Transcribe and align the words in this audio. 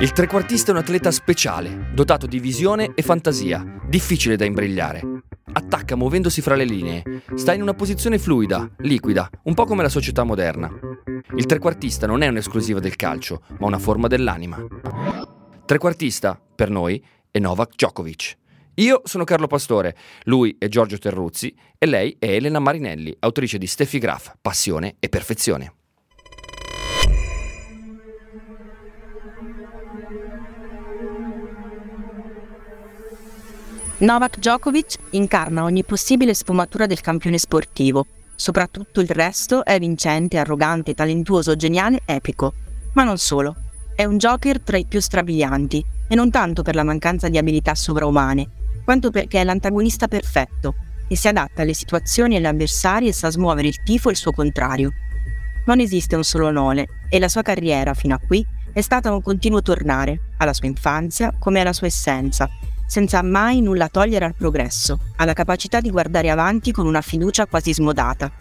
Il 0.00 0.12
trequartista 0.12 0.70
è 0.70 0.74
un 0.74 0.80
atleta 0.80 1.10
speciale, 1.10 1.90
dotato 1.92 2.28
di 2.28 2.38
visione 2.38 2.92
e 2.94 3.02
fantasia, 3.02 3.80
difficile 3.88 4.36
da 4.36 4.44
imbrigliare. 4.44 5.02
Attacca 5.52 5.96
muovendosi 5.96 6.40
fra 6.40 6.54
le 6.54 6.62
linee, 6.62 7.02
sta 7.34 7.52
in 7.52 7.62
una 7.62 7.74
posizione 7.74 8.20
fluida, 8.20 8.70
liquida, 8.78 9.28
un 9.42 9.54
po' 9.54 9.64
come 9.64 9.82
la 9.82 9.88
società 9.88 10.22
moderna. 10.22 10.70
Il 11.34 11.46
trequartista 11.46 12.06
non 12.06 12.22
è 12.22 12.28
un'esclusiva 12.28 12.78
del 12.78 12.94
calcio, 12.94 13.42
ma 13.58 13.66
una 13.66 13.80
forma 13.80 14.06
dell'anima. 14.06 14.64
Trequartista, 15.64 16.40
per 16.54 16.70
noi, 16.70 17.04
è 17.28 17.40
Novak 17.40 17.74
Djokovic. 17.74 18.36
Io 18.74 19.02
sono 19.02 19.24
Carlo 19.24 19.48
Pastore, 19.48 19.96
lui 20.26 20.54
è 20.60 20.68
Giorgio 20.68 20.98
Terruzzi 20.98 21.52
e 21.76 21.86
lei 21.86 22.14
è 22.20 22.26
Elena 22.26 22.60
Marinelli, 22.60 23.16
autrice 23.18 23.58
di 23.58 23.66
Steffi 23.66 23.98
Graf, 23.98 24.34
Passione 24.40 24.94
e 25.00 25.08
Perfezione. 25.08 25.72
Novak 34.00 34.38
Djokovic 34.38 34.94
incarna 35.10 35.64
ogni 35.64 35.82
possibile 35.82 36.32
sfumatura 36.32 36.86
del 36.86 37.00
campione 37.00 37.36
sportivo. 37.36 38.06
Soprattutto 38.36 39.00
il 39.00 39.08
resto 39.08 39.64
è 39.64 39.76
vincente, 39.80 40.38
arrogante, 40.38 40.94
talentuoso, 40.94 41.56
geniale, 41.56 42.02
epico. 42.04 42.54
Ma 42.92 43.02
non 43.02 43.18
solo. 43.18 43.56
È 43.96 44.04
un 44.04 44.16
joker 44.16 44.60
tra 44.60 44.76
i 44.76 44.86
più 44.86 45.00
strabilianti, 45.00 45.84
e 46.06 46.14
non 46.14 46.30
tanto 46.30 46.62
per 46.62 46.76
la 46.76 46.84
mancanza 46.84 47.28
di 47.28 47.38
abilità 47.38 47.74
sovraumane, 47.74 48.48
quanto 48.84 49.10
perché 49.10 49.40
è 49.40 49.44
l'antagonista 49.44 50.06
perfetto 50.06 50.76
e 51.08 51.16
si 51.16 51.26
adatta 51.26 51.62
alle 51.62 51.74
situazioni 51.74 52.34
e 52.34 52.38
agli 52.38 52.46
avversari 52.46 53.08
e 53.08 53.12
sa 53.12 53.30
smuovere 53.30 53.66
il 53.66 53.82
tifo 53.82 54.10
e 54.10 54.12
il 54.12 54.16
suo 54.16 54.30
contrario. 54.30 54.92
Non 55.66 55.80
esiste 55.80 56.14
un 56.14 56.22
solo 56.22 56.52
nome 56.52 56.86
e 57.10 57.18
la 57.18 57.28
sua 57.28 57.42
carriera 57.42 57.94
fino 57.94 58.14
a 58.14 58.20
qui 58.24 58.46
è 58.72 58.80
stata 58.80 59.12
un 59.12 59.22
continuo 59.22 59.60
tornare, 59.60 60.34
alla 60.36 60.52
sua 60.52 60.68
infanzia 60.68 61.34
come 61.36 61.60
alla 61.60 61.72
sua 61.72 61.88
essenza, 61.88 62.48
senza 62.88 63.22
mai 63.22 63.60
nulla 63.60 63.88
togliere 63.88 64.24
al 64.24 64.34
progresso, 64.34 64.98
alla 65.16 65.34
capacità 65.34 65.80
di 65.80 65.90
guardare 65.90 66.30
avanti 66.30 66.72
con 66.72 66.86
una 66.86 67.02
fiducia 67.02 67.46
quasi 67.46 67.74
smodata. 67.74 68.32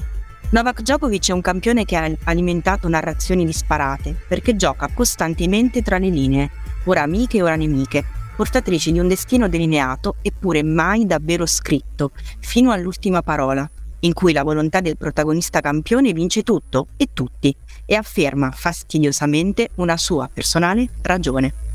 Novak 0.49 0.81
Djokovic 0.81 1.27
è 1.27 1.33
un 1.33 1.41
campione 1.41 1.83
che 1.83 1.97
ha 1.97 2.09
alimentato 2.23 2.87
narrazioni 2.87 3.45
disparate, 3.45 4.15
perché 4.27 4.55
gioca 4.55 4.87
costantemente 4.93 5.81
tra 5.81 5.97
le 5.97 6.07
linee, 6.07 6.49
ora 6.85 7.01
amiche 7.01 7.37
e 7.37 7.41
ora 7.43 7.57
nemiche, 7.57 8.05
portatrici 8.37 8.93
di 8.93 8.99
un 8.99 9.09
destino 9.09 9.49
delineato 9.49 10.15
eppure 10.21 10.63
mai 10.63 11.05
davvero 11.05 11.45
scritto, 11.45 12.11
fino 12.39 12.71
all'ultima 12.71 13.21
parola, 13.21 13.69
in 14.01 14.13
cui 14.13 14.31
la 14.31 14.43
volontà 14.43 14.79
del 14.79 14.95
protagonista 14.95 15.59
campione 15.59 16.13
vince 16.13 16.43
tutto 16.43 16.87
e 16.95 17.09
tutti 17.11 17.53
e 17.85 17.95
afferma 17.95 18.51
fastidiosamente 18.51 19.71
una 19.75 19.97
sua 19.97 20.29
personale 20.33 20.87
ragione. 21.01 21.66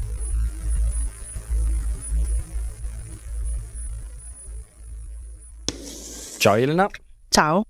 Ciao 6.43 6.57
Elena. 6.57 6.89
Ciao. 7.29 7.63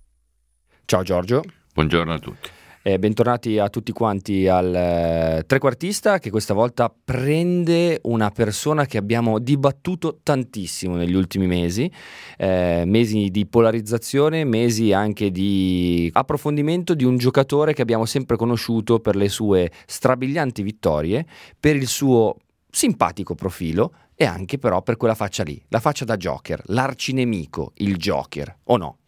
Ciao 0.86 1.02
Giorgio. 1.02 1.42
Buongiorno 1.74 2.14
a 2.14 2.18
tutti. 2.18 2.48
Eh, 2.80 2.98
bentornati 2.98 3.58
a 3.58 3.68
tutti 3.68 3.92
quanti 3.92 4.48
al 4.48 4.74
eh, 4.74 5.44
trequartista 5.46 6.18
che 6.18 6.30
questa 6.30 6.54
volta 6.54 6.90
prende 6.90 8.00
una 8.04 8.30
persona 8.30 8.86
che 8.86 8.96
abbiamo 8.96 9.38
dibattuto 9.40 10.20
tantissimo 10.22 10.96
negli 10.96 11.12
ultimi 11.12 11.46
mesi, 11.46 11.92
eh, 12.38 12.84
mesi 12.86 13.28
di 13.28 13.44
polarizzazione, 13.44 14.44
mesi 14.44 14.94
anche 14.94 15.30
di 15.30 16.08
approfondimento 16.10 16.94
di 16.94 17.04
un 17.04 17.18
giocatore 17.18 17.74
che 17.74 17.82
abbiamo 17.82 18.06
sempre 18.06 18.38
conosciuto 18.38 19.00
per 19.00 19.16
le 19.16 19.28
sue 19.28 19.70
strabilianti 19.84 20.62
vittorie, 20.62 21.26
per 21.60 21.76
il 21.76 21.86
suo 21.86 22.36
simpatico 22.74 23.34
profilo 23.34 23.92
e 24.14 24.24
anche 24.24 24.58
però 24.58 24.80
per 24.82 24.96
quella 24.96 25.14
faccia 25.14 25.42
lì, 25.42 25.62
la 25.68 25.78
faccia 25.78 26.06
da 26.06 26.16
Joker, 26.16 26.62
l'arcinemico, 26.66 27.72
il 27.76 27.96
Joker, 27.96 28.56
o 28.64 28.76
no? 28.78 28.98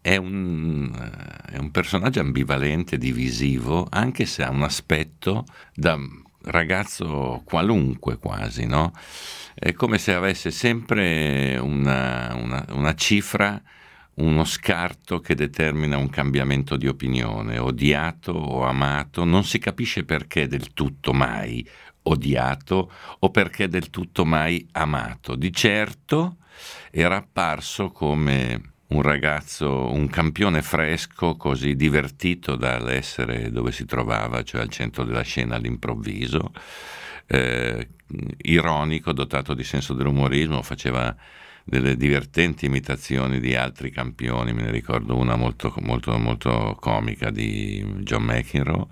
È 0.00 0.16
un, 0.16 0.92
è 1.50 1.56
un 1.56 1.70
personaggio 1.70 2.20
ambivalente, 2.20 2.98
divisivo, 2.98 3.86
anche 3.88 4.26
se 4.26 4.42
ha 4.42 4.50
un 4.50 4.62
aspetto 4.62 5.44
da 5.72 5.96
ragazzo 6.42 7.40
qualunque 7.44 8.18
quasi, 8.18 8.66
no? 8.66 8.92
È 9.54 9.72
come 9.72 9.98
se 9.98 10.12
avesse 10.12 10.50
sempre 10.50 11.56
una, 11.56 12.34
una, 12.34 12.66
una 12.70 12.94
cifra 12.94 13.62
uno 14.16 14.44
scarto 14.44 15.20
che 15.20 15.34
determina 15.34 15.96
un 15.96 16.08
cambiamento 16.08 16.76
di 16.76 16.86
opinione, 16.86 17.58
odiato 17.58 18.32
o 18.32 18.64
amato, 18.64 19.24
non 19.24 19.42
si 19.42 19.58
capisce 19.58 20.04
perché 20.04 20.46
del 20.46 20.72
tutto 20.72 21.12
mai 21.12 21.66
odiato 22.04 22.90
o 23.18 23.30
perché 23.30 23.68
del 23.68 23.90
tutto 23.90 24.24
mai 24.24 24.66
amato. 24.72 25.34
Di 25.36 25.52
certo 25.52 26.36
era 26.90 27.16
apparso 27.16 27.90
come 27.90 28.72
un 28.86 29.02
ragazzo, 29.02 29.90
un 29.92 30.08
campione 30.08 30.62
fresco, 30.62 31.36
così 31.36 31.74
divertito 31.74 32.56
dall'essere 32.56 33.50
dove 33.50 33.72
si 33.72 33.84
trovava, 33.84 34.42
cioè 34.42 34.60
al 34.60 34.68
centro 34.68 35.04
della 35.04 35.22
scena 35.22 35.56
all'improvviso, 35.56 36.52
eh, 37.26 37.88
ironico, 38.42 39.12
dotato 39.12 39.54
di 39.54 39.64
senso 39.64 39.94
dell'umorismo, 39.94 40.62
faceva 40.62 41.14
delle 41.64 41.96
divertenti 41.96 42.66
imitazioni 42.66 43.40
di 43.40 43.56
altri 43.56 43.90
campioni, 43.90 44.52
me 44.52 44.62
ne 44.62 44.70
ricordo 44.70 45.16
una 45.16 45.34
molto, 45.34 45.74
molto, 45.80 46.16
molto 46.18 46.76
comica 46.78 47.30
di 47.30 47.82
John 48.00 48.24
McEnroe 48.24 48.86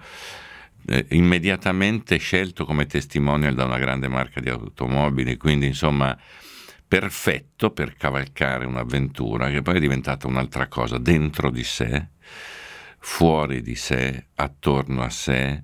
eh, 0.87 1.07
immediatamente 1.11 2.17
scelto 2.19 2.65
come 2.65 2.87
testimonial 2.87 3.55
da 3.55 3.65
una 3.65 3.79
grande 3.79 4.09
marca 4.09 4.41
di 4.41 4.49
automobili, 4.49 5.37
quindi 5.37 5.67
insomma 5.67 6.17
perfetto 6.87 7.71
per 7.71 7.95
cavalcare 7.95 8.67
un'avventura 8.67 9.49
che 9.49 9.63
poi 9.63 9.77
è 9.77 9.81
diventata 9.81 10.27
un'altra 10.27 10.69
cosa 10.69 10.99
dentro 10.99 11.51
di 11.51 11.65
sé, 11.65 12.09
fuori 12.99 13.63
di 13.63 13.75
sé, 13.75 14.27
attorno 14.35 15.03
a 15.03 15.09
sé, 15.09 15.63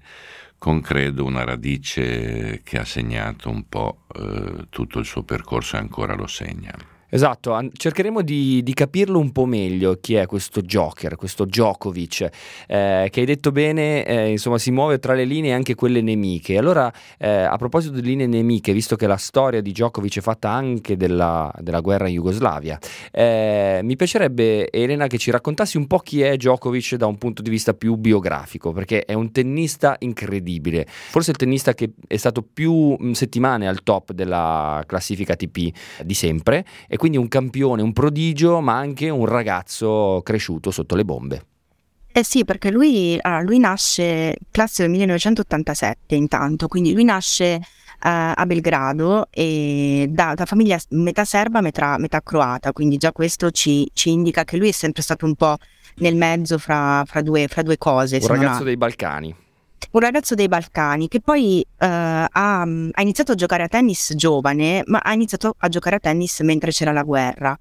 con 0.56 0.80
credo 0.80 1.24
una 1.24 1.44
radice 1.44 2.62
che 2.64 2.78
ha 2.78 2.84
segnato 2.84 3.50
un 3.50 3.68
po' 3.68 4.06
eh, 4.14 4.66
tutto 4.70 4.98
il 4.98 5.04
suo 5.04 5.22
percorso 5.22 5.76
e 5.76 5.80
ancora 5.80 6.14
lo 6.14 6.26
segna. 6.26 6.74
Esatto, 7.10 7.54
an- 7.54 7.70
cercheremo 7.72 8.20
di, 8.20 8.62
di, 8.62 8.74
capirlo 8.74 9.18
un 9.18 9.32
po' 9.32 9.46
meglio 9.46 9.96
chi 9.98 10.16
è 10.16 10.26
questo 10.26 10.60
Joker, 10.60 11.16
questo 11.16 11.46
Djokovic, 11.46 12.28
eh, 12.66 13.08
che 13.10 13.20
hai 13.20 13.24
detto 13.24 13.50
bene, 13.50 14.04
eh, 14.04 14.28
insomma 14.28 14.58
si 14.58 14.70
muove 14.70 14.98
tra 14.98 15.14
le 15.14 15.24
linee 15.24 15.54
anche 15.54 15.74
quelle 15.74 16.02
nemiche. 16.02 16.58
Allora, 16.58 16.92
eh, 17.16 17.26
a 17.30 17.56
proposito 17.56 17.94
di 17.94 18.02
linee 18.02 18.26
nemiche, 18.26 18.74
visto 18.74 18.94
che 18.94 19.06
la 19.06 19.16
storia 19.16 19.62
di 19.62 19.72
Djokovic 19.72 20.18
è 20.18 20.20
fatta 20.20 20.50
anche 20.50 20.98
della, 20.98 21.50
della 21.60 21.80
guerra 21.80 22.08
in 22.08 22.14
Jugoslavia, 22.16 22.78
eh, 23.10 23.80
mi 23.82 23.96
piacerebbe 23.96 24.70
Elena 24.70 25.06
che 25.06 25.16
ci 25.16 25.30
raccontassi 25.30 25.78
un 25.78 25.86
po' 25.86 26.00
chi 26.00 26.20
è 26.20 26.36
Djokovic 26.36 26.96
da 26.96 27.06
un 27.06 27.16
punto 27.16 27.40
di 27.40 27.48
vista 27.48 27.72
più 27.72 27.94
biografico, 27.96 28.72
perché 28.72 29.06
è 29.06 29.14
un 29.14 29.32
tennista 29.32 29.96
incredibile, 30.00 30.84
forse 30.86 31.30
il 31.30 31.38
tennista 31.38 31.72
che 31.72 31.92
è 32.06 32.18
stato 32.18 32.42
più 32.42 32.94
settimane 33.14 33.66
al 33.66 33.82
top 33.82 34.12
della 34.12 34.84
classifica 34.86 35.32
ATP 35.32 35.70
di 36.04 36.14
sempre. 36.14 36.66
E 36.86 36.96
quindi 36.98 37.16
un 37.16 37.28
campione, 37.28 37.80
un 37.80 37.94
prodigio, 37.94 38.60
ma 38.60 38.76
anche 38.76 39.08
un 39.08 39.24
ragazzo 39.24 40.20
cresciuto 40.22 40.70
sotto 40.70 40.94
le 40.94 41.04
bombe. 41.04 41.46
Eh 42.12 42.24
sì, 42.24 42.44
perché 42.44 42.70
lui, 42.70 43.18
ah, 43.20 43.40
lui 43.40 43.58
nasce 43.58 44.36
classe 44.50 44.82
del 44.82 44.90
1987 44.90 46.14
intanto, 46.14 46.68
quindi 46.68 46.92
lui 46.92 47.04
nasce 47.04 47.60
Uh, 48.00 48.30
a 48.32 48.46
Belgrado 48.46 49.26
e 49.28 50.06
da, 50.08 50.34
da, 50.34 50.46
famiglia 50.46 50.78
metà 50.90 51.24
serba, 51.24 51.60
metà, 51.60 51.98
metà 51.98 52.22
croata, 52.22 52.72
quindi 52.72 52.96
già 52.96 53.10
questo 53.10 53.50
ci, 53.50 53.90
ci, 53.92 54.12
indica 54.12 54.44
che 54.44 54.56
lui 54.56 54.68
è 54.68 54.70
sempre 54.70 55.02
stato 55.02 55.26
un 55.26 55.34
po' 55.34 55.56
nel 55.96 56.14
mezzo 56.14 56.58
fra, 56.58 57.02
fra, 57.04 57.22
due, 57.22 57.48
fra 57.48 57.62
due, 57.62 57.76
cose. 57.76 58.18
Un 58.22 58.28
ragazzo 58.28 58.62
ha... 58.62 58.64
dei 58.66 58.76
Balcani 58.76 59.34
un 59.90 60.00
ragazzo 60.00 60.34
dei 60.34 60.48
Balcani 60.48 61.08
che 61.08 61.20
poi 61.20 61.64
uh, 61.66 61.76
ha, 61.78 62.28
ha, 62.30 63.02
iniziato 63.02 63.32
a 63.32 63.34
giocare 63.34 63.62
a 63.62 63.68
tennis 63.68 64.12
giovane, 64.14 64.82
ma 64.86 64.98
ha 64.98 65.12
iniziato 65.12 65.54
a 65.56 65.68
giocare 65.68 65.96
a 65.96 65.98
tennis 65.98 66.40
mentre 66.40 66.70
c'era 66.70 66.92
la 66.92 67.02
guerra. 67.02 67.58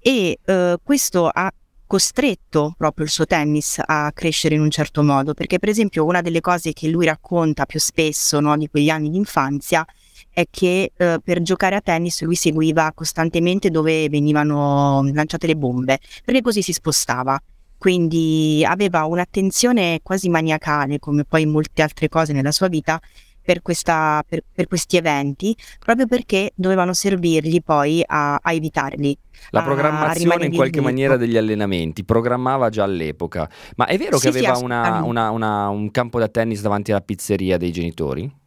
E 0.00 0.38
uh, 0.44 0.76
questo 0.82 1.28
ha 1.28 1.52
costretto 1.86 2.74
proprio 2.76 3.04
il 3.04 3.10
suo 3.10 3.26
tennis 3.26 3.80
a 3.84 4.10
crescere 4.12 4.54
in 4.54 4.60
un 4.60 4.70
certo 4.70 5.02
modo, 5.02 5.34
perché 5.34 5.58
per 5.58 5.68
esempio 5.68 6.04
una 6.04 6.22
delle 6.22 6.40
cose 6.40 6.72
che 6.72 6.88
lui 6.88 7.06
racconta 7.06 7.66
più 7.66 7.78
spesso 7.78 8.40
no, 8.40 8.56
di 8.56 8.68
quegli 8.68 8.88
anni 8.88 9.10
di 9.10 9.16
infanzia 9.16 9.84
è 10.30 10.44
che 10.50 10.92
uh, 10.96 11.20
per 11.22 11.42
giocare 11.42 11.76
a 11.76 11.80
tennis 11.80 12.22
lui 12.22 12.34
seguiva 12.34 12.92
costantemente 12.94 13.70
dove 13.70 14.08
venivano 14.08 15.08
lanciate 15.12 15.46
le 15.46 15.56
bombe, 15.56 15.98
perché 16.24 16.42
così 16.42 16.62
si 16.62 16.72
spostava 16.72 17.40
quindi 17.78 18.64
aveva 18.66 19.04
un'attenzione 19.04 20.00
quasi 20.02 20.28
maniacale, 20.28 20.98
come 20.98 21.24
poi 21.24 21.46
molte 21.46 21.82
altre 21.82 22.08
cose 22.08 22.32
nella 22.32 22.52
sua 22.52 22.68
vita, 22.68 23.00
per, 23.46 23.62
questa, 23.62 24.24
per, 24.28 24.42
per 24.52 24.66
questi 24.66 24.96
eventi, 24.96 25.56
proprio 25.78 26.06
perché 26.06 26.50
dovevano 26.56 26.92
servirgli 26.92 27.62
poi 27.62 28.02
a, 28.04 28.40
a 28.42 28.52
evitarli. 28.52 29.16
La 29.50 29.62
programmazione 29.62 30.46
in 30.46 30.54
qualche 30.54 30.80
maniera 30.80 31.16
degli 31.16 31.36
allenamenti, 31.36 32.04
programmava 32.04 32.68
già 32.70 32.82
all'epoca. 32.82 33.48
Ma 33.76 33.86
è 33.86 33.96
vero 33.96 34.16
sì, 34.18 34.30
che 34.30 34.38
aveva 34.38 34.56
sì, 34.56 34.64
una, 34.64 35.02
una, 35.04 35.30
una, 35.30 35.68
un 35.68 35.90
campo 35.92 36.18
da 36.18 36.26
tennis 36.26 36.60
davanti 36.60 36.90
alla 36.90 37.00
pizzeria 37.00 37.56
dei 37.56 37.70
genitori? 37.70 38.44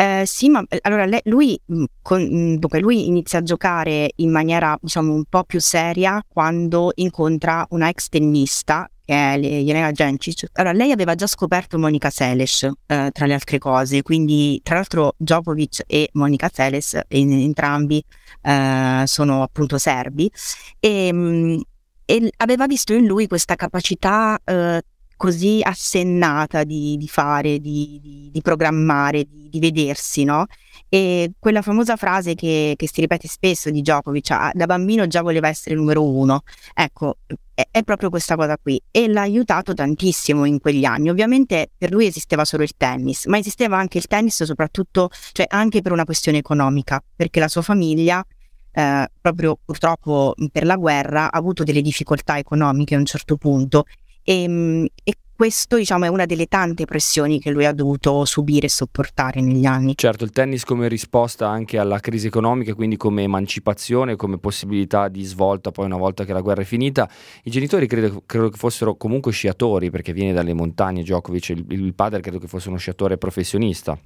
Eh, 0.00 0.22
sì, 0.26 0.48
ma 0.48 0.64
eh, 0.68 0.78
allora 0.82 1.06
lei, 1.06 1.20
lui, 1.24 1.60
mm, 1.72 1.84
con, 2.02 2.22
mm, 2.22 2.54
dunque, 2.54 2.78
lui 2.78 3.08
inizia 3.08 3.40
a 3.40 3.42
giocare 3.42 4.12
in 4.16 4.30
maniera 4.30 4.78
diciamo 4.80 5.12
un 5.12 5.24
po' 5.24 5.42
più 5.42 5.58
seria 5.58 6.24
quando 6.28 6.92
incontra 6.94 7.66
una 7.70 7.88
ex 7.88 8.08
tennista 8.08 8.88
che 9.04 9.14
è 9.34 9.38
Jelena 9.40 9.90
Gencic. 9.90 10.50
Allora, 10.52 10.72
lei 10.72 10.92
aveva 10.92 11.16
già 11.16 11.26
scoperto 11.26 11.80
Monica 11.80 12.10
Seles, 12.10 12.62
eh, 12.86 13.10
tra 13.12 13.26
le 13.26 13.34
altre 13.34 13.58
cose, 13.58 14.02
quindi 14.02 14.60
tra 14.62 14.76
l'altro 14.76 15.14
Djokovic 15.16 15.82
e 15.88 16.10
Monica 16.12 16.48
Seles, 16.52 16.96
in, 17.08 17.32
entrambi 17.32 18.00
eh, 18.42 19.02
sono 19.04 19.42
appunto 19.42 19.78
serbi, 19.78 20.30
e, 20.78 21.12
mm, 21.12 21.58
e, 22.04 22.30
aveva 22.36 22.66
visto 22.66 22.92
in 22.92 23.04
lui 23.04 23.26
questa 23.26 23.56
capacità 23.56 24.38
eh, 24.44 24.80
così 25.18 25.58
assennata 25.62 26.62
di, 26.62 26.96
di 26.96 27.08
fare, 27.08 27.58
di, 27.58 27.98
di, 28.00 28.30
di 28.32 28.40
programmare, 28.40 29.26
di, 29.28 29.58
vedersi, 29.58 30.22
no? 30.22 30.46
E 30.88 31.32
quella 31.38 31.60
famosa 31.60 31.96
frase 31.96 32.34
che, 32.34 32.74
che 32.76 32.88
si 32.88 33.00
ripete 33.02 33.26
spesso 33.26 33.68
di 33.68 33.82
Djokovic, 33.82 34.30
ah, 34.30 34.50
da 34.54 34.66
bambino 34.66 35.06
già 35.08 35.20
voleva 35.20 35.48
essere 35.48 35.74
numero 35.74 36.04
uno, 36.04 36.42
ecco, 36.72 37.16
è, 37.52 37.66
è, 37.70 37.82
proprio 37.82 38.10
questa 38.10 38.36
cosa 38.36 38.56
qui 38.56 38.80
e 38.92 39.08
l'ha 39.08 39.22
aiutato 39.22 39.74
tantissimo 39.74 40.44
in 40.44 40.60
quegli 40.60 40.84
anni. 40.84 41.10
Ovviamente 41.10 41.72
per 41.76 41.90
lui 41.90 42.06
esisteva 42.06 42.44
solo 42.44 42.62
il 42.62 42.74
tennis, 42.76 43.26
ma 43.26 43.38
esisteva 43.38 43.76
anche 43.76 43.98
il 43.98 44.06
tennis 44.06 44.44
soprattutto, 44.44 45.10
cioè 45.32 45.46
anche 45.48 45.82
per 45.82 45.90
una 45.90 46.04
questione 46.04 46.38
economica, 46.38 47.02
perché 47.16 47.40
la 47.40 47.48
sua 47.48 47.62
famiglia 47.62 48.24
eh, 48.70 49.10
proprio 49.20 49.58
purtroppo 49.64 50.34
per 50.52 50.64
la 50.64 50.76
guerra 50.76 51.24
ha 51.24 51.36
avuto 51.36 51.64
delle 51.64 51.82
difficoltà 51.82 52.38
economiche 52.38 52.94
a 52.94 52.98
un 52.98 53.04
certo 53.04 53.36
punto 53.36 53.84
e, 54.28 54.42
ehm, 54.42 54.86
e 55.02 55.14
questo 55.34 55.76
diciamo, 55.76 56.04
è 56.04 56.08
una 56.08 56.26
delle 56.26 56.46
tante 56.46 56.84
pressioni 56.84 57.38
che 57.38 57.50
lui 57.50 57.64
ha 57.64 57.72
dovuto 57.72 58.24
subire 58.24 58.66
e 58.66 58.68
sopportare 58.68 59.40
negli 59.40 59.64
anni. 59.64 59.92
Certo, 59.94 60.24
il 60.24 60.30
tennis 60.32 60.64
come 60.64 60.88
risposta 60.88 61.48
anche 61.48 61.78
alla 61.78 62.00
crisi 62.00 62.26
economica, 62.26 62.74
quindi 62.74 62.96
come 62.96 63.22
emancipazione, 63.22 64.16
come 64.16 64.38
possibilità 64.38 65.06
di 65.06 65.22
svolta 65.22 65.70
poi 65.70 65.86
una 65.86 65.96
volta 65.96 66.24
che 66.24 66.32
la 66.32 66.40
guerra 66.40 66.62
è 66.62 66.64
finita. 66.64 67.08
I 67.44 67.50
genitori 67.50 67.86
credo, 67.86 68.24
credo 68.26 68.48
che 68.48 68.58
fossero 68.58 68.96
comunque 68.96 69.30
sciatori 69.30 69.90
perché 69.90 70.12
viene 70.12 70.32
dalle 70.32 70.54
montagne 70.54 71.02
Djokovic, 71.02 71.50
il, 71.50 71.64
il 71.68 71.94
padre 71.94 72.20
credo 72.20 72.38
che 72.40 72.48
fosse 72.48 72.68
uno 72.68 72.78
sciatore 72.78 73.16
professionista. 73.16 73.96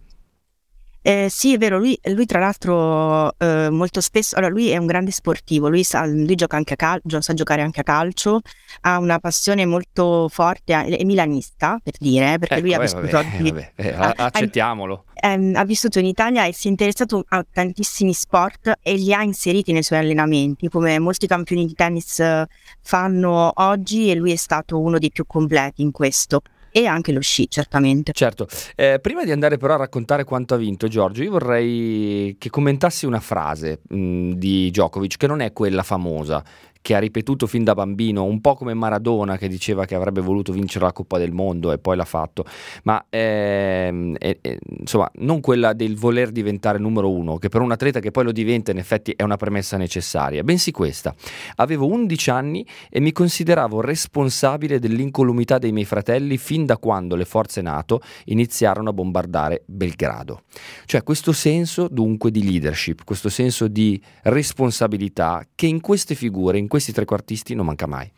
Eh, 1.04 1.26
sì, 1.28 1.54
è 1.54 1.58
vero, 1.58 1.78
lui, 1.78 1.98
lui 2.04 2.26
tra 2.26 2.38
l'altro 2.38 3.36
eh, 3.36 3.68
molto 3.70 4.00
spesso, 4.00 4.36
allora 4.36 4.52
lui 4.52 4.68
è 4.68 4.76
un 4.76 4.86
grande 4.86 5.10
sportivo, 5.10 5.68
lui, 5.68 5.82
sa, 5.82 6.06
lui 6.06 6.36
gioca 6.36 6.56
anche 6.56 6.74
a 6.74 6.76
calcio, 6.76 7.20
sa 7.20 7.34
giocare 7.34 7.60
anche 7.60 7.80
a 7.80 7.82
calcio, 7.82 8.40
ha 8.82 8.98
una 8.98 9.18
passione 9.18 9.66
molto 9.66 10.28
forte, 10.28 10.72
è 10.72 11.02
milanista 11.02 11.80
per 11.82 11.94
dire, 11.98 12.38
perché 12.38 12.54
ecco, 12.54 12.62
lui 12.62 12.74
ha 12.74 12.76
eh, 12.76 12.80
vissuto 12.80 13.00
vabbè, 13.00 13.36
oggi, 13.36 13.50
vabbè, 13.50 13.72
eh, 13.74 13.92
ha, 13.92 14.14
accettiamolo. 14.16 15.04
Ha, 15.14 15.32
ha 15.54 15.64
vissuto 15.64 15.98
in 15.98 16.06
Italia 16.06 16.46
e 16.46 16.52
si 16.52 16.68
è 16.68 16.70
interessato 16.70 17.24
a 17.28 17.44
tantissimi 17.50 18.12
sport 18.12 18.72
e 18.80 18.94
li 18.94 19.12
ha 19.12 19.22
inseriti 19.22 19.72
nei 19.72 19.82
suoi 19.82 19.98
allenamenti, 19.98 20.68
come 20.68 21.00
molti 21.00 21.26
campioni 21.26 21.66
di 21.66 21.74
tennis 21.74 22.20
eh, 22.20 22.46
fanno 22.80 23.50
oggi 23.56 24.08
e 24.08 24.14
lui 24.14 24.30
è 24.30 24.36
stato 24.36 24.78
uno 24.78 24.98
dei 24.98 25.10
più 25.10 25.26
completi 25.26 25.82
in 25.82 25.90
questo 25.90 26.42
e 26.72 26.86
anche 26.86 27.12
lo 27.12 27.20
sci, 27.20 27.48
certamente. 27.48 28.12
Certo, 28.12 28.48
eh, 28.74 28.98
prima 29.00 29.24
di 29.24 29.30
andare 29.30 29.58
però 29.58 29.74
a 29.74 29.78
raccontare 29.78 30.24
quanto 30.24 30.54
ha 30.54 30.56
vinto 30.56 30.88
Giorgio, 30.88 31.22
io 31.22 31.30
vorrei 31.30 32.36
che 32.38 32.50
commentassi 32.50 33.06
una 33.06 33.20
frase 33.20 33.80
mh, 33.88 34.32
di 34.32 34.70
Djokovic 34.70 35.16
che 35.18 35.26
non 35.26 35.40
è 35.40 35.52
quella 35.52 35.82
famosa, 35.82 36.42
che 36.82 36.94
ha 36.94 36.98
ripetuto 36.98 37.46
fin 37.46 37.64
da 37.64 37.74
bambino, 37.74 38.24
un 38.24 38.40
po' 38.40 38.54
come 38.54 38.74
Maradona 38.74 39.38
che 39.38 39.48
diceva 39.48 39.86
che 39.86 39.94
avrebbe 39.94 40.20
voluto 40.20 40.52
vincere 40.52 40.84
la 40.84 40.92
Coppa 40.92 41.16
del 41.16 41.32
Mondo 41.32 41.72
e 41.72 41.78
poi 41.78 41.96
l'ha 41.96 42.04
fatto, 42.04 42.44
ma 42.82 43.02
ehm, 43.08 44.16
eh, 44.18 44.58
insomma 44.78 45.10
non 45.14 45.40
quella 45.40 45.72
del 45.72 45.96
voler 45.96 46.30
diventare 46.30 46.78
numero 46.78 47.10
uno, 47.10 47.38
che 47.38 47.48
per 47.48 47.60
un 47.60 47.70
atleta 47.70 48.00
che 48.00 48.10
poi 48.10 48.24
lo 48.24 48.32
diventa 48.32 48.72
in 48.72 48.78
effetti 48.78 49.14
è 49.16 49.22
una 49.22 49.36
premessa 49.36 49.76
necessaria, 49.76 50.42
bensì 50.42 50.72
questa. 50.72 51.14
Avevo 51.56 51.86
11 51.86 52.30
anni 52.30 52.66
e 52.90 53.00
mi 53.00 53.12
consideravo 53.12 53.80
responsabile 53.80 54.80
dell'incolumità 54.80 55.58
dei 55.58 55.72
miei 55.72 55.86
fratelli 55.86 56.36
fin 56.36 56.66
da 56.66 56.76
quando 56.78 57.14
le 57.14 57.24
forze 57.24 57.62
NATO 57.62 58.00
iniziarono 58.24 58.90
a 58.90 58.92
bombardare 58.92 59.62
Belgrado. 59.66 60.42
Cioè 60.84 61.04
questo 61.04 61.32
senso 61.32 61.86
dunque 61.88 62.32
di 62.32 62.42
leadership, 62.42 63.04
questo 63.04 63.28
senso 63.28 63.68
di 63.68 64.00
responsabilità 64.24 65.46
che 65.54 65.66
in 65.66 65.80
queste 65.80 66.16
figure, 66.16 66.58
in 66.58 66.68
questi 66.72 66.92
trequartisti 66.92 67.54
non 67.54 67.66
manca 67.66 67.86
mai. 67.86 68.10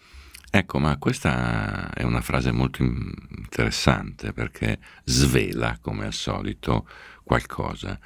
Ecco, 0.48 0.78
ma 0.78 0.96
questa 0.98 1.92
è 1.92 2.04
una 2.04 2.20
frase 2.20 2.52
molto 2.52 2.84
interessante 2.84 4.32
perché 4.32 4.78
svela, 5.02 5.76
come 5.80 6.04
al 6.04 6.12
solito, 6.12 6.86
qualcosa. 7.24 7.98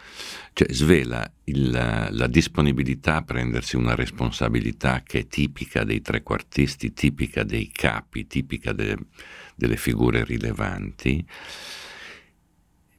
Cioè 0.55 0.73
svela 0.73 1.31
il, 1.45 1.71
la 1.71 2.27
disponibilità 2.29 3.17
a 3.17 3.25
prendersi 3.25 3.77
una 3.77 3.95
responsabilità 3.95 5.03
che 5.03 5.19
è 5.19 5.27
tipica 5.27 5.85
dei 5.85 6.01
trequartisti, 6.01 6.95
tipica 6.95 7.43
dei 7.45 7.71
capi, 7.71 8.27
tipica 8.27 8.73
de, 8.73 8.97
delle 9.55 9.77
figure 9.77 10.25
rilevanti, 10.25 11.29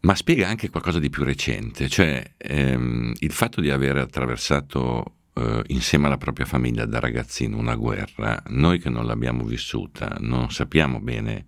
ma 0.02 0.14
spiega 0.14 0.48
anche 0.48 0.70
qualcosa 0.70 1.00
di 1.00 1.10
più 1.10 1.24
recente, 1.24 1.90
cioè 1.90 2.34
ehm, 2.38 3.14
il 3.18 3.32
fatto 3.32 3.60
di 3.60 3.72
aver 3.72 3.98
attraversato 3.98 5.16
eh, 5.34 5.64
insieme 5.68 6.08
alla 6.08 6.18
propria 6.18 6.46
famiglia 6.46 6.86
da 6.86 7.00
ragazzino 7.00 7.58
una 7.58 7.76
guerra, 7.76 8.42
noi 8.48 8.80
che 8.80 8.90
non 8.90 9.06
l'abbiamo 9.06 9.44
vissuta 9.44 10.18
non 10.20 10.52
sappiamo 10.52 11.00
bene 11.00 11.46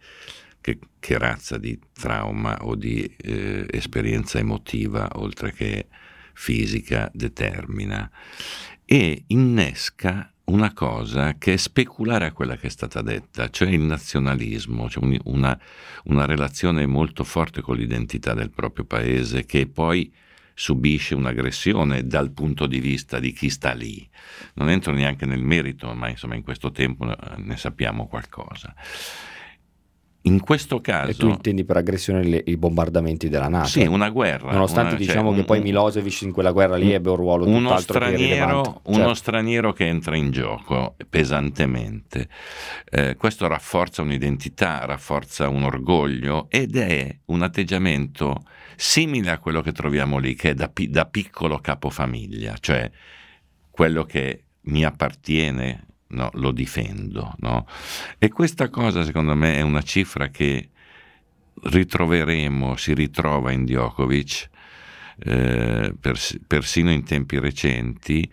che, 0.61 0.79
che 0.99 1.17
razza 1.17 1.57
di 1.57 1.79
trauma 1.91 2.57
o 2.61 2.75
di 2.75 3.03
eh, 3.17 3.65
esperienza 3.69 4.39
emotiva, 4.39 5.09
oltre 5.13 5.51
che 5.51 5.87
fisica, 6.33 7.09
determina 7.13 8.09
e 8.85 9.23
innesca 9.27 10.31
una 10.45 10.73
cosa 10.73 11.37
che 11.37 11.53
è 11.53 11.57
speculare 11.57 12.25
a 12.25 12.31
quella 12.31 12.57
che 12.57 12.67
è 12.67 12.69
stata 12.69 13.01
detta, 13.01 13.49
cioè 13.49 13.69
il 13.69 13.81
nazionalismo, 13.81 14.89
cioè 14.89 15.19
una, 15.23 15.57
una 16.05 16.25
relazione 16.25 16.85
molto 16.85 17.23
forte 17.23 17.61
con 17.61 17.77
l'identità 17.77 18.33
del 18.33 18.51
proprio 18.51 18.85
paese 18.85 19.45
che 19.45 19.67
poi 19.67 20.13
subisce 20.53 21.15
un'aggressione 21.15 22.06
dal 22.06 22.31
punto 22.31 22.68
di 22.68 22.80
vista 22.80 23.19
di 23.19 23.31
chi 23.31 23.50
sta 23.50 23.74
lì. 23.74 24.07
Non 24.56 24.69
entro 24.69 24.94
neanche 24.94 25.25
nel 25.25 25.42
merito, 25.42 25.94
ma 25.94 26.09
insomma 26.09 26.36
in 26.36 26.44
questo 26.44 26.71
tempo 26.71 27.09
eh, 27.09 27.38
ne 27.38 27.57
sappiamo 27.57 28.07
qualcosa. 28.07 28.74
In 30.23 30.39
questo 30.39 30.81
caso... 30.81 31.09
E 31.09 31.15
tu 31.15 31.27
intendi 31.29 31.63
per 31.63 31.77
aggressione 31.77 32.23
le, 32.23 32.44
i 32.45 32.56
bombardamenti 32.56 33.27
della 33.27 33.48
Nato? 33.48 33.67
Sì, 33.67 33.86
una 33.86 34.10
guerra. 34.10 34.51
Nonostante 34.51 34.95
una, 34.95 35.00
diciamo 35.00 35.29
cioè, 35.29 35.34
che 35.34 35.39
un, 35.39 35.45
poi 35.45 35.62
Milosevic 35.62 36.22
in 36.22 36.31
quella 36.31 36.51
guerra 36.51 36.75
lì 36.75 36.91
ebbe 36.91 37.10
un 37.10 37.15
ruolo 37.15 37.48
uno 37.48 37.77
straniero, 37.77 38.62
che 38.62 38.79
Uno 38.84 38.98
certo. 38.98 39.13
straniero 39.15 39.74
che 39.74 39.88
entra 39.88 40.15
in 40.15 40.29
gioco 40.29 40.95
pesantemente. 41.10 42.27
Eh, 42.89 43.15
questo 43.15 43.48
rafforza 43.48 44.03
un'identità, 44.03 44.86
rafforza 44.86 45.50
un 45.50 45.63
orgoglio 45.63 46.48
ed 46.50 46.75
è 46.75 47.17
un 47.25 47.41
atteggiamento 47.41 48.43
simile 48.75 49.31
a 49.31 49.39
quello 49.39 49.62
che 49.62 49.72
troviamo 49.72 50.19
lì, 50.19 50.36
che 50.36 50.51
è 50.51 50.53
da, 50.53 50.69
da 50.72 51.05
piccolo 51.05 51.57
capofamiglia, 51.57 52.57
cioè 52.60 52.89
quello 53.72 54.03
che 54.03 54.43
mi 54.62 54.86
appartiene 54.86 55.86
no, 56.12 56.30
lo 56.34 56.51
difendo. 56.51 57.34
No? 57.39 57.68
E 58.18 58.30
questa 58.30 58.70
cosa 58.70 59.03
secondo 59.03 59.36
me 59.36 59.56
è 59.56 59.62
una 59.62 59.82
cifra 59.82 60.30
che 60.30 60.70
ritroveremo, 61.63 62.75
si 62.75 62.94
ritrova 62.94 63.51
in 63.51 63.65
Djokovic, 63.65 64.50
eh, 65.20 65.94
pers- 66.00 66.39
persino 66.48 66.91
in 66.91 67.03
tempi 67.03 67.39
recenti, 67.39 68.30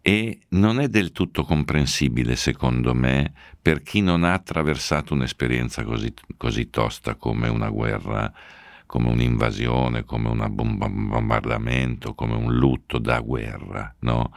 e 0.00 0.40
non 0.50 0.80
è 0.80 0.88
del 0.88 1.12
tutto 1.12 1.44
comprensibile, 1.44 2.36
secondo 2.36 2.94
me, 2.94 3.32
per 3.60 3.82
chi 3.82 4.00
non 4.00 4.24
ha 4.24 4.32
attraversato 4.32 5.12
un'esperienza 5.12 5.84
così, 5.84 6.12
così 6.36 6.70
tosta 6.70 7.14
come 7.16 7.48
una 7.48 7.68
guerra, 7.68 8.32
come 8.86 9.10
un'invasione, 9.10 10.04
come 10.04 10.30
un 10.30 10.50
bombardamento, 10.54 12.14
come 12.14 12.34
un 12.34 12.54
lutto 12.54 12.98
da 12.98 13.20
guerra, 13.20 13.94
no? 14.00 14.32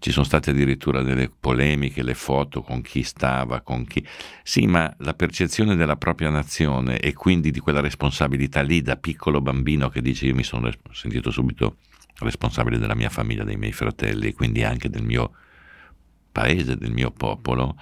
Ci 0.00 0.10
sono 0.10 0.24
state 0.24 0.50
addirittura 0.50 1.02
delle 1.02 1.30
polemiche, 1.30 2.02
le 2.02 2.14
foto 2.14 2.62
con 2.62 2.80
chi 2.82 3.02
stava, 3.02 3.60
con 3.60 3.84
chi... 3.84 4.04
Sì, 4.42 4.66
ma 4.66 4.92
la 4.98 5.14
percezione 5.14 5.76
della 5.76 5.96
propria 5.96 6.30
nazione 6.30 6.98
e 6.98 7.12
quindi 7.12 7.50
di 7.50 7.60
quella 7.60 7.80
responsabilità 7.80 8.62
lì 8.62 8.82
da 8.82 8.96
piccolo 8.96 9.40
bambino 9.40 9.90
che 9.90 10.00
dice 10.00 10.26
io 10.26 10.34
mi 10.34 10.42
sono 10.42 10.70
sentito 10.90 11.30
subito 11.30 11.76
responsabile 12.20 12.78
della 12.78 12.94
mia 12.94 13.10
famiglia, 13.10 13.44
dei 13.44 13.56
miei 13.56 13.72
fratelli 13.72 14.28
e 14.28 14.34
quindi 14.34 14.64
anche 14.64 14.88
del 14.88 15.04
mio 15.04 15.32
paese, 16.32 16.76
del 16.76 16.92
mio 16.92 17.10
popolo, 17.10 17.76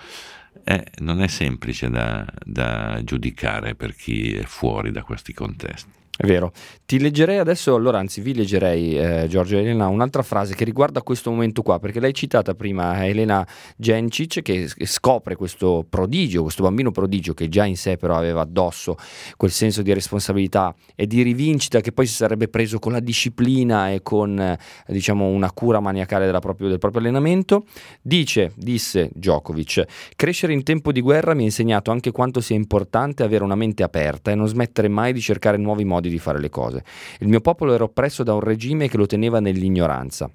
eh, 0.65 0.85
non 0.99 1.23
è 1.23 1.29
semplice 1.29 1.89
da, 1.89 2.27
da 2.45 3.01
giudicare 3.05 3.75
per 3.75 3.95
chi 3.95 4.35
è 4.35 4.43
fuori 4.43 4.91
da 4.91 5.03
questi 5.03 5.33
contesti. 5.33 5.98
È 6.21 6.27
vero. 6.27 6.51
Ti 6.85 6.99
leggerei 6.99 7.39
adesso, 7.39 7.77
allora 7.77 8.01
anzi 8.01 8.21
vi 8.21 8.35
leggerei 8.35 8.99
eh, 8.99 9.27
Giorgio 9.29 9.55
e 9.55 9.61
Elena 9.61 9.87
un'altra 9.87 10.25
frase 10.25 10.57
che 10.57 10.65
riguarda 10.65 11.01
questo 11.03 11.31
momento 11.31 11.63
qua, 11.63 11.79
perché 11.79 12.01
l'hai 12.01 12.13
citata 12.13 12.55
prima 12.55 13.07
Elena 13.07 13.47
Gencic 13.77 14.43
che 14.43 14.69
scopre 14.85 15.37
questo 15.37 15.87
prodigio, 15.89 16.43
questo 16.43 16.65
bambino 16.65 16.91
prodigio 16.91 17.35
che 17.35 17.49
già 17.49 17.65
in 17.67 17.77
sé 17.77 17.97
però 17.99 18.17
aveva 18.17 18.41
addosso 18.41 18.97
quel 19.37 19.53
senso 19.53 19.83
di 19.83 19.93
responsabilità 19.93 20.75
e 20.97 21.07
di 21.07 21.23
rivincita 21.23 21.81
che 21.81 21.93
poi 21.93 22.07
si 22.07 22.15
sarebbe 22.15 22.49
preso 22.49 22.81
con 22.81 22.91
la 22.91 23.01
disciplina 23.01 23.93
e 23.93 24.03
con 24.03 24.41
eh, 24.41 24.59
diciamo 24.89 25.25
una 25.25 25.53
cura 25.53 25.79
maniacale 25.79 26.37
proprio, 26.41 26.67
del 26.67 26.79
proprio 26.79 27.01
allenamento. 27.01 27.65
Dice, 28.03 28.51
disse 28.57 29.11
Djokovic, 29.15 29.85
crescere 30.17 30.53
in 30.53 30.65
tempo 30.65 30.91
di 30.91 31.01
guerra 31.01 31.35
mi 31.35 31.43
ha 31.43 31.45
insegnato 31.45 31.93
anche 31.93 32.11
quanto 32.11 32.41
sia 32.41 32.57
importante 32.57 33.23
avere 33.23 33.45
una 33.45 33.55
mente 33.55 33.85
aperta 33.85 34.33
e 34.33 34.35
non 34.35 34.49
smettere 34.49 34.89
mai 34.89 35.13
di 35.13 35.21
cercare 35.21 35.57
nuovi 35.59 35.85
modi 35.85 36.07
di 36.09 36.19
fare 36.19 36.41
le 36.41 36.51
cose. 36.51 36.85
Il 37.21 37.29
mio 37.29 37.41
popolo 37.41 37.75
era 37.75 37.85
oppresso 37.85 38.23
da 38.23 38.35
un 38.35 38.41
regime 38.41 38.89
che 38.89 38.97
lo 38.97 39.07
teneva 39.07 39.41
nell'ignoranza. 39.41 40.31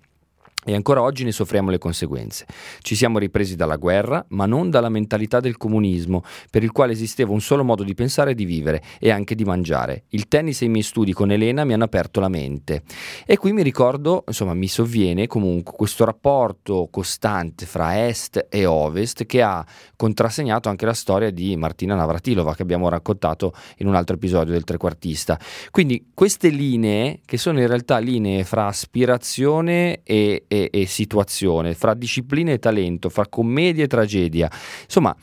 E 0.65 0.74
ancora 0.74 1.01
oggi 1.01 1.24
ne 1.24 1.32
soffriamo 1.32 1.70
le 1.70 1.77
conseguenze. 1.77 2.46
Ci 2.79 2.96
siamo 2.96 3.20
ripresi 3.20 3.55
dalla 3.55 3.75
guerra, 3.75 4.25
ma 4.29 4.46
non 4.46 4.70
dalla 4.70 4.89
mentalità 4.89 5.39
del 5.39 5.58
comunismo, 5.58 6.24
per 6.50 6.63
il 6.63 6.72
quale 6.72 6.93
esisteva 6.93 7.32
un 7.32 7.41
solo 7.41 7.63
modo 7.63 7.84
di 7.84 7.93
pensare 7.93 8.32
e 8.32 8.36
di 8.36 8.46
vivere, 8.46 8.82
e 9.00 9.12
anche 9.12 9.36
di 9.36 9.43
mangiare. 9.43 10.03
Il 10.10 10.27
tennis 10.27 10.62
e 10.62 10.65
i 10.65 10.70
miei 10.70 10.84
studi 10.84 11.13
con 11.13 11.32
Elena 11.32 11.65
mi 11.65 11.74
hanno 11.74 11.84
aperto 11.84 12.20
la 12.20 12.29
mente. 12.29 12.84
E 13.25 13.38
qui 13.38 13.51
mi 13.51 13.63
ricordo, 13.63 14.24
insomma, 14.27 14.53
mi 14.53 14.67
sovviene 14.67 15.27
comunque 15.27 15.74
questo 15.75 16.05
rapporto 16.05 16.88
costante 16.89 17.65
fra 17.65 18.08
Est 18.08 18.48
e 18.50 18.65
Ovest 18.65 19.25
che 19.25 19.41
ha 19.41 19.65
contrassegnato 19.96 20.70
anche 20.70 20.86
la 20.86 20.93
storia 20.93 21.32
di 21.32 21.55
Martina 21.55 21.96
Navratilova, 21.96 22.55
che 22.55 22.62
abbiamo 22.62 22.89
raccontato 22.89 23.53
in 23.77 23.88
un 23.88 23.96
altro 23.96 24.15
episodio 24.15 24.53
del 24.53 24.63
trequartista. 24.63 25.39
Quindi 25.72 26.12
queste 26.13 26.50
linee, 26.50 27.20
che 27.25 27.38
sono 27.38 27.60
in 27.60 27.67
realtà 27.67 27.98
linee 27.98 28.43
fra 28.43 28.67
aspirazione 28.67 30.01
e 30.03 30.46
e, 30.53 30.69
e 30.72 30.86
situazione, 30.86 31.74
fra 31.74 31.95
disciplina 31.95 32.51
e 32.51 32.60
talento, 32.60 33.10
fra 33.10 33.27
commedia 33.27 33.83
e 33.83 33.88
tragedia. 33.88 34.50
Insomma, 34.83 35.15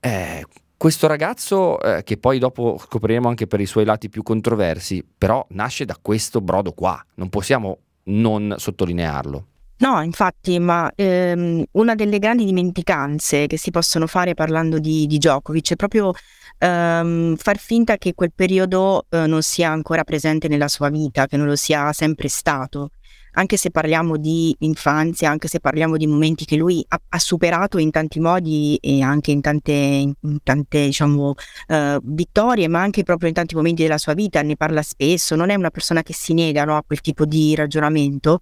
eh, 0.00 0.44
questo 0.76 1.06
ragazzo, 1.06 1.80
eh, 1.80 2.02
che 2.02 2.16
poi 2.16 2.40
dopo 2.40 2.76
scopriremo 2.76 3.28
anche 3.28 3.46
per 3.46 3.60
i 3.60 3.66
suoi 3.66 3.84
lati 3.84 4.08
più 4.08 4.24
controversi, 4.24 5.06
però 5.16 5.46
nasce 5.50 5.84
da 5.84 5.96
questo 6.02 6.40
brodo 6.40 6.72
qua, 6.72 7.00
non 7.14 7.28
possiamo 7.28 7.78
non 8.06 8.56
sottolinearlo. 8.58 9.46
No, 9.76 10.00
infatti, 10.00 10.58
ma 10.58 10.90
ehm, 10.94 11.64
una 11.72 11.94
delle 11.94 12.18
grandi 12.18 12.44
dimenticanze 12.44 13.46
che 13.46 13.56
si 13.56 13.70
possono 13.70 14.06
fare 14.08 14.34
parlando 14.34 14.78
di, 14.78 15.06
di 15.06 15.18
Djokovic 15.18 15.72
è 15.72 15.76
proprio 15.76 16.12
ehm, 16.58 17.36
far 17.36 17.58
finta 17.58 17.96
che 17.96 18.14
quel 18.14 18.32
periodo 18.34 19.06
eh, 19.08 19.26
non 19.26 19.42
sia 19.42 19.70
ancora 19.70 20.04
presente 20.04 20.48
nella 20.48 20.68
sua 20.68 20.88
vita, 20.88 21.26
che 21.26 21.36
non 21.36 21.46
lo 21.46 21.56
sia 21.56 21.92
sempre 21.92 22.28
stato 22.28 22.90
anche 23.32 23.56
se 23.56 23.70
parliamo 23.70 24.16
di 24.16 24.54
infanzia, 24.60 25.30
anche 25.30 25.48
se 25.48 25.60
parliamo 25.60 25.96
di 25.96 26.06
momenti 26.06 26.44
che 26.44 26.56
lui 26.56 26.84
ha, 26.88 27.00
ha 27.08 27.18
superato 27.18 27.78
in 27.78 27.90
tanti 27.90 28.20
modi 28.20 28.78
e 28.80 29.02
anche 29.02 29.30
in 29.30 29.40
tante, 29.40 29.72
in 29.72 30.38
tante 30.42 30.84
diciamo, 30.84 31.34
uh, 31.68 31.98
vittorie, 32.02 32.68
ma 32.68 32.80
anche 32.80 33.02
proprio 33.02 33.28
in 33.28 33.34
tanti 33.34 33.54
momenti 33.54 33.82
della 33.82 33.98
sua 33.98 34.14
vita, 34.14 34.42
ne 34.42 34.56
parla 34.56 34.82
spesso, 34.82 35.36
non 35.36 35.50
è 35.50 35.54
una 35.54 35.70
persona 35.70 36.02
che 36.02 36.14
si 36.14 36.34
nega 36.34 36.64
no, 36.64 36.76
a 36.76 36.82
quel 36.82 37.00
tipo 37.00 37.24
di 37.24 37.54
ragionamento. 37.54 38.40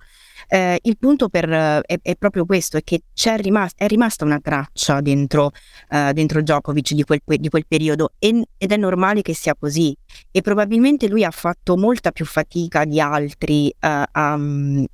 Eh, 0.49 0.79
il 0.83 0.97
punto 0.99 1.29
per, 1.29 1.49
è, 1.49 1.99
è, 2.03 2.17
proprio 2.17 2.45
questo, 2.45 2.77
è 2.77 2.83
che 2.83 3.03
rimast- 3.37 3.77
è 3.77 3.87
rimasta 3.87 4.25
una 4.25 4.41
traccia 4.41 5.01
dentro, 5.01 5.53
uh, 5.91 6.13
dentro 6.13 6.41
Djokovic 6.41 6.93
di 6.93 7.05
quel, 7.05 7.21
di 7.25 7.49
quel 7.49 7.67
periodo 7.67 8.13
e, 8.19 8.45
ed 8.57 8.73
è 8.73 8.77
normale 8.77 9.23
che 9.23 9.35
sia 9.35 9.55
così 9.55 9.97
e 10.31 10.41
probabilmente 10.41 11.09
lui 11.09 11.25
ha 11.25 11.31
fatto 11.31 11.77
molta 11.77 12.11
più 12.11 12.25
fatica 12.25 12.85
di 12.85 13.01
altri 13.01 13.69
uh, 13.69 14.03
a, 14.11 14.39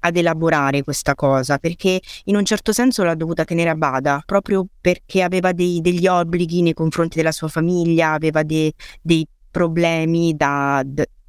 ad 0.01 0.17
elaborare 0.17 0.83
questa 0.83 1.15
cosa 1.15 1.59
perché 1.59 2.01
in 2.25 2.37
un 2.37 2.45
certo 2.45 2.73
senso 2.73 3.03
l'ha 3.05 3.15
dovuta 3.15 3.45
tenere 3.45 3.71
a 3.71 3.75
bada 3.75 4.23
proprio 4.25 4.67
perché 4.81 5.23
aveva 5.23 5.53
dei, 5.53 5.81
degli 5.81 6.07
obblighi 6.07 6.63
nei 6.63 6.75
confronti 6.75 7.17
della 7.17 7.33
sua 7.33 7.49
famiglia, 7.49 8.13
aveva 8.13 8.43
dei, 8.43 8.73
dei 9.01 9.27
problemi 9.51 10.35
da, 10.37 10.83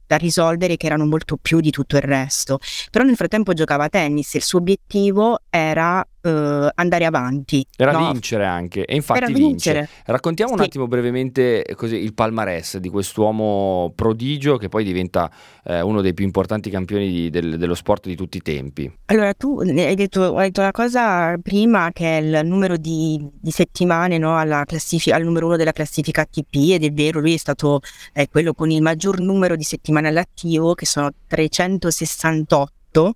da 0.07 0.15
risolvere 0.15 0.77
che 0.77 0.85
erano 0.85 1.05
molto 1.05 1.37
più 1.37 1.59
di 1.59 1.69
tutto 1.69 1.97
il 1.97 2.01
resto. 2.01 2.59
Però 2.89 3.03
nel 3.03 3.15
frattempo 3.15 3.53
giocava 3.53 3.85
a 3.85 3.89
tennis 3.89 4.33
e 4.33 4.37
il 4.37 4.43
suo 4.43 4.59
obiettivo 4.59 5.39
era 5.49 6.05
uh, 6.27 6.69
andare 6.75 7.05
avanti. 7.05 7.65
Era 7.75 7.91
no? 7.91 8.11
vincere 8.11 8.45
anche, 8.45 8.85
e 8.85 8.95
infatti 8.95 9.23
Era 9.23 9.31
vince. 9.31 9.89
Raccontiamo 10.05 10.51
sì. 10.51 10.57
un 10.57 10.63
attimo 10.63 10.87
brevemente 10.87 11.63
così, 11.75 11.95
il 11.95 12.13
palmarès 12.13 12.77
di 12.77 12.89
quest'uomo 12.89 13.91
prodigio 13.95 14.57
che 14.57 14.69
poi 14.69 14.83
diventa 14.83 15.29
eh, 15.63 15.81
uno 15.81 16.01
dei 16.01 16.13
più 16.13 16.25
importanti 16.25 16.69
campioni 16.69 17.09
di, 17.09 17.29
del, 17.29 17.57
dello 17.57 17.75
sport 17.75 18.07
di 18.07 18.15
tutti 18.15 18.37
i 18.37 18.41
tempi. 18.41 18.91
Allora, 19.05 19.33
tu 19.33 19.59
hai 19.59 19.95
detto, 19.95 20.35
hai 20.35 20.47
detto 20.47 20.61
una 20.61 20.71
cosa 20.71 21.35
prima 21.41 21.91
che 21.91 22.17
è 22.17 22.21
il 22.21 22.45
numero 22.45 22.77
di, 22.77 23.25
di 23.31 23.51
settimane 23.51 24.17
no, 24.17 24.41
classific- 24.65 25.15
al 25.15 25.23
numero 25.23 25.47
uno 25.47 25.55
della 25.57 25.71
classifica 25.71 26.21
ATP 26.21 26.55
ed 26.71 26.83
è 26.83 26.91
vero, 26.91 27.19
lui 27.19 27.33
è 27.33 27.37
stato 27.37 27.81
eh, 28.13 28.27
quello 28.29 28.53
con 28.53 28.71
il 28.71 28.81
maggior 28.81 29.19
numero 29.19 29.55
di 29.55 29.63
settimane 29.63 30.07
all'attivo 30.07 30.73
che 30.73 30.85
sono 30.85 31.09
368 31.27 33.15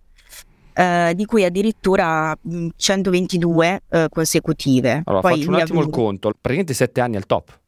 eh, 0.74 1.14
di 1.16 1.26
cui 1.26 1.44
addirittura 1.44 2.38
122 2.76 3.82
mm, 3.84 3.98
eh, 3.98 4.08
consecutive. 4.10 5.02
Allora, 5.06 5.22
Poi 5.22 5.38
faccio 5.38 5.50
un 5.50 5.56
attimo 5.56 5.82
il 5.82 5.90
conto, 5.90 6.30
praticamente 6.30 6.74
7 6.74 7.02
anni 7.02 7.16
al 7.16 7.26
top. 7.26 7.60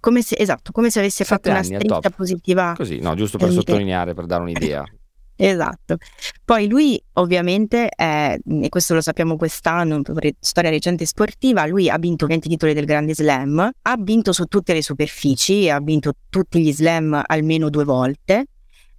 Come 0.00 0.22
se, 0.22 0.36
esatto, 0.38 0.70
come 0.72 0.90
se 0.90 0.98
avesse 0.98 1.24
fatto 1.24 1.48
una 1.48 1.62
striscia 1.62 2.10
positiva. 2.10 2.74
Così, 2.76 2.98
no, 2.98 3.14
giusto 3.14 3.38
per 3.38 3.50
sottolineare, 3.50 4.14
per 4.14 4.26
dare 4.26 4.42
un'idea. 4.42 4.84
Esatto. 5.36 5.96
Poi 6.44 6.68
lui 6.68 7.02
ovviamente, 7.14 7.88
è, 7.88 8.38
e 8.46 8.68
questo 8.68 8.94
lo 8.94 9.00
sappiamo 9.00 9.36
quest'anno, 9.36 10.00
per 10.00 10.30
storia 10.38 10.70
recente 10.70 11.04
sportiva, 11.06 11.66
lui 11.66 11.88
ha 11.90 11.98
vinto 11.98 12.26
20 12.26 12.48
titoli 12.48 12.72
del 12.72 12.84
Grande 12.84 13.14
Slam, 13.14 13.58
ha 13.82 13.96
vinto 13.98 14.32
su 14.32 14.44
tutte 14.44 14.72
le 14.72 14.82
superfici, 14.82 15.68
ha 15.68 15.80
vinto 15.80 16.12
tutti 16.28 16.60
gli 16.60 16.72
slam 16.72 17.20
almeno 17.26 17.68
due 17.68 17.84
volte, 17.84 18.46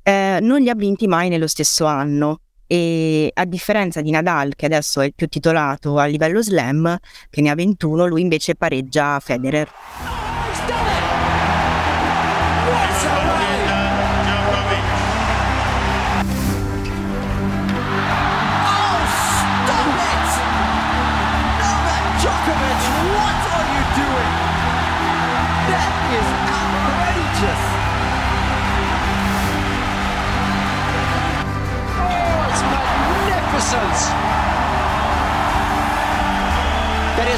eh, 0.03 0.39
non 0.41 0.59
li 0.59 0.69
ha 0.69 0.75
vinti 0.75 1.07
mai 1.07 1.29
nello 1.29 1.47
stesso 1.47 1.85
anno 1.85 2.41
e 2.67 3.31
a 3.33 3.45
differenza 3.45 4.01
di 4.01 4.11
Nadal 4.11 4.55
che 4.55 4.65
adesso 4.65 5.01
è 5.01 5.05
il 5.05 5.13
più 5.15 5.27
titolato 5.27 5.97
a 5.97 6.05
livello 6.05 6.41
slam 6.41 6.97
che 7.29 7.41
ne 7.41 7.49
ha 7.49 7.55
21 7.55 8.05
lui 8.07 8.21
invece 8.21 8.55
pareggia 8.55 9.19
Federer 9.19 9.69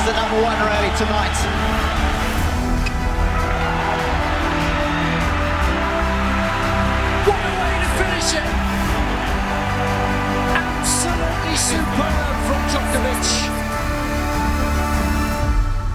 the 0.08 0.14
number 0.14 0.42
one 0.42 0.58
rally 0.64 0.92
tonight. 0.96 1.38
Absolutely 10.54 11.56
superb 11.58 12.38
from 12.46 12.62
Djokovic. 12.68 13.52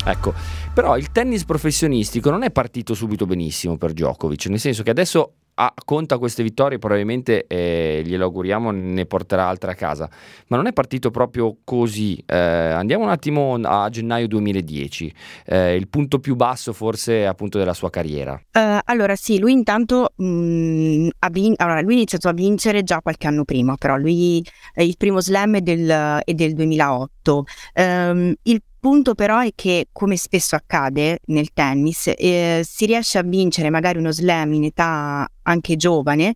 Ecco, 0.05 0.35
però 0.75 0.97
il 0.99 1.11
tennis 1.11 1.45
professionistico 1.45 2.31
non 2.31 2.43
è 2.43 2.51
partito 2.51 2.93
subito 2.93 3.25
benissimo 3.25 3.79
per 3.79 3.93
Djokovic, 3.93 4.47
nel 4.47 4.61
senso 4.61 4.83
che 4.83 4.91
adesso 4.91 5.37
ah, 5.67 5.75
conta 5.85 6.19
queste 6.19 6.43
vittorie, 6.43 6.79
probabilmente 6.79 7.47
eh, 7.47 8.03
glielo 8.05 8.25
auguriamo, 8.25 8.71
ne 8.71 9.07
porterà 9.07 9.47
altre 9.47 9.73
a 9.73 9.75
casa, 9.75 10.09
ma 10.49 10.57
non 10.57 10.67
è 10.67 10.73
partito 10.73 11.11
proprio 11.11 11.57
così. 11.65 12.23
Eh, 12.27 12.37
andiamo 12.37 13.05
un 13.05 13.11
attimo 13.11 13.55
a 13.63 13.89
gennaio 13.89 14.29
2010, 14.29 15.15
eh, 15.47 15.77
il 15.77 15.89
punto 15.89 16.19
più 16.19 16.35
basso 16.35 16.73
forse 16.73 17.27
appunto 17.27 17.59
della 17.59 17.75
sua 17.75 17.91
carriera. 17.91 18.41
Uh, 18.53 18.79
allora 18.85 19.15
sì, 19.17 19.39
lui 19.39 19.53
intanto 19.53 20.13
mh, 20.17 20.25
mm, 20.25 21.09
ha, 21.19 21.31
vin- 21.31 21.55
allora, 21.57 21.81
lui 21.81 21.93
ha 21.93 21.97
iniziato 21.97 22.29
a 22.29 22.33
vincere 22.33 22.83
già 22.83 23.01
qualche 23.01 23.27
anno 23.27 23.45
prima, 23.45 23.77
però 23.77 23.97
lui 23.97 24.45
il 24.77 24.97
primo 24.97 25.21
slam 25.21 25.57
è 25.57 25.61
del, 25.61 26.21
è 26.25 26.33
del 26.35 26.55
2008. 26.55 27.35
Um, 27.35 27.45
ehm, 27.75 28.35
il 28.43 28.63
punto 28.83 29.15
però 29.15 29.39
è 29.39 29.53
che, 29.55 29.91
come 29.93 30.17
spesso 30.17 30.57
accade 30.57 31.21
nel 31.27 31.53
tennis, 31.53 32.11
eh, 32.17 32.63
si 32.65 32.85
riesce 32.85 33.17
a 33.17 33.23
vincere 33.23 33.71
magari 33.71 33.99
uno 33.99 34.11
slam 34.11 34.53
in 34.55 34.65
età 34.65 35.25
anche 35.53 35.77
giovane, 35.77 36.35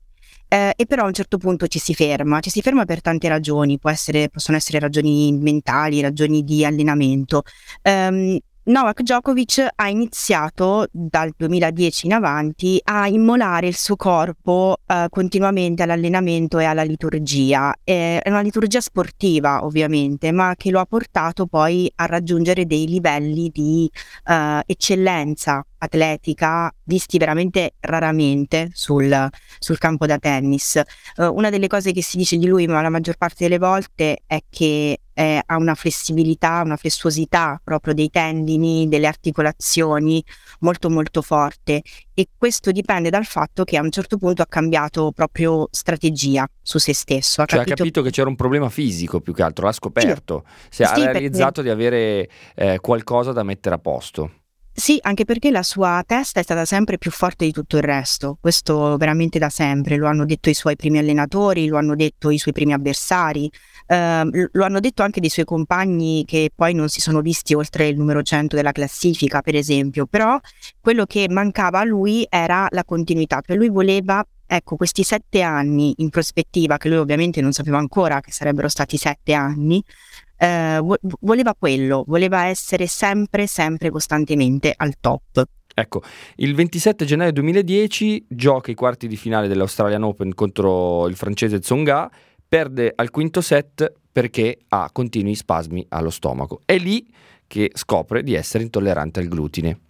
eh, 0.49 0.73
e 0.77 0.87
però 0.87 1.05
a 1.05 1.07
un 1.07 1.13
certo 1.13 1.39
punto 1.39 1.67
ci 1.67 1.79
si 1.79 1.95
ferma, 1.95 2.41
ci 2.41 2.51
si 2.51 2.63
ferma 2.63 2.85
per 2.85 3.01
tante 3.01 3.29
ragioni, 3.29 3.79
essere, 3.83 4.29
possono 4.29 4.57
essere 4.57 4.79
ragioni 4.79 5.33
mentali, 5.33 6.01
ragioni 6.01 6.45
di 6.45 6.65
allenamento. 6.65 7.43
Um, 7.83 8.39
Novak 8.69 9.03
Djokovic 9.03 9.65
ha 9.77 9.89
iniziato 9.89 10.89
dal 10.91 11.33
2010 11.37 12.07
in 12.07 12.15
avanti 12.15 12.81
a 12.83 13.07
immolare 13.07 13.69
il 13.69 13.77
suo 13.77 13.95
corpo 13.95 14.79
eh, 14.85 15.07
continuamente 15.09 15.85
all'allenamento 15.85 16.59
e 16.59 16.65
alla 16.65 16.83
liturgia. 16.83 17.73
È 17.85 18.21
una 18.27 18.41
liturgia 18.41 18.81
sportiva 18.81 19.65
ovviamente, 19.65 20.33
ma 20.33 20.55
che 20.57 20.73
lo 20.73 20.81
ha 20.81 20.85
portato 20.85 21.47
poi 21.47 21.89
a 21.95 22.07
raggiungere 22.07 22.67
dei 22.67 22.89
livelli 22.89 23.51
di 23.51 23.89
eh, 24.25 24.63
eccellenza 24.67 25.65
atletica 25.79 26.75
visti 26.87 27.19
veramente 27.19 27.75
raramente 27.81 28.71
sul, 28.73 29.29
sul 29.59 29.79
campo 29.79 30.07
da 30.07 30.19
tennis. 30.19 30.81
Uh, 31.17 31.25
una 31.35 31.51
delle 31.51 31.67
cose 31.69 31.93
che 31.93 32.03
si 32.03 32.17
dice 32.17 32.37
di 32.37 32.47
lui, 32.47 32.67
ma 32.67 32.81
la 32.81 32.91
maggior 32.91 33.17
parte 33.17 33.45
delle 33.45 33.59
volte, 33.59 34.23
è 34.27 34.43
che 34.49 35.01
eh, 35.19 35.43
ha 35.45 35.57
una 35.57 35.75
flessibilità, 35.75 36.61
una 36.63 36.77
flessuosità 36.77 37.59
proprio 37.65 37.95
dei 37.95 38.11
tendini, 38.11 38.87
delle 38.87 39.07
articolazioni 39.07 40.23
molto 40.61 40.91
molto 40.91 41.23
forte 41.23 41.83
e 42.13 42.29
questo 42.37 42.71
dipende 42.71 43.09
dal 43.09 43.25
fatto 43.25 43.65
che 43.65 43.79
a 43.79 43.83
un 43.83 43.91
certo 43.91 44.19
punto 44.19 44.43
ha 44.43 44.47
cambiato 44.47 45.13
proprio 45.13 45.69
strategia 45.71 46.47
su 46.61 46.79
se 46.79 46.93
stesso. 46.93 47.41
Ha, 47.41 47.47
cioè, 47.47 47.61
capito... 47.61 47.73
ha 47.73 47.77
capito 47.77 48.03
che 48.03 48.11
c'era 48.11 48.29
un 48.29 48.37
problema 48.37 48.69
fisico 48.69 49.21
più 49.21 49.33
che 49.33 49.43
altro, 49.43 49.65
l'ha 49.65 49.73
scoperto, 49.73 50.45
sì. 50.69 50.85
si 50.85 50.85
sì, 50.85 51.01
ha 51.01 51.11
realizzato 51.11 51.63
perché... 51.63 51.63
di 51.63 51.69
avere 51.71 52.31
eh, 52.55 52.79
qualcosa 52.81 53.33
da 53.33 53.43
mettere 53.43 53.75
a 53.75 53.79
posto. 53.79 54.31
Sì, 54.79 54.99
anche 55.01 55.25
perché 55.25 55.51
la 55.51 55.63
sua 55.63 56.03
testa 56.07 56.39
è 56.39 56.43
stata 56.43 56.67
sempre 56.67 56.99
più 56.99 57.11
forte 57.11 57.47
di 57.47 57.51
tutto 57.51 57.77
il 57.79 57.83
resto, 57.83 58.37
questo 58.39 58.99
veramente 58.99 59.39
da 59.39 59.49
sempre, 59.49 59.97
lo 59.97 60.07
hanno 60.07 60.27
detto 60.27 60.51
i 60.51 60.55
suoi 60.55 60.77
primi 60.77 60.99
allenatori, 60.99 61.67
lo 61.67 61.79
hanno 61.79 61.95
detto 61.97 62.29
i 62.29 62.37
suoi 62.37 62.53
primi 62.53 62.75
avversari, 62.75 63.51
eh, 63.87 64.49
lo 64.53 64.65
hanno 64.65 64.79
detto 64.79 65.03
anche 65.03 65.21
dei 65.21 65.31
suoi 65.31 65.47
compagni 65.47 66.25
che 66.27 66.51
poi 66.55 66.75
non 66.75 66.91
si 66.91 67.01
sono 67.01 67.23
visti 67.23 67.55
oltre 67.55 67.89
il 67.89 67.97
numero 67.97 68.23
100 68.23 68.55
della 68.55 68.73
classifica, 68.73 69.41
per 69.41 69.55
esempio, 69.55 70.05
però 70.05 70.39
quello 70.79 71.07
che 71.07 71.27
mancava 71.31 71.81
a 71.81 71.85
lui 71.85 72.27
era 72.29 72.67
la 72.71 72.85
continuità, 72.85 73.41
cioè 73.45 73.57
lui 73.57 73.71
voleva 73.71 74.23
ecco, 74.47 74.77
questi 74.77 75.03
sette 75.03 75.43
anni 75.43 75.95
in 75.99 76.11
prospettiva, 76.11 76.77
che 76.77 76.89
lui 76.89 76.99
ovviamente 76.99 77.41
non 77.41 77.53
sapeva 77.53 77.79
ancora 77.79 78.21
che 78.21 78.33
sarebbero 78.33 78.69
stati 78.69 78.97
sette 78.97 79.33
anni, 79.33 79.83
eh, 80.39 80.81
voleva 81.21 81.55
quello, 81.59 82.05
voleva 82.07 82.45
essere 82.45 82.87
sempre, 82.87 83.47
sempre 83.47 83.91
costantemente 83.91 84.73
al 84.77 84.95
top. 85.01 85.45
Ecco, 85.79 86.03
il 86.37 86.55
27 86.55 87.05
gennaio 87.05 87.33
2010 87.33 88.27
gioca 88.29 88.71
i 88.71 88.75
quarti 88.75 89.07
di 89.09 89.17
finale 89.17 89.47
dell'Australian 89.47 90.05
Open 90.05 90.35
contro 90.35 91.07
il 91.07 91.17
francese 91.17 91.59
Tsonga, 91.59 92.11
perde 92.49 92.93
al 92.95 93.11
quinto 93.11 93.43
set 93.43 93.93
perché 94.11 94.59
ha 94.69 94.89
continui 94.91 95.35
spasmi 95.35 95.85
allo 95.91 96.09
stomaco. 96.09 96.61
È 96.65 96.79
lì 96.79 97.07
che 97.47 97.71
scopre 97.75 98.23
di 98.23 98.35
essere 98.35 98.65
intollerante 98.65 99.21
al 99.21 99.29
glutine. 99.29 99.81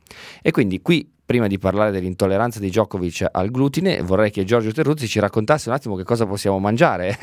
E 0.43 0.51
quindi 0.51 0.83
qui 0.83 1.09
prima 1.27 1.49
di 1.49 1.59
parlare 1.59 1.91
dell'intolleranza 1.91 2.61
di 2.61 2.69
Djokovic 2.69 3.27
al 3.33 3.51
glutine, 3.51 4.01
vorrei 4.01 4.31
che 4.31 4.45
Giorgio 4.45 4.71
Terruzzi 4.71 5.09
ci 5.09 5.19
raccontasse 5.19 5.69
un 5.69 5.75
attimo 5.75 5.97
che 5.97 6.05
cosa 6.05 6.25
possiamo 6.25 6.61
mangiare. 6.61 7.19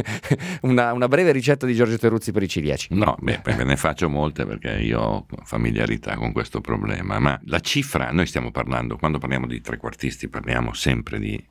una, 0.62 0.94
una, 0.94 1.08
breve 1.08 1.30
ricetta 1.30 1.66
di 1.66 1.74
Giorgio 1.74 1.98
Terruzzi 1.98 2.32
per 2.32 2.42
i 2.42 2.48
ciliaci. 2.48 2.94
No, 2.94 3.16
beh, 3.20 3.42
ne 3.64 3.76
faccio 3.76 4.08
molte 4.08 4.46
perché 4.46 4.78
io 4.78 5.00
ho 5.00 5.26
familiarità 5.44 6.16
con 6.16 6.32
questo 6.32 6.62
problema, 6.62 7.18
ma 7.18 7.38
la 7.44 7.60
cifra, 7.60 8.10
noi 8.12 8.26
stiamo 8.26 8.50
parlando, 8.50 8.96
quando 8.96 9.18
parliamo 9.18 9.46
di 9.46 9.60
trequartisti, 9.60 10.28
parliamo 10.28 10.72
sempre 10.72 11.18
di 11.18 11.46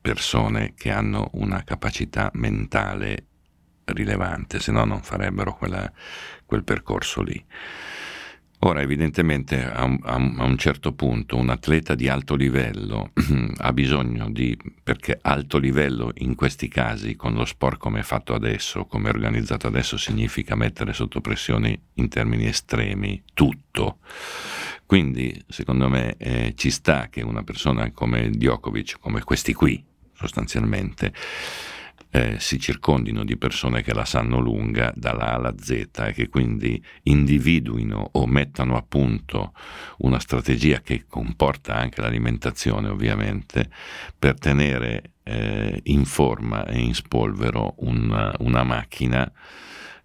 persone 0.00 0.74
che 0.76 0.90
hanno 0.90 1.30
una 1.34 1.62
capacità 1.62 2.28
mentale 2.34 3.26
rilevante, 3.84 4.58
se 4.58 4.72
no 4.72 4.84
non 4.84 5.00
farebbero 5.00 5.54
quella, 5.54 5.90
quel 6.44 6.64
percorso 6.64 7.22
lì. 7.22 7.44
Ora, 8.66 8.80
evidentemente, 8.80 9.64
a 9.64 9.84
un, 9.84 10.00
a 10.02 10.16
un, 10.16 10.58
certo 10.58 10.92
punto 10.92 11.36
un 11.36 11.50
atleta 11.50 11.94
di 11.94 12.08
alto 12.08 12.34
livello 12.34 13.12
ha 13.58 13.72
bisogno 13.72 14.28
di, 14.28 14.58
perché 14.82 15.20
alto 15.22 15.58
livello 15.58 16.10
in 16.14 16.34
questi 16.34 16.66
casi, 16.66 17.14
con 17.14 17.34
lo 17.34 17.44
sport 17.44 17.78
come 17.78 18.00
è 18.00 18.02
fatto 18.02 18.34
adesso, 18.34 18.84
come 18.86 19.08
è 19.08 19.12
organizzato 19.12 19.68
adesso, 19.68 19.96
significa 19.96 20.56
mettere 20.56 20.94
sotto 20.94 21.20
pressione 21.20 21.78
in 21.94 22.08
termini 22.08 22.46
estremi 22.46 23.22
tutto. 23.34 23.98
Quindi, 24.84 25.44
secondo 25.46 25.88
me, 25.88 26.16
eh, 26.16 26.54
ci 26.56 26.70
sta 26.70 27.06
che 27.08 27.22
una 27.22 27.44
persona 27.44 27.92
come 27.92 28.30
Djokovic, 28.30 28.98
come 28.98 29.22
questi 29.22 29.52
qui, 29.54 29.80
sostanzialmente, 30.12 31.12
eh, 32.10 32.36
si 32.38 32.58
circondino 32.58 33.24
di 33.24 33.36
persone 33.36 33.82
che 33.82 33.92
la 33.92 34.04
sanno 34.04 34.38
lunga 34.38 34.92
dalla 34.94 35.32
A 35.32 35.34
alla 35.34 35.54
Z 35.58 35.70
e 35.70 36.12
che 36.12 36.28
quindi 36.28 36.82
individuino 37.04 38.10
o 38.12 38.26
mettano 38.26 38.76
a 38.76 38.84
punto 38.86 39.52
una 39.98 40.18
strategia 40.18 40.80
che 40.80 41.04
comporta 41.08 41.74
anche 41.74 42.00
l'alimentazione 42.00 42.88
ovviamente 42.88 43.68
per 44.18 44.38
tenere 44.38 45.12
eh, 45.22 45.80
in 45.84 46.04
forma 46.04 46.64
e 46.66 46.78
in 46.78 46.94
spolvero 46.94 47.74
una, 47.78 48.32
una 48.38 48.62
macchina 48.62 49.30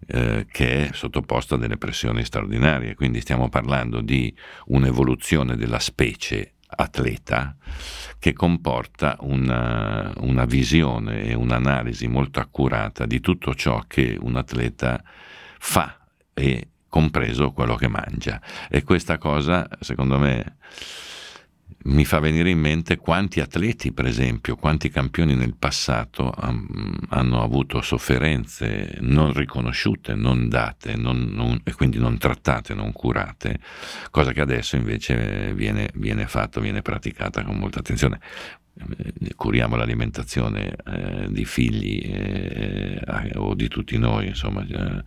eh, 0.06 0.46
che 0.50 0.88
è 0.88 0.92
sottoposta 0.92 1.54
a 1.54 1.58
delle 1.58 1.78
pressioni 1.78 2.24
straordinarie. 2.24 2.94
Quindi 2.94 3.20
stiamo 3.20 3.48
parlando 3.48 4.00
di 4.00 4.34
un'evoluzione 4.66 5.56
della 5.56 5.78
specie 5.78 6.51
atleta 6.74 7.56
che 8.18 8.32
comporta 8.32 9.16
una, 9.20 10.12
una 10.18 10.44
visione 10.44 11.24
e 11.24 11.34
un'analisi 11.34 12.06
molto 12.06 12.40
accurata 12.40 13.06
di 13.06 13.20
tutto 13.20 13.54
ciò 13.54 13.82
che 13.86 14.16
un 14.20 14.36
atleta 14.36 15.02
fa 15.58 15.98
e 16.34 16.68
compreso 16.88 17.52
quello 17.52 17.74
che 17.74 17.88
mangia. 17.88 18.40
E 18.68 18.82
questa 18.82 19.18
cosa, 19.18 19.68
secondo 19.80 20.18
me, 20.18 20.56
mi 21.84 22.04
fa 22.04 22.18
venire 22.18 22.50
in 22.50 22.58
mente 22.58 22.96
quanti 22.96 23.40
atleti, 23.40 23.92
per 23.92 24.06
esempio, 24.06 24.56
quanti 24.56 24.88
campioni 24.88 25.34
nel 25.34 25.54
passato 25.58 26.32
um, 26.42 26.98
hanno 27.08 27.42
avuto 27.42 27.80
sofferenze 27.82 28.96
non 29.00 29.32
riconosciute, 29.32 30.14
non 30.14 30.48
date 30.48 30.96
non, 30.96 31.30
non, 31.32 31.60
e 31.64 31.72
quindi 31.72 31.98
non 31.98 32.18
trattate, 32.18 32.74
non 32.74 32.92
curate, 32.92 33.58
cosa 34.10 34.32
che 34.32 34.40
adesso 34.40 34.76
invece 34.76 35.52
viene, 35.54 35.90
viene 35.94 36.26
fatta, 36.26 36.60
viene 36.60 36.82
praticata 36.82 37.42
con 37.44 37.56
molta 37.56 37.80
attenzione. 37.80 38.20
Eh, 38.74 39.34
curiamo 39.36 39.76
l'alimentazione 39.76 40.74
eh, 40.86 41.26
di 41.28 41.44
figli 41.44 42.00
eh, 42.04 43.02
eh, 43.06 43.32
o 43.36 43.54
di 43.54 43.68
tutti 43.68 43.98
noi, 43.98 44.28
insomma, 44.28 44.64
eh, 44.66 45.04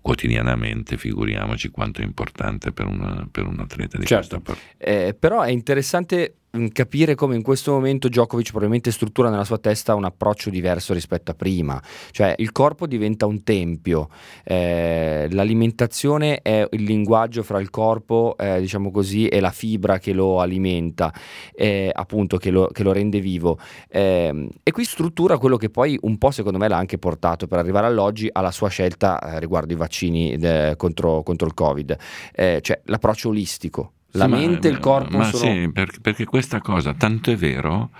quotidianamente, 0.00 0.96
figuriamoci 0.96 1.68
quanto 1.70 2.00
è 2.00 2.04
importante 2.04 2.72
per, 2.72 2.86
una, 2.86 3.26
per 3.30 3.46
un 3.46 3.60
atleta 3.60 3.98
di 3.98 4.06
certo. 4.06 4.40
questo. 4.40 4.62
Eh, 4.78 5.14
però 5.18 5.42
è 5.42 5.50
interessante 5.50 6.36
Mm, 6.54 6.66
capire 6.66 7.14
come 7.14 7.34
in 7.34 7.40
questo 7.40 7.72
momento 7.72 8.08
Djokovic 8.08 8.48
probabilmente 8.50 8.90
struttura 8.90 9.30
nella 9.30 9.44
sua 9.44 9.56
testa 9.56 9.94
un 9.94 10.04
approccio 10.04 10.50
diverso 10.50 10.92
rispetto 10.92 11.30
a 11.30 11.34
prima, 11.34 11.82
cioè 12.10 12.34
il 12.36 12.52
corpo 12.52 12.86
diventa 12.86 13.24
un 13.24 13.42
tempio, 13.42 14.10
eh, 14.44 15.28
l'alimentazione 15.30 16.42
è 16.42 16.68
il 16.70 16.82
linguaggio 16.82 17.42
fra 17.42 17.58
il 17.58 17.70
corpo, 17.70 18.36
eh, 18.38 18.60
diciamo 18.60 18.90
così, 18.90 19.28
e 19.28 19.40
la 19.40 19.50
fibra 19.50 19.98
che 19.98 20.12
lo 20.12 20.40
alimenta, 20.40 21.10
eh, 21.54 21.90
appunto 21.90 22.36
che 22.36 22.50
lo, 22.50 22.66
che 22.66 22.82
lo, 22.82 22.92
rende 22.92 23.20
vivo. 23.20 23.58
Ehm, 23.88 24.50
e 24.62 24.72
qui 24.72 24.84
struttura 24.84 25.38
quello 25.38 25.56
che 25.56 25.70
poi 25.70 25.98
un 26.02 26.18
po' 26.18 26.32
secondo 26.32 26.58
me 26.58 26.68
l'ha 26.68 26.76
anche 26.76 26.98
portato 26.98 27.46
per 27.46 27.60
arrivare 27.60 27.86
all'oggi 27.86 28.28
alla 28.30 28.50
sua 28.50 28.68
scelta 28.68 29.18
eh, 29.20 29.40
riguardo 29.40 29.72
i 29.72 29.76
vaccini 29.82 30.32
eh, 30.32 30.74
contro, 30.76 31.22
contro, 31.22 31.46
il 31.46 31.54
Covid, 31.54 31.96
eh, 32.34 32.60
cioè 32.62 32.80
l'approccio 32.84 33.28
olistico. 33.28 33.92
La 34.14 34.24
sì, 34.24 34.30
mente 34.30 34.68
e 34.68 34.70
il 34.70 34.78
corpo 34.78 35.16
ma 35.16 35.24
sono... 35.24 35.52
sì, 35.52 35.70
perché, 35.72 36.00
perché 36.00 36.24
questa 36.26 36.60
cosa, 36.60 36.92
tanto 36.92 37.30
è 37.30 37.36
vero 37.36 37.90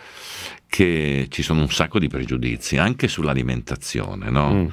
che 0.66 1.26
ci 1.30 1.42
sono 1.42 1.62
un 1.62 1.70
sacco 1.70 1.98
di 1.98 2.08
pregiudizi 2.08 2.76
anche 2.76 3.08
sull'alimentazione, 3.08 4.30
no? 4.30 4.52
Mm 4.52 4.66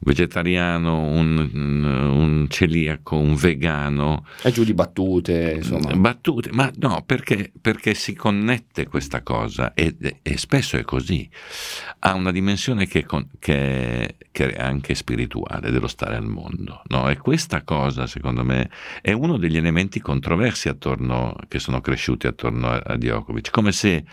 vegetariano, 0.00 1.00
un, 1.00 1.50
un, 1.52 2.46
celiaco, 2.48 3.16
un 3.16 3.34
vegano. 3.34 4.26
E 4.42 4.50
giù 4.50 4.64
di 4.64 4.74
battute, 4.74 5.54
insomma. 5.56 5.94
Battute, 5.94 6.50
ma 6.52 6.70
no, 6.76 7.02
perché, 7.04 7.50
perché 7.60 7.94
si 7.94 8.14
connette 8.14 8.86
questa 8.86 9.22
cosa 9.22 9.74
e, 9.74 9.96
e, 10.22 10.36
spesso 10.36 10.76
è 10.76 10.82
così. 10.82 11.28
Ha 12.00 12.14
una 12.14 12.32
dimensione 12.32 12.86
che, 12.86 13.06
che, 13.38 14.16
che, 14.30 14.52
è 14.52 14.62
anche 14.62 14.94
spirituale 14.94 15.70
dello 15.70 15.88
stare 15.88 16.16
al 16.16 16.26
mondo. 16.26 16.82
No? 16.88 17.08
E 17.08 17.16
questa 17.16 17.62
cosa, 17.62 18.06
secondo 18.06 18.44
me, 18.44 18.70
è 19.00 19.12
uno 19.12 19.38
degli 19.38 19.56
elementi 19.56 20.00
controversi 20.00 20.68
attorno, 20.68 21.34
che 21.48 21.58
sono 21.58 21.80
cresciuti 21.80 22.26
attorno 22.26 22.68
a, 22.68 22.82
a 22.84 22.96
Djokovic. 22.96 23.50
Come 23.50 23.72
se 23.72 24.04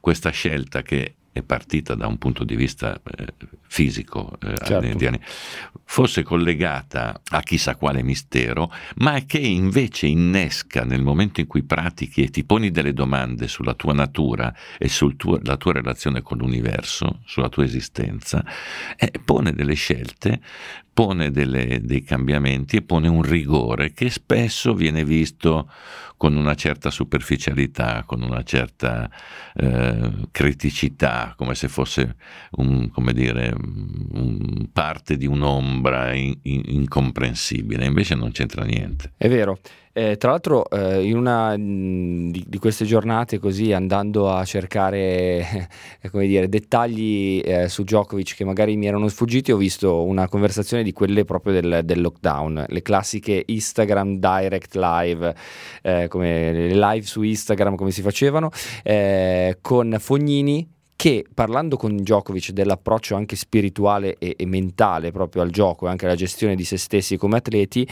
questa 0.00 0.30
scelta 0.30 0.82
che 0.82 1.14
è 1.36 1.42
partita 1.42 1.94
da 1.94 2.06
un 2.06 2.16
punto 2.16 2.44
di 2.44 2.56
vista 2.56 2.98
eh, 3.16 3.26
fisico, 3.66 4.38
eh, 4.40 4.56
certo. 4.64 5.20
fosse 5.84 6.22
collegata 6.22 7.20
a 7.28 7.42
chissà 7.42 7.76
quale 7.76 8.02
mistero, 8.02 8.72
ma 8.96 9.20
che 9.26 9.38
invece 9.38 10.06
innesca 10.06 10.84
nel 10.84 11.02
momento 11.02 11.40
in 11.40 11.46
cui 11.46 11.62
pratichi 11.62 12.22
e 12.22 12.30
ti 12.30 12.44
poni 12.44 12.70
delle 12.70 12.94
domande 12.94 13.48
sulla 13.48 13.74
tua 13.74 13.92
natura 13.92 14.54
e 14.78 14.88
sulla 14.88 15.56
tua 15.56 15.72
relazione 15.72 16.22
con 16.22 16.38
l'universo, 16.38 17.20
sulla 17.26 17.50
tua 17.50 17.64
esistenza, 17.64 18.42
eh, 18.96 19.12
pone 19.22 19.52
delle 19.52 19.74
scelte 19.74 20.40
pone 20.96 21.30
delle, 21.30 21.80
dei 21.82 22.02
cambiamenti 22.02 22.76
e 22.76 22.82
pone 22.82 23.06
un 23.06 23.20
rigore 23.20 23.92
che 23.92 24.08
spesso 24.08 24.72
viene 24.72 25.04
visto 25.04 25.70
con 26.16 26.34
una 26.34 26.54
certa 26.54 26.88
superficialità, 26.88 28.04
con 28.06 28.22
una 28.22 28.42
certa 28.42 29.10
eh, 29.56 30.10
criticità, 30.30 31.34
come 31.36 31.54
se 31.54 31.68
fosse 31.68 32.16
un, 32.52 32.88
come 32.88 33.12
dire, 33.12 33.52
un 33.54 34.70
parte 34.72 35.18
di 35.18 35.26
un'ombra 35.26 36.14
in, 36.14 36.34
in, 36.44 36.62
incomprensibile, 36.64 37.84
invece 37.84 38.14
non 38.14 38.30
c'entra 38.32 38.64
niente. 38.64 39.12
È 39.18 39.28
vero. 39.28 39.58
Eh, 39.98 40.18
tra 40.18 40.28
l'altro, 40.28 40.68
eh, 40.68 41.06
in 41.06 41.16
una 41.16 41.56
mh, 41.56 42.30
di, 42.30 42.44
di, 42.46 42.58
queste 42.58 42.84
giornate, 42.84 43.38
così 43.38 43.72
andando 43.72 44.30
a 44.30 44.44
cercare 44.44 45.70
come 46.12 46.26
dire, 46.26 46.50
dettagli 46.50 47.40
eh, 47.42 47.70
su 47.70 47.82
Djokovic 47.82 48.34
che 48.36 48.44
magari 48.44 48.76
mi 48.76 48.88
erano 48.88 49.08
sfuggiti, 49.08 49.52
ho 49.52 49.56
visto 49.56 50.04
una 50.04 50.28
conversazione 50.28 50.82
di 50.82 50.92
quelle 50.92 51.24
proprio 51.24 51.54
del, 51.54 51.80
del 51.82 52.02
lockdown, 52.02 52.66
le 52.68 52.82
classiche 52.82 53.42
Instagram 53.46 54.18
direct 54.18 54.74
live, 54.74 55.34
eh, 55.80 56.08
come 56.08 56.52
le 56.52 56.74
live 56.74 57.06
su 57.06 57.22
Instagram 57.22 57.74
come 57.74 57.90
si 57.90 58.02
facevano, 58.02 58.50
eh, 58.82 59.56
con 59.62 59.96
Fognini 59.98 60.68
che 60.94 61.24
parlando 61.32 61.78
con 61.78 61.96
Djokovic 61.96 62.50
dell'approccio 62.50 63.16
anche 63.16 63.34
spirituale 63.34 64.16
e, 64.18 64.34
e 64.36 64.44
mentale 64.44 65.10
proprio 65.10 65.40
al 65.40 65.48
gioco 65.48 65.86
e 65.86 65.88
anche 65.88 66.04
alla 66.04 66.14
gestione 66.16 66.54
di 66.54 66.64
se 66.64 66.76
stessi 66.76 67.16
come 67.16 67.38
atleti, 67.38 67.88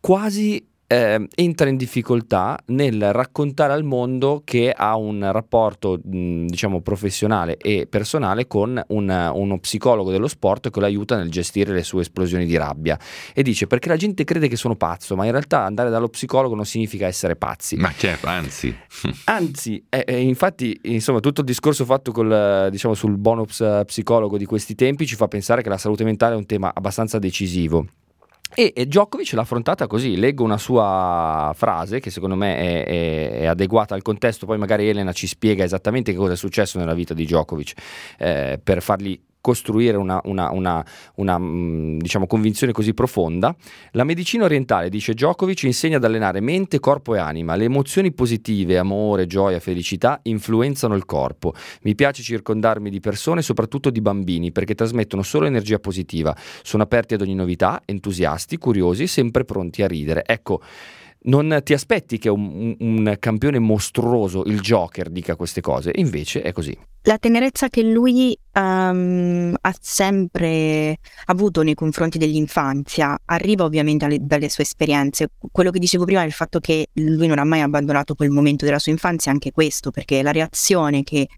quasi 0.00 0.74
eh, 0.86 1.26
entra 1.34 1.68
in 1.68 1.76
difficoltà 1.76 2.58
nel 2.66 3.12
raccontare 3.12 3.72
al 3.72 3.84
mondo 3.84 4.42
che 4.44 4.70
ha 4.70 4.96
un 4.96 5.28
rapporto 5.32 5.98
mh, 6.02 6.46
diciamo 6.46 6.80
professionale 6.80 7.56
e 7.56 7.86
personale 7.88 8.46
con 8.46 8.80
un, 8.88 9.30
uno 9.34 9.58
psicologo 9.58 10.10
dello 10.10 10.28
sport 10.28 10.70
che 10.70 10.80
lo 10.80 10.86
aiuta 10.86 11.16
nel 11.16 11.30
gestire 11.30 11.72
le 11.72 11.82
sue 11.82 12.02
esplosioni 12.02 12.46
di 12.46 12.56
rabbia. 12.56 12.98
E 13.34 13.42
dice 13.42 13.66
perché 13.66 13.88
la 13.88 13.96
gente 13.96 14.24
crede 14.24 14.48
che 14.48 14.56
sono 14.56 14.76
pazzo 14.76 15.16
ma 15.16 15.24
in 15.24 15.32
realtà 15.32 15.64
andare 15.64 15.90
dallo 15.90 16.08
psicologo 16.08 16.54
non 16.54 16.64
significa 16.64 17.06
essere 17.06 17.36
pazzi. 17.36 17.76
Ma 17.76 17.92
certo 17.96 18.26
anzi. 18.26 18.74
Anzi 19.24 19.84
eh, 19.88 20.04
eh, 20.06 20.20
infatti 20.20 20.78
insomma 20.84 21.20
tutto 21.20 21.40
il 21.40 21.46
discorso 21.46 21.84
fatto 21.84 22.12
col, 22.12 22.68
diciamo, 22.70 22.94
sul 22.94 23.16
bonus 23.16 23.64
psicologo 23.84 24.36
di 24.36 24.44
questi 24.44 24.74
tempi 24.74 25.06
ci 25.06 25.16
fa 25.16 25.28
pensare 25.28 25.62
che 25.62 25.68
la 25.68 25.78
salute 25.78 26.04
mentale 26.04 26.34
è 26.34 26.36
un 26.36 26.46
tema 26.46 26.72
abbastanza 26.74 27.18
decisivo 27.18 27.86
e, 28.58 28.72
e 28.74 28.86
Djokovic 28.86 29.34
l'ha 29.34 29.42
affrontata 29.42 29.86
così, 29.86 30.16
leggo 30.16 30.42
una 30.42 30.56
sua 30.56 31.52
frase 31.54 32.00
che 32.00 32.08
secondo 32.08 32.36
me 32.36 32.56
è, 32.56 32.84
è, 32.84 33.30
è, 33.40 33.44
adeguata 33.44 33.94
al 33.94 34.00
contesto, 34.00 34.46
poi 34.46 34.56
magari 34.56 34.88
Elena 34.88 35.12
ci 35.12 35.26
spiega 35.26 35.62
esattamente 35.62 36.10
che 36.12 36.16
cosa 36.16 36.32
è 36.32 36.36
successo 36.36 36.78
nella 36.78 36.94
vita 36.94 37.12
di 37.12 37.26
Djokovic 37.26 37.74
eh, 38.16 38.58
per 38.62 38.80
fargli 38.80 39.20
costruire 39.46 39.96
una, 39.96 40.20
una, 40.24 40.50
una, 40.50 40.84
una 41.14 41.38
mm, 41.38 41.98
diciamo, 41.98 42.26
convinzione 42.26 42.72
così 42.72 42.94
profonda. 42.94 43.54
La 43.92 44.02
medicina 44.02 44.42
orientale, 44.42 44.88
dice 44.88 45.12
Djokovic, 45.14 45.62
insegna 45.62 45.98
ad 45.98 46.04
allenare 46.04 46.40
mente, 46.40 46.80
corpo 46.80 47.14
e 47.14 47.20
anima. 47.20 47.54
Le 47.54 47.66
emozioni 47.66 48.10
positive, 48.10 48.76
amore, 48.76 49.28
gioia, 49.28 49.60
felicità, 49.60 50.18
influenzano 50.24 50.96
il 50.96 51.04
corpo. 51.04 51.54
Mi 51.82 51.94
piace 51.94 52.24
circondarmi 52.24 52.90
di 52.90 52.98
persone, 52.98 53.40
soprattutto 53.40 53.90
di 53.90 54.00
bambini, 54.00 54.50
perché 54.50 54.74
trasmettono 54.74 55.22
solo 55.22 55.46
energia 55.46 55.78
positiva. 55.78 56.36
Sono 56.64 56.82
aperti 56.82 57.14
ad 57.14 57.20
ogni 57.20 57.36
novità, 57.36 57.82
entusiasti, 57.84 58.58
curiosi, 58.58 59.06
sempre 59.06 59.44
pronti 59.44 59.84
a 59.84 59.86
ridere. 59.86 60.24
Ecco, 60.26 60.60
non 61.26 61.60
ti 61.62 61.72
aspetti 61.72 62.18
che 62.18 62.28
un, 62.28 62.76
un, 62.78 63.16
campione 63.18 63.58
mostruoso, 63.58 64.44
il 64.44 64.60
Joker, 64.60 65.08
dica 65.10 65.36
queste 65.36 65.60
cose, 65.60 65.90
invece 65.94 66.42
è 66.42 66.52
così. 66.52 66.76
La 67.02 67.18
tenerezza 67.18 67.68
che 67.68 67.82
lui 67.82 68.36
um, 68.52 69.54
ha 69.60 69.74
sempre 69.80 70.98
avuto 71.26 71.62
nei 71.62 71.74
confronti 71.74 72.18
dell'infanzia 72.18 73.16
arriva 73.26 73.64
ovviamente 73.64 74.04
alle, 74.04 74.18
dalle 74.20 74.48
sue 74.48 74.64
esperienze. 74.64 75.28
Quello 75.52 75.70
che 75.70 75.78
dicevo 75.78 76.04
prima 76.04 76.22
è 76.22 76.26
il 76.26 76.32
fatto 76.32 76.58
che 76.58 76.88
lui 76.94 77.26
non 77.26 77.38
ha 77.38 77.44
mai 77.44 77.60
abbandonato 77.60 78.14
quel 78.14 78.30
momento 78.30 78.64
della 78.64 78.80
sua 78.80 78.92
infanzia, 78.92 79.30
anche 79.30 79.52
questo, 79.52 79.90
perché 79.90 80.22
la 80.22 80.32
reazione 80.32 81.04
che 81.04 81.28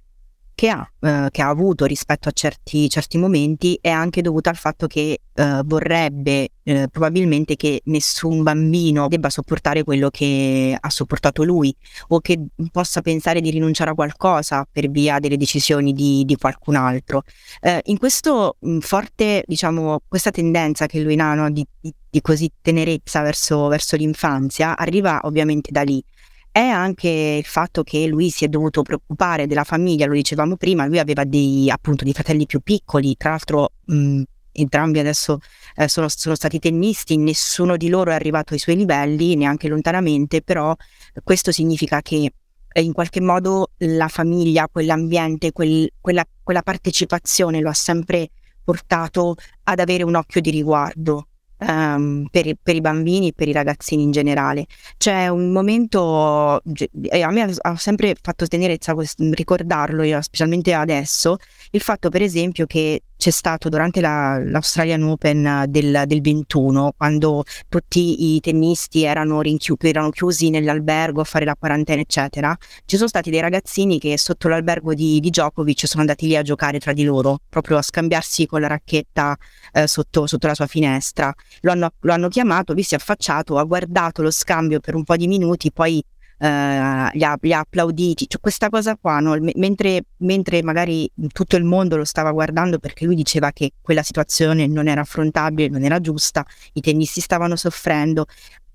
che 0.58 0.70
ha, 0.70 0.90
eh, 0.98 1.28
che 1.30 1.40
ha 1.40 1.48
avuto 1.48 1.84
rispetto 1.84 2.28
a 2.28 2.32
certi, 2.32 2.88
certi, 2.88 3.16
momenti 3.16 3.78
è 3.80 3.90
anche 3.90 4.22
dovuta 4.22 4.50
al 4.50 4.56
fatto 4.56 4.88
che 4.88 5.20
eh, 5.32 5.60
vorrebbe 5.64 6.48
eh, 6.64 6.88
probabilmente 6.90 7.54
che 7.54 7.82
nessun 7.84 8.42
bambino 8.42 9.06
debba 9.06 9.30
sopportare 9.30 9.84
quello 9.84 10.10
che 10.10 10.76
ha 10.76 10.90
sopportato 10.90 11.44
lui 11.44 11.72
o 12.08 12.18
che 12.18 12.46
possa 12.72 13.02
pensare 13.02 13.40
di 13.40 13.50
rinunciare 13.50 13.90
a 13.90 13.94
qualcosa 13.94 14.66
per 14.68 14.90
via 14.90 15.20
delle 15.20 15.36
decisioni 15.36 15.92
di, 15.92 16.24
di 16.24 16.34
qualcun 16.34 16.74
altro. 16.74 17.22
Eh, 17.60 17.80
in 17.84 17.96
questo 17.96 18.56
mh, 18.58 18.78
forte, 18.78 19.44
diciamo, 19.46 20.00
questa 20.08 20.32
tendenza 20.32 20.86
che 20.86 20.98
lui 20.98 21.16
ha 21.20 21.34
no, 21.34 21.52
di, 21.52 21.64
di, 21.80 21.94
di, 22.10 22.20
così 22.20 22.50
tenerezza 22.60 23.22
verso, 23.22 23.68
verso 23.68 23.94
l'infanzia 23.94 24.76
arriva 24.76 25.20
ovviamente 25.22 25.70
da 25.70 25.82
lì 25.82 26.02
è 26.50 26.60
anche 26.60 27.08
il 27.08 27.44
fatto 27.44 27.82
che 27.82 28.06
lui 28.06 28.30
si 28.30 28.44
è 28.44 28.48
dovuto 28.48 28.82
preoccupare 28.82 29.46
della 29.46 29.64
famiglia, 29.64 30.06
lo 30.06 30.14
dicevamo 30.14 30.56
prima, 30.56 30.86
lui 30.86 30.98
aveva 30.98 31.24
dei, 31.24 31.70
appunto, 31.70 32.04
dei 32.04 32.12
fratelli 32.12 32.46
più 32.46 32.60
piccoli, 32.60 33.16
tra 33.16 33.30
l'altro 33.30 33.72
mh, 33.84 34.22
entrambi 34.52 34.98
adesso 34.98 35.38
eh, 35.76 35.88
sono, 35.88 36.08
sono, 36.08 36.34
stati 36.34 36.58
tennisti, 36.58 37.16
nessuno 37.16 37.76
di 37.76 37.88
loro 37.88 38.10
è 38.10 38.14
arrivato 38.14 38.54
ai 38.54 38.58
suoi 38.58 38.76
livelli, 38.76 39.36
neanche 39.36 39.68
lontanamente, 39.68 40.42
però 40.42 40.74
questo 41.22 41.52
significa 41.52 42.02
che 42.02 42.32
eh, 42.72 42.82
in 42.82 42.92
qualche 42.92 43.20
modo 43.20 43.70
la 43.78 44.08
famiglia, 44.08 44.68
quell'ambiente, 44.68 45.52
quel, 45.52 45.90
quella, 46.00 46.26
quella 46.42 46.62
partecipazione 46.62 47.60
lo 47.60 47.68
ha 47.68 47.74
sempre 47.74 48.30
portato 48.62 49.36
ad 49.64 49.78
avere 49.78 50.02
un 50.02 50.14
occhio 50.14 50.40
di 50.40 50.50
riguardo 50.50 51.28
um, 51.58 52.26
per, 52.30 52.54
per, 52.62 52.74
i 52.74 52.80
bambini 52.80 53.28
e 53.28 53.32
per 53.34 53.48
i 53.48 53.52
ragazzini 53.52 54.02
in 54.02 54.10
generale. 54.10 54.66
C'è 54.96 55.28
un 55.28 55.50
momento, 55.50 56.62
eh, 57.02 57.22
a 57.22 57.30
me 57.30 57.54
ha 57.60 57.76
sempre 57.76 58.14
fatto 58.20 58.46
tenerezza 58.46 58.94
ricordarlo, 59.16 60.02
specialmente 60.22 60.72
adesso, 60.74 61.36
il 61.70 61.80
fatto 61.80 62.08
per 62.10 62.22
esempio 62.22 62.66
che 62.66 63.02
c'è 63.18 63.30
stato 63.30 63.68
durante 63.68 64.00
la, 64.00 64.38
l'Australian 64.38 65.02
Open 65.02 65.64
del, 65.66 66.04
del, 66.06 66.20
21, 66.20 66.94
quando 66.96 67.42
tutti 67.68 68.36
i 68.36 68.40
tennisti 68.40 69.02
erano, 69.02 69.40
rinchiu- 69.40 69.82
erano, 69.84 70.10
chiusi 70.10 70.50
nell'albergo 70.50 71.20
a 71.20 71.24
fare 71.24 71.44
la 71.44 71.56
quarantena, 71.56 72.00
eccetera, 72.00 72.56
ci 72.86 72.94
sono 72.94 73.08
stati 73.08 73.30
dei 73.30 73.40
ragazzini 73.40 73.98
che 73.98 74.16
sotto 74.16 74.46
l'albergo 74.46 74.94
di, 74.94 75.18
di 75.18 75.30
Djokovic 75.30 75.86
sono 75.88 76.02
andati 76.02 76.26
lì 76.28 76.36
a 76.36 76.42
giocare 76.42 76.78
tra 76.78 76.92
di 76.92 77.02
loro, 77.02 77.40
proprio 77.48 77.76
a 77.76 77.82
scambiarsi 77.82 78.46
con 78.46 78.60
la 78.60 78.68
racchetta 78.68 79.36
eh, 79.72 79.88
sotto, 79.88 80.28
sotto, 80.28 80.46
la 80.46 80.54
sua 80.54 80.66
finestra. 80.68 81.34
Lo 81.62 81.72
hanno, 81.72 81.90
lo 81.98 82.12
hanno 82.12 82.28
chiamato, 82.28 82.72
lui 82.72 82.84
si 82.84 82.94
è 82.94 82.98
affacciato, 82.98 83.58
ha 83.58 83.64
guardato 83.64 84.22
lo 84.22 84.30
scambio 84.30 84.78
per 84.78 84.94
un 84.94 85.02
po' 85.02 85.16
di 85.16 85.26
minuti, 85.26 85.72
poi 85.72 86.02
Uh, 86.40 87.10
li, 87.14 87.24
ha, 87.24 87.36
li, 87.40 87.52
ha, 87.52 87.58
applauditi, 87.58 88.26
cioè, 88.28 88.40
questa 88.40 88.68
cosa 88.68 88.96
qua, 88.96 89.18
no? 89.18 89.34
M- 89.34 89.50
mentre, 89.56 90.04
mentre, 90.18 90.62
magari 90.62 91.10
tutto 91.32 91.56
il 91.56 91.64
mondo 91.64 91.96
lo 91.96 92.04
stava 92.04 92.30
guardando 92.30 92.78
perché 92.78 93.06
lui 93.06 93.16
diceva 93.16 93.50
che 93.50 93.72
quella 93.80 94.04
situazione 94.04 94.68
non 94.68 94.86
era 94.86 95.00
affrontabile, 95.00 95.68
non 95.68 95.82
era 95.82 96.00
giusta, 96.00 96.46
i 96.74 96.80
tennisti 96.80 97.20
stavano 97.20 97.56
soffrendo 97.56 98.26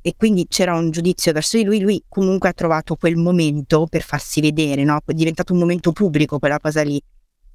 e 0.05 0.15
quindi 0.17 0.47
c'era 0.49 0.75
un 0.75 0.91
giudizio 0.91 1.31
verso 1.31 1.55
di 1.55 1.63
lui, 1.63 1.79
lui 1.79 2.03
comunque 2.09 2.49
ha 2.49 2.53
trovato 2.53 2.97
quel 2.97 3.15
momento 3.15 3.87
per 3.89 4.01
farsi 4.01 4.41
vedere, 4.41 4.83
no? 4.83 4.99
è 5.05 5.13
diventato 5.13 5.53
un 5.53 5.59
momento 5.59 5.93
pubblico 5.93 6.39
quella 6.39 6.59
cosa 6.59 6.81
lì. 6.81 7.01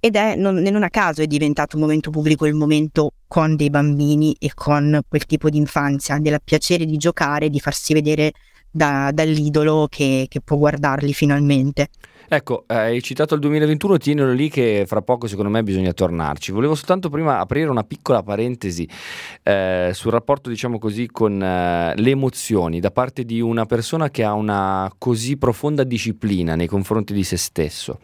Ed 0.01 0.17
è, 0.17 0.35
non, 0.35 0.55
non 0.55 0.83
a 0.83 0.89
caso 0.89 1.21
è 1.21 1.27
diventato 1.27 1.77
un 1.77 1.83
momento 1.83 2.09
pubblico 2.11 2.47
il 2.47 2.55
momento 2.55 3.13
con 3.27 3.55
dei 3.55 3.69
bambini 3.69 4.35
e 4.39 4.53
con 4.55 4.99
quel 5.07 5.27
tipo 5.27 5.51
di 5.51 5.59
infanzia, 5.59 6.19
del 6.19 6.41
piacere 6.43 6.87
di 6.87 6.97
giocare, 6.97 7.51
di 7.51 7.61
farsi 7.61 7.93
vedere 7.93 8.33
da, 8.71 9.11
dall'idolo 9.13 9.87
che, 9.89 10.27
che 10.29 10.41
può 10.41 10.57
guardarli 10.57 11.13
finalmente. 11.13 11.89
Ecco, 12.31 12.65
eh, 12.67 12.75
hai 12.75 13.03
citato 13.03 13.33
il 13.33 13.41
2021, 13.41 13.97
tienilo 13.97 14.33
lì 14.33 14.51
che 14.51 14.85
fra 14.87 15.01
poco 15.01 15.27
secondo 15.27 15.51
me 15.51 15.63
bisogna 15.63 15.95
tornarci. 15.95 16.53
Volevo 16.53 16.75
soltanto 16.75 17.09
prima 17.09 17.39
aprire 17.39 17.71
una 17.71 17.85
piccola 17.85 18.23
parentesi 18.23 18.87
eh, 19.43 19.93
sul 19.95 20.13
rapporto, 20.13 20.51
diciamo 20.51 20.79
così, 20.79 21.07
con 21.07 21.43
eh, 21.43 21.95
le 21.97 22.11
emozioni 22.11 22.81
da 22.81 22.91
parte 22.91 23.25
di 23.25 23.41
una 23.41 23.65
persona 23.65 24.11
che 24.11 24.25
ha 24.25 24.35
una 24.35 24.93
così 24.99 25.39
profonda 25.39 25.85
disciplina 25.85 26.55
nei 26.55 26.67
confronti 26.67 27.15
di 27.15 27.25
se 27.25 27.39
stesso. 27.39 27.99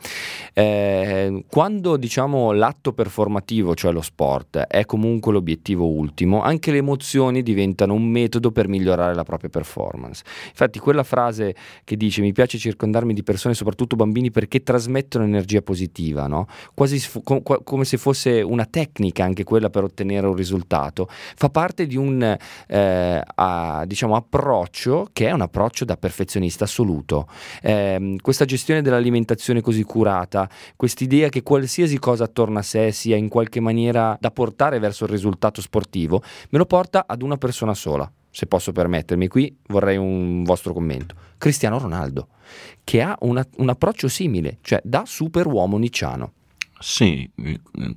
Eh, 0.55 1.45
quando 1.51 1.99
diciamo 1.99 2.53
l'atto 2.53 2.95
performativo, 2.95 3.75
cioè 3.75 3.93
lo 3.93 4.01
sport, 4.01 4.57
è 4.57 4.87
comunque 4.87 5.33
l'obiettivo 5.33 5.87
ultimo, 5.87 6.41
anche 6.43 6.71
le 6.71 6.79
emozioni 6.79 7.43
diventano 7.43 7.93
un 7.93 8.09
metodo 8.09 8.53
per 8.53 8.69
migliorare 8.69 9.15
la 9.15 9.23
propria 9.23 9.51
performance. 9.51 10.25
Infatti 10.55 10.79
quella 10.79 11.03
frase 11.03 11.53
che 11.83 11.97
dice 11.97 12.21
mi 12.21 12.33
piace 12.33 12.59
circondarmi 12.59 13.13
di 13.13 13.25
persone, 13.25 13.55
soprattutto 13.55 13.97
bambini, 13.97 14.31
perché 14.31 14.63
trasmettono 14.63 15.25
energia 15.25 15.63
positiva, 15.63 16.29
no? 16.29 16.47
quasi 16.75 17.03
com- 17.25 17.43
come 17.43 17.85
se 17.85 17.97
fosse 17.97 18.41
una 18.41 18.65
tecnica 18.65 19.25
anche 19.25 19.43
quella 19.43 19.69
per 19.69 19.83
ottenere 19.83 20.29
un 20.29 20.37
risultato, 20.37 21.09
fa 21.09 21.51
parte 21.51 21.89
di 21.89 21.97
un 21.97 22.23
eh, 22.69 23.23
a, 23.35 23.85
diciamo, 23.85 24.15
approccio 24.15 25.09
che 25.13 25.27
è 25.27 25.33
un 25.33 25.41
approccio 25.41 25.85
da 25.85 25.97
perfezionista 25.97 26.65
assoluto. 26.65 27.27
Eh, 27.61 28.17
questa 28.23 28.45
gestione 28.45 28.81
dell'alimentazione 28.81 29.61
così 29.61 29.83
curata, 29.83 30.49
quest'idea 30.77 31.31
che 31.31 31.43
qualsiasi 31.43 31.99
cosa 31.99 32.25
attorno 32.25 32.61
a 32.61 32.63
sé 32.63 32.93
sia 32.93 33.17
in 33.17 33.29
qualche 33.29 33.59
maniera 33.59 34.17
da 34.21 34.31
portare 34.31 34.79
verso 34.79 35.03
il 35.03 35.11
risultato 35.11 35.61
sportivo, 35.61 36.23
me 36.51 36.59
lo 36.59 36.67
porta 36.67 37.07
ad 37.09 37.23
una 37.23 37.37
persona 37.37 37.75
sola, 37.75 38.09
se 38.35 38.47
posso 38.47 38.73
permettermi. 38.73 39.29
Qui 39.29 39.57
vorrei 39.69 39.97
un 39.97 40.43
vostro 40.43 40.73
commento. 40.73 41.15
Cristiano 41.39 41.79
Ronaldo, 41.79 42.31
che 42.83 43.01
ha 43.01 43.17
una, 43.21 43.47
un 43.59 43.69
approccio 43.69 44.09
simile, 44.09 44.59
cioè 44.61 44.81
da 44.83 45.05
superuomo 45.07 45.79
nicciano. 45.79 46.33
Sì, 46.81 47.31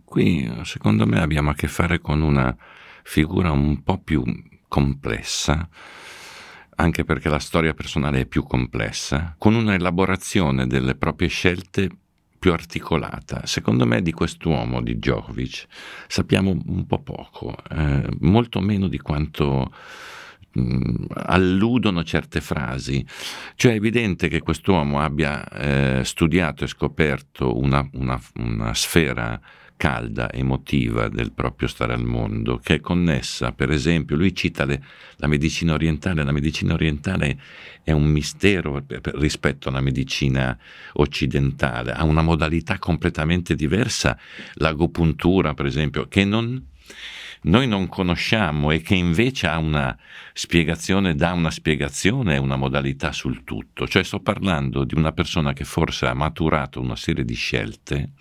qui 0.06 0.48
secondo 0.64 1.08
me 1.08 1.20
abbiamo 1.20 1.50
a 1.50 1.56
che 1.56 1.68
fare 1.68 2.00
con 2.00 2.22
una 2.22 2.56
figura 3.04 3.52
un 3.52 3.82
po' 3.82 3.98
più 3.98 4.24
complessa, 4.68 5.68
anche 6.76 7.04
perché 7.04 7.30
la 7.30 7.40
storia 7.40 7.74
personale 7.74 8.22
è 8.22 8.26
più 8.28 8.44
complessa, 8.44 9.34
con 9.40 9.56
una 9.56 9.74
elaborazione 9.74 10.68
delle 10.68 10.94
proprie 10.94 11.30
scelte 11.30 11.90
più 12.38 12.52
articolata. 12.54 13.48
Secondo 13.48 13.88
me 13.88 14.04
di 14.04 14.12
quest'uomo, 14.12 14.84
di 14.84 15.00
Djokovic, 15.00 15.66
sappiamo 16.08 16.56
un 16.64 16.86
po' 16.86 17.02
poco, 17.02 17.56
eh, 17.72 18.08
molto 18.20 18.60
meno 18.60 18.88
di 18.88 19.00
quanto 19.00 19.72
mh, 20.58 21.06
alludono 21.14 22.04
certe 22.04 22.42
frasi. 22.42 23.06
Cioè 23.56 23.74
è 23.74 23.76
evidente 23.76 24.28
che 24.28 24.42
quest'uomo 24.42 25.00
abbia 25.00 25.48
eh, 25.48 26.04
studiato 26.04 26.64
e 26.64 26.68
scoperto 26.68 27.58
una, 27.58 27.88
una, 27.94 28.20
una 28.36 28.74
sfera 28.74 29.40
calda, 29.78 30.32
emotiva 30.34 31.08
del 31.08 31.32
proprio 31.32 31.68
stare 31.70 31.94
al 31.94 32.04
mondo, 32.04 32.58
che 32.58 32.76
è 32.76 32.80
connessa, 32.82 33.54
per 33.54 33.70
esempio, 33.70 34.18
lui 34.18 34.36
cita 34.36 34.66
le, 34.66 34.84
la 35.18 35.28
medicina 35.28 35.74
orientale, 35.74 36.24
la 36.24 36.32
medicina 36.32 36.74
orientale 36.74 37.40
è 37.84 37.92
un 37.92 38.06
mistero 38.06 38.84
rispetto 39.14 39.70
alla 39.70 39.80
medicina 39.80 40.58
occidentale, 40.94 41.94
ha 41.94 42.04
una 42.04 42.24
modalità 42.24 42.80
completamente 42.80 43.56
diversa, 43.56 44.18
l'agopuntura, 44.56 45.54
per 45.54 45.68
esempio, 45.68 46.08
che 46.08 46.26
non, 46.26 46.62
noi 47.44 47.68
non 47.68 47.88
conosciamo 47.88 48.72
e 48.72 48.82
che 48.82 48.96
invece 48.96 49.48
ha 49.48 49.58
una 49.58 49.98
spiegazione, 50.34 51.16
dà 51.16 51.34
una 51.34 51.52
spiegazione, 51.52 52.38
una 52.38 52.56
modalità 52.56 53.12
sul 53.12 53.44
tutto. 53.44 53.88
Cioè 53.88 54.04
sto 54.04 54.20
parlando 54.20 54.84
di 54.84 54.96
una 54.96 55.12
persona 55.12 55.54
che 55.54 55.64
forse 55.64 56.08
ha 56.08 56.14
maturato 56.14 56.82
una 56.82 56.96
serie 56.96 57.24
di 57.24 57.36
scelte 57.36 58.12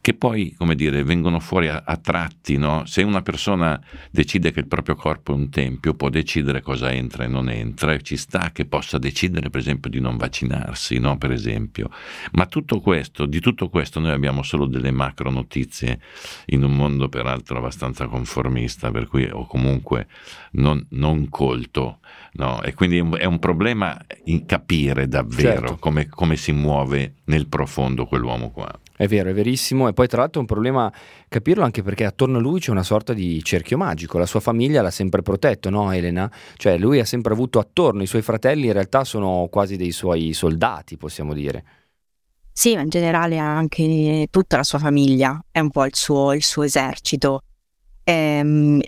che 0.00 0.14
poi, 0.14 0.54
come 0.56 0.74
dire, 0.74 1.04
vengono 1.04 1.38
fuori 1.38 1.68
a, 1.68 1.82
a 1.84 1.96
tratti, 1.96 2.56
no? 2.56 2.84
Se 2.86 3.02
una 3.02 3.22
persona 3.22 3.80
decide 4.10 4.50
che 4.52 4.60
il 4.60 4.66
proprio 4.66 4.94
corpo 4.94 5.32
è 5.32 5.36
un 5.36 5.50
tempio, 5.50 5.94
può 5.94 6.08
decidere 6.08 6.62
cosa 6.62 6.90
entra 6.90 7.24
e 7.24 7.28
non 7.28 7.48
entra, 7.48 7.92
e 7.92 8.02
ci 8.02 8.16
sta 8.16 8.50
che 8.52 8.64
possa 8.64 8.98
decidere, 8.98 9.50
per 9.50 9.60
esempio, 9.60 9.90
di 9.90 10.00
non 10.00 10.16
vaccinarsi, 10.16 10.98
no? 10.98 11.16
Per 11.16 11.30
esempio. 11.30 11.90
Ma 12.32 12.46
tutto 12.46 12.80
questo, 12.80 13.26
di 13.26 13.40
tutto 13.40 13.68
questo 13.68 14.00
noi 14.00 14.12
abbiamo 14.12 14.42
solo 14.42 14.66
delle 14.66 14.90
macro 14.90 15.30
notizie 15.30 16.00
in 16.46 16.64
un 16.64 16.74
mondo 16.74 17.08
peraltro 17.08 17.58
abbastanza 17.58 18.06
conformista, 18.06 18.90
per 18.90 19.06
cui, 19.06 19.28
o 19.30 19.46
comunque 19.46 20.08
non, 20.52 20.84
non 20.90 21.28
colto, 21.28 21.98
no? 22.32 22.62
E 22.62 22.74
quindi 22.74 22.98
è 23.16 23.24
un 23.24 23.38
problema 23.38 23.96
in 24.24 24.44
capire 24.46 25.06
davvero 25.06 25.60
certo. 25.60 25.76
come, 25.76 26.08
come 26.08 26.36
si 26.36 26.52
muove 26.52 27.14
nel 27.24 27.46
profondo 27.46 28.06
quell'uomo 28.06 28.50
qua. 28.50 28.80
È 28.98 29.06
vero, 29.06 29.30
è 29.30 29.32
verissimo. 29.32 29.86
E 29.86 29.92
poi, 29.92 30.08
tra 30.08 30.22
l'altro, 30.22 30.40
è 30.40 30.42
un 30.42 30.48
problema 30.48 30.92
capirlo 31.28 31.62
anche 31.62 31.84
perché 31.84 32.04
attorno 32.04 32.38
a 32.38 32.40
lui 32.40 32.58
c'è 32.58 32.72
una 32.72 32.82
sorta 32.82 33.12
di 33.12 33.40
cerchio 33.44 33.76
magico. 33.76 34.18
La 34.18 34.26
sua 34.26 34.40
famiglia 34.40 34.82
l'ha 34.82 34.90
sempre 34.90 35.22
protetto, 35.22 35.70
no, 35.70 35.92
Elena? 35.92 36.28
Cioè, 36.56 36.76
lui 36.78 36.98
ha 36.98 37.04
sempre 37.04 37.32
avuto 37.32 37.60
attorno 37.60 38.02
i 38.02 38.08
suoi 38.08 38.22
fratelli, 38.22 38.66
in 38.66 38.72
realtà 38.72 39.04
sono 39.04 39.46
quasi 39.52 39.76
dei 39.76 39.92
suoi 39.92 40.32
soldati, 40.32 40.96
possiamo 40.96 41.32
dire. 41.32 41.64
Sì, 42.50 42.74
ma 42.74 42.80
in 42.80 42.88
generale 42.88 43.38
anche 43.38 44.26
tutta 44.32 44.56
la 44.56 44.64
sua 44.64 44.80
famiglia 44.80 45.40
è 45.52 45.60
un 45.60 45.70
po' 45.70 45.84
il 45.84 45.94
suo, 45.94 46.32
il 46.32 46.42
suo 46.42 46.64
esercito. 46.64 47.42
Ehm, 48.02 48.80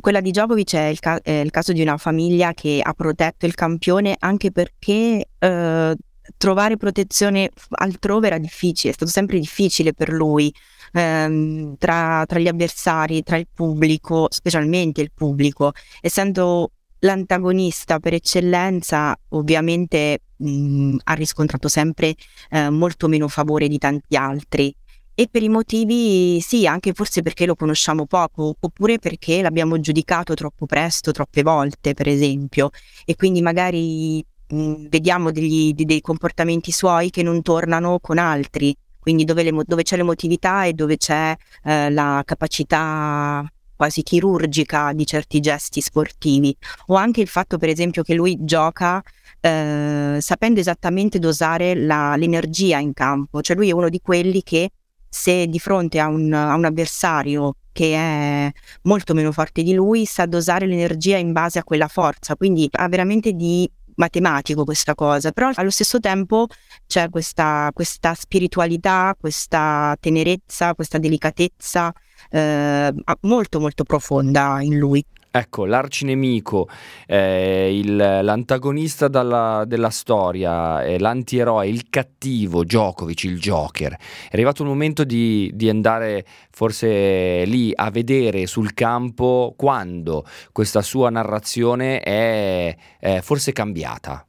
quella 0.00 0.22
di 0.22 0.30
Djokovic 0.30 0.76
è 0.76 0.86
il, 0.86 0.98
ca- 0.98 1.20
è 1.20 1.32
il, 1.32 1.50
caso 1.50 1.74
di 1.74 1.82
una 1.82 1.98
famiglia 1.98 2.54
che 2.54 2.80
ha 2.82 2.94
protetto 2.94 3.44
il 3.44 3.54
campione 3.54 4.16
anche 4.18 4.50
perché 4.50 5.28
eh, 5.38 5.96
trovare 6.36 6.76
protezione 6.76 7.50
altrove 7.70 8.26
era 8.26 8.38
difficile, 8.38 8.92
è 8.92 8.94
stato 8.94 9.10
sempre 9.10 9.38
difficile 9.38 9.92
per 9.92 10.10
lui. 10.10 10.52
Ehm, 10.92 11.76
tra, 11.76 12.24
tra, 12.26 12.38
gli 12.38 12.48
avversari, 12.48 13.22
tra 13.22 13.36
il 13.36 13.46
pubblico, 13.52 14.26
specialmente 14.30 15.00
il 15.00 15.10
pubblico, 15.12 15.72
essendo 16.00 16.72
l'antagonista 17.00 17.98
per 17.98 18.14
eccellenza, 18.14 19.16
ovviamente 19.30 20.22
mh, 20.36 20.96
ha 21.04 21.12
riscontrato 21.14 21.68
sempre 21.68 22.14
eh, 22.50 22.70
molto 22.70 23.08
meno 23.08 23.28
favore 23.28 23.68
di 23.68 23.78
tanti 23.78 24.16
altri. 24.16 24.74
E 25.14 25.26
per 25.28 25.42
i 25.42 25.48
motivi, 25.48 26.40
sì, 26.40 26.66
anche 26.66 26.92
forse 26.92 27.22
perché 27.22 27.44
lo 27.44 27.56
conosciamo 27.56 28.06
poco, 28.06 28.54
oppure 28.60 28.98
perché 29.00 29.42
l'abbiamo 29.42 29.80
giudicato 29.80 30.34
troppo 30.34 30.64
presto, 30.64 31.10
troppe 31.10 31.42
volte, 31.42 31.92
per 31.92 32.06
esempio, 32.06 32.70
e 33.04 33.16
quindi 33.16 33.42
magari 33.42 34.24
Mhmm, 34.50 34.88
vediamo 34.88 35.30
degli, 35.30 35.72
dei 35.74 36.00
comportamenti 36.00 36.72
suoi 36.72 37.10
che 37.10 37.22
non 37.22 37.42
tornano 37.42 37.98
con 38.00 38.18
altri, 38.18 38.74
quindi 38.98 39.24
dove, 39.24 39.42
le, 39.42 39.52
dove 39.64 39.82
c'è 39.82 39.96
l'emotività 39.96 40.64
e 40.64 40.72
dove 40.72 40.96
c'è 40.96 41.36
eh, 41.64 41.90
la 41.90 42.22
capacità 42.24 43.50
quasi 43.76 44.02
chirurgica 44.02 44.92
di 44.92 45.06
certi 45.06 45.38
gesti 45.38 45.80
sportivi, 45.80 46.54
o 46.86 46.96
anche 46.96 47.20
il 47.20 47.28
fatto 47.28 47.58
per 47.58 47.68
esempio 47.68 48.02
che 48.02 48.14
lui 48.14 48.36
gioca 48.40 49.00
eh, 49.40 50.18
sapendo 50.20 50.58
esattamente 50.58 51.20
dosare 51.20 51.74
la, 51.76 52.16
l'energia 52.16 52.78
in 52.78 52.92
campo, 52.92 53.40
cioè 53.40 53.54
lui 53.56 53.68
è 53.68 53.72
uno 53.72 53.88
di 53.88 54.00
quelli 54.00 54.42
che 54.42 54.70
se 55.08 55.46
di 55.46 55.58
fronte 55.58 56.00
a 56.00 56.08
un, 56.08 56.32
a 56.32 56.54
un 56.54 56.64
avversario 56.64 57.54
che 57.72 57.94
è 57.94 58.50
molto 58.82 59.14
meno 59.14 59.30
forte 59.30 59.62
di 59.62 59.72
lui, 59.72 60.04
sa 60.06 60.26
dosare 60.26 60.66
l'energia 60.66 61.16
in 61.16 61.32
base 61.32 61.60
a 61.60 61.64
quella 61.64 61.86
forza, 61.86 62.34
quindi 62.34 62.68
ha 62.72 62.88
veramente 62.88 63.32
di 63.32 63.70
matematico 63.98 64.64
questa 64.64 64.94
cosa, 64.94 65.30
però 65.32 65.50
allo 65.54 65.70
stesso 65.70 66.00
tempo 66.00 66.46
c'è 66.86 67.10
questa, 67.10 67.70
questa 67.74 68.14
spiritualità, 68.14 69.14
questa 69.18 69.96
tenerezza, 70.00 70.74
questa 70.74 70.98
delicatezza 70.98 71.92
eh, 72.30 72.94
molto 73.22 73.60
molto 73.60 73.84
profonda 73.84 74.58
in 74.62 74.78
lui. 74.78 75.04
Ecco, 75.38 75.66
l'arcinemico, 75.66 76.68
eh, 77.06 77.78
il, 77.78 77.94
l'antagonista 77.94 79.06
dalla, 79.06 79.62
della 79.66 79.90
storia, 79.90 80.82
eh, 80.82 80.98
l'antieroe, 80.98 81.68
il 81.68 81.88
cattivo, 81.88 82.64
Djokovic, 82.64 83.22
il 83.22 83.38
Joker. 83.38 83.92
È 83.92 84.30
arrivato 84.32 84.62
il 84.62 84.68
momento 84.68 85.04
di, 85.04 85.48
di, 85.54 85.68
andare 85.68 86.24
forse 86.50 87.44
lì 87.44 87.70
a 87.72 87.88
vedere 87.90 88.48
sul 88.48 88.74
campo 88.74 89.54
quando 89.56 90.24
questa 90.50 90.82
sua 90.82 91.08
narrazione 91.08 92.00
è, 92.00 92.76
è 92.98 93.20
forse 93.20 93.52
cambiata. 93.52 94.26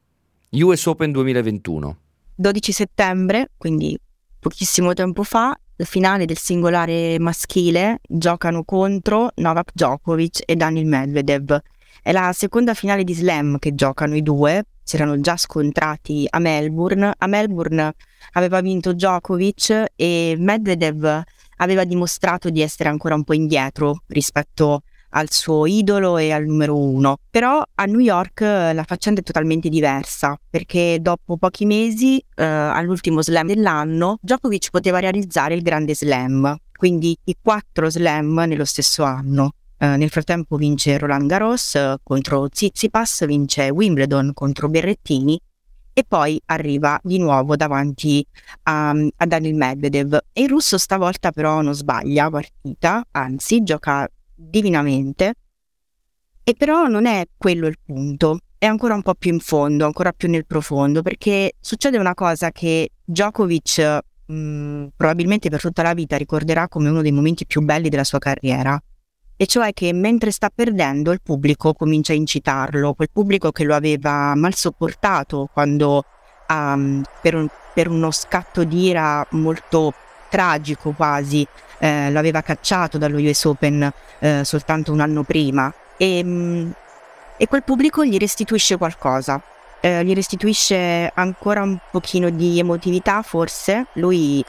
US 0.51 0.85
Open 0.85 1.11
2021. 1.11 1.97
12 2.35 2.71
settembre, 2.71 3.49
quindi 3.57 3.99
pochissimo 4.39 4.93
tempo 4.93 5.23
fa, 5.23 5.59
finale 5.85 6.25
del 6.25 6.37
singolare 6.37 7.17
maschile 7.19 7.99
giocano 8.07 8.63
contro 8.63 9.31
Novak 9.35 9.71
Djokovic 9.73 10.41
e 10.45 10.55
Daniel 10.55 10.85
Medvedev. 10.85 11.59
È 12.01 12.11
la 12.11 12.31
seconda 12.33 12.73
finale 12.73 13.03
di 13.03 13.13
slam 13.13 13.59
che 13.59 13.75
giocano 13.75 14.15
i 14.15 14.21
due, 14.21 14.65
si 14.83 14.95
erano 14.95 15.19
già 15.19 15.37
scontrati 15.37 16.25
a 16.29 16.39
Melbourne. 16.39 17.13
A 17.17 17.27
Melbourne 17.27 17.93
aveva 18.33 18.61
vinto 18.61 18.93
Djokovic 18.93 19.85
e 19.95 20.35
Medvedev 20.37 21.23
aveva 21.57 21.83
dimostrato 21.83 22.49
di 22.49 22.61
essere 22.61 22.89
ancora 22.89 23.15
un 23.15 23.23
po' 23.23 23.33
indietro 23.33 24.03
rispetto 24.07 24.83
al 25.09 25.31
suo 25.31 25.65
idolo 25.65 26.17
e 26.17 26.31
al 26.31 26.45
numero 26.45 26.77
uno. 26.77 27.17
Però 27.29 27.63
a 27.75 27.85
New 27.85 27.99
York 27.99 28.41
eh, 28.41 28.73
la 28.73 28.83
faccenda 28.83 29.21
è 29.21 29.23
totalmente 29.23 29.69
diversa 29.69 30.39
perché 30.49 30.99
dopo 31.01 31.37
pochi 31.37 31.65
mesi, 31.65 32.17
eh, 32.35 32.43
all'ultimo 32.43 33.21
slam 33.21 33.47
dell'anno, 33.47 34.17
Djokovic 34.21 34.69
poteva 34.69 34.99
realizzare 34.99 35.55
il 35.55 35.61
grande 35.61 35.95
slam, 35.95 36.55
quindi 36.75 37.17
i 37.25 37.35
quattro 37.41 37.89
slam 37.89 38.43
nello 38.47 38.65
stesso 38.65 39.03
anno. 39.03 39.51
Uh, 39.79 39.95
nel 39.95 40.09
frattempo 40.09 40.57
vince 40.57 40.97
Roland 40.97 41.25
Garros 41.29 41.73
uh, 41.75 41.95
contro 42.03 42.49
Tsitsipas, 42.49 43.25
vince 43.25 43.69
Wimbledon 43.69 44.33
contro 44.33 44.67
Berrettini 44.67 45.39
e 45.93 46.03
poi 46.07 46.41
arriva 46.45 46.99
di 47.03 47.17
nuovo 47.17 47.55
davanti 47.55 48.25
a, 48.63 48.89
a 48.89 49.25
Daniel 49.25 49.55
Medvedev. 49.55 50.17
E 50.31 50.41
il 50.41 50.49
russo 50.49 50.77
stavolta 50.77 51.31
però 51.31 51.61
non 51.61 51.73
sbaglia 51.73 52.29
partita, 52.29 53.05
anzi 53.11 53.63
gioca 53.63 54.09
divinamente. 54.39 55.33
E 56.43 56.53
però 56.57 56.87
non 56.87 57.05
è 57.05 57.25
quello 57.37 57.67
il 57.67 57.77
punto, 57.83 58.39
è 58.57 58.65
ancora 58.65 58.95
un 58.95 59.01
po' 59.01 59.13
più 59.13 59.31
in 59.31 59.39
fondo, 59.39 59.85
ancora 59.85 60.11
più 60.11 60.29
nel 60.29 60.45
profondo, 60.45 61.01
perché 61.01 61.53
succede 61.59 61.97
una 61.97 62.13
cosa 62.13 62.51
che 62.51 62.89
Djokovic 63.03 63.99
mh, 64.25 64.87
probabilmente 64.95 65.49
per 65.49 65.61
tutta 65.61 65.83
la 65.83 65.93
vita 65.93 66.17
ricorderà 66.17 66.67
come 66.67 66.89
uno 66.89 67.01
dei 67.01 67.11
momenti 67.11 67.45
più 67.45 67.61
belli 67.61 67.89
della 67.89 68.03
sua 68.03 68.19
carriera, 68.19 68.81
e 69.41 69.45
cioè 69.45 69.73
che 69.73 69.93
mentre 69.93 70.31
sta 70.31 70.49
perdendo 70.53 71.11
il 71.11 71.21
pubblico 71.21 71.73
comincia 71.73 72.13
a 72.13 72.15
incitarlo, 72.15 72.93
quel 72.93 73.09
pubblico 73.11 73.51
che 73.51 73.63
lo 73.63 73.75
aveva 73.75 74.33
mal 74.35 74.53
sopportato 74.53 75.47
quando 75.53 76.03
um, 76.49 77.01
per, 77.21 77.35
un, 77.35 77.47
per, 77.73 77.87
uno 77.87 78.11
scatto 78.11 78.63
d'ira 78.65 79.25
molto 79.31 79.93
tragico 80.29 80.91
quasi 80.91 81.47
eh, 81.79 82.11
lo 82.11 82.19
aveva 82.19 82.41
cacciato 82.41 82.97
dallo 82.97 83.17
US 83.17 83.45
Open 83.45 83.91
eh, 84.19 84.41
soltanto 84.43 84.91
un 84.91 84.99
anno 84.99 85.23
prima. 85.23 85.73
E, 85.97 86.21
um, 86.23 86.71
e 87.37 87.47
quel 87.47 87.63
pubblico 87.63 88.03
gli 88.05 88.17
restituisce 88.17 88.77
qualcosa, 88.77 89.41
eh, 89.79 90.03
gli 90.03 90.13
restituisce 90.13 91.09
ancora 91.13 91.61
un 91.61 91.77
pochino 91.89 92.29
di 92.29 92.59
emotività 92.59 93.21
forse, 93.21 93.87
lui 93.93 94.43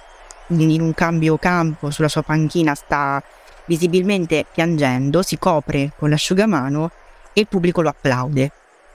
in 0.49 0.81
un 0.81 0.93
cambio 0.95 1.39
campo 1.39 1.91
sulla 1.91 2.09
sua 2.09 2.23
panchina 2.23 2.75
sta 2.75 3.23
visibilmente 3.67 4.45
piangendo, 4.53 5.23
si 5.23 5.39
copre 5.39 5.93
con 5.97 6.11
l'asciugamano 6.11 6.91
e 7.33 7.43
il 7.43 7.47
pubblico 7.47 7.81
lo 7.81 7.89
applaude. 7.89 8.51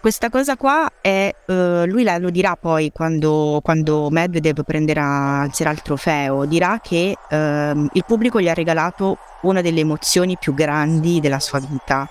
Questa 0.06 0.30
cosa 0.30 0.56
qua 0.56 0.88
è, 1.02 1.34
uh, 1.48 1.84
lui 1.86 2.04
lo 2.20 2.30
dirà 2.30 2.56
poi 2.56 2.92
quando, 2.92 3.60
quando 3.64 4.12
Medvedev 4.12 4.64
prenderà, 4.64 5.40
alzerà 5.40 5.72
il 5.72 5.82
trofeo, 5.82 6.46
dirà 6.46 6.80
che 6.80 7.18
uh, 7.28 7.36
il 7.36 8.04
pubblico 8.06 8.40
gli 8.40 8.48
ha 8.48 8.54
regalato 8.54 9.18
una 9.42 9.62
delle 9.62 9.80
emozioni 9.80 10.38
più 10.40 10.54
grandi 10.54 11.20
della 11.20 11.40
sua 11.40 11.58
vita. 11.58 12.08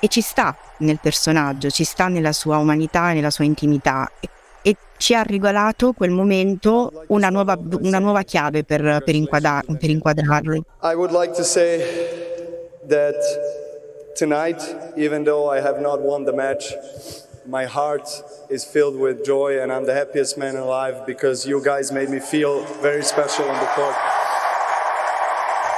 E 0.00 0.08
ci 0.08 0.22
sta 0.22 0.56
nel 0.78 0.98
personaggio, 1.00 1.70
ci 1.70 1.84
sta 1.84 2.08
nella 2.08 2.32
sua 2.32 2.56
umanità, 2.56 3.12
nella 3.12 3.30
sua 3.30 3.44
intimità. 3.44 4.10
E 4.18 4.28
e 4.62 4.76
ci 4.98 5.14
ha 5.14 5.22
regalato 5.22 5.92
quel 5.92 6.10
momento 6.10 7.04
una 7.06 7.28
nuova, 7.28 7.56
una 7.80 7.98
nuova 7.98 8.24
chiave 8.24 8.64
per, 8.64 9.02
per, 9.04 9.14
inquadra, 9.14 9.62
per 9.78 9.88
inquadrarlo. 9.88 10.64
I 10.82 10.94
would 10.94 11.12
like 11.12 11.32
to 11.34 11.44
say 11.44 11.78
that 12.88 13.14
tonight, 14.16 14.62
even 14.96 15.24
though 15.24 15.50
I 15.50 15.60
have 15.60 15.80
not 15.80 16.00
won 16.00 16.24
the 16.24 16.32
match, 16.32 16.74
my 17.46 17.64
heart 17.66 18.08
is 18.48 18.64
filled 18.64 18.96
with 18.96 19.24
joy 19.24 19.60
and 19.60 19.72
I'm 19.72 19.84
the 19.84 19.94
happiest 19.94 20.36
man 20.36 20.56
alive 20.56 21.04
because 21.06 21.48
you 21.48 21.62
guys 21.62 21.90
made 21.90 22.08
me 22.08 22.20
feel 22.20 22.64
very 22.80 23.02
special 23.02 23.48
on 23.48 23.58
the 23.58 23.68
court. 23.74 23.94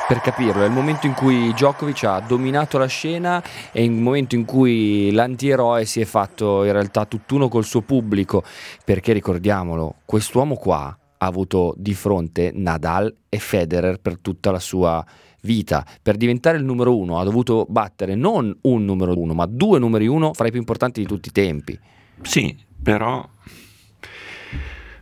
Per 0.09 0.21
capirlo, 0.21 0.63
è 0.63 0.67
il 0.67 0.73
momento 0.73 1.07
in 1.07 1.15
cui 1.15 1.53
Djokovic 1.55 2.05
ha 2.05 2.21
dominato 2.21 2.77
la 2.77 2.87
scena 2.87 3.43
e 3.73 3.83
il 3.83 3.93
momento 3.93 4.35
in 4.35 4.45
cui 4.45 5.11
l'antieroe 5.11 5.87
si 5.87 6.03
è 6.03 6.05
fatto 6.05 6.65
in 6.65 6.73
realtà 6.73 7.07
tutt'uno 7.07 7.49
col 7.49 7.65
suo 7.65 7.81
pubblico, 7.81 8.43
perché 8.85 9.15
ricordiamolo, 9.15 9.95
quest'uomo 10.05 10.57
qua 10.57 10.95
ha 11.17 11.27
avuto 11.27 11.73
di 11.79 11.95
fronte 11.95 12.51
Nadal 12.53 13.15
e 13.29 13.39
Federer 13.39 14.01
per 14.01 14.19
tutta 14.19 14.51
la 14.51 14.59
sua 14.59 15.03
vita. 15.43 15.87
Per 16.01 16.17
diventare 16.17 16.59
il 16.59 16.65
numero 16.65 16.97
uno 16.97 17.19
ha 17.19 17.25
dovuto 17.25 17.67
battere 17.69 18.15
non 18.15 18.57
un 18.63 18.85
numero 18.85 19.19
uno, 19.19 19.35
ma 19.35 19.47
due 19.47 19.79
numeri 19.79 20.07
uno 20.07 20.33
fra 20.33 20.47
i 20.47 20.51
più 20.51 20.59
importanti 20.59 21.01
di 21.01 21.07
tutti 21.07 21.29
i 21.29 21.33
tempi. 21.33 21.79
Sì, 22.23 22.57
però 22.83 23.29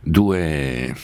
due 0.01 0.95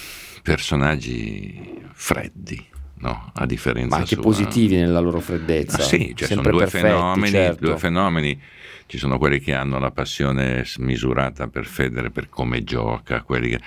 personaggi 0.41 1.81
freddi 1.93 2.75
no? 2.99 3.31
a 3.33 3.45
differenza 3.45 3.95
Ma 3.95 4.01
anche 4.01 4.15
sua. 4.15 4.23
positivi 4.23 4.75
nella 4.75 4.99
loro 4.99 5.19
freddezza. 5.19 5.77
Ah, 5.77 5.81
sì, 5.81 6.13
cioè 6.15 6.27
sono 6.27 6.41
due, 6.41 6.59
perfetti, 6.59 6.85
fenomeni, 6.87 7.31
certo. 7.31 7.65
due 7.65 7.77
fenomeni. 7.77 8.41
Ci 8.85 8.97
sono 8.97 9.17
quelli 9.17 9.39
che 9.39 9.53
hanno 9.53 9.79
la 9.79 9.91
passione 9.91 10.63
smisurata 10.65 11.47
per 11.47 11.65
Federe, 11.65 12.09
per 12.09 12.29
come 12.29 12.63
gioca, 12.63 13.21
quelli 13.21 13.49
che... 13.49 13.59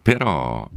però 0.00 0.68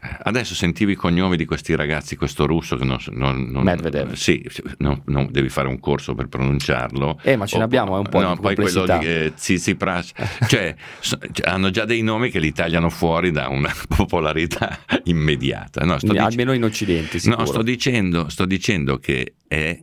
Adesso 0.00 0.54
sentivi 0.54 0.92
i 0.92 0.94
cognomi 0.94 1.36
di 1.36 1.44
questi 1.44 1.74
ragazzi, 1.74 2.16
questo 2.16 2.46
russo 2.46 2.76
che 2.76 2.84
non... 2.84 2.98
non, 3.10 3.50
non 3.50 3.62
Medvedev. 3.64 4.12
Sì, 4.14 4.42
non, 4.78 5.02
non, 5.06 5.28
devi 5.30 5.50
fare 5.50 5.68
un 5.68 5.78
corso 5.78 6.14
per 6.14 6.28
pronunciarlo. 6.28 7.20
Eh, 7.22 7.36
ma 7.36 7.44
ce 7.44 7.56
o, 7.56 7.58
l'abbiamo, 7.58 7.96
è 7.96 7.98
un 7.98 8.08
po' 8.08 8.20
no, 8.20 8.34
di 8.34 8.40
poi 8.40 8.54
quello 8.54 8.86
di 8.86 9.06
eh, 9.06 9.32
Tsitsipras, 9.34 10.12
cioè, 10.48 10.74
so, 11.00 11.18
cioè, 11.32 11.50
hanno 11.50 11.68
già 11.70 11.84
dei 11.84 12.00
nomi 12.00 12.30
che 12.30 12.38
li 12.38 12.52
tagliano 12.52 12.88
fuori 12.88 13.30
da 13.30 13.48
una 13.48 13.70
popolarità 13.94 14.78
immediata. 15.04 15.84
No, 15.84 15.98
sto 15.98 16.12
Almeno 16.12 16.52
dic- 16.52 16.62
in 16.62 16.64
Occidente, 16.64 17.18
sicuro. 17.18 17.42
No, 17.42 17.46
sto 17.46 17.62
dicendo, 17.62 18.28
sto 18.30 18.46
dicendo 18.46 18.98
che 18.98 19.34
è 19.46 19.78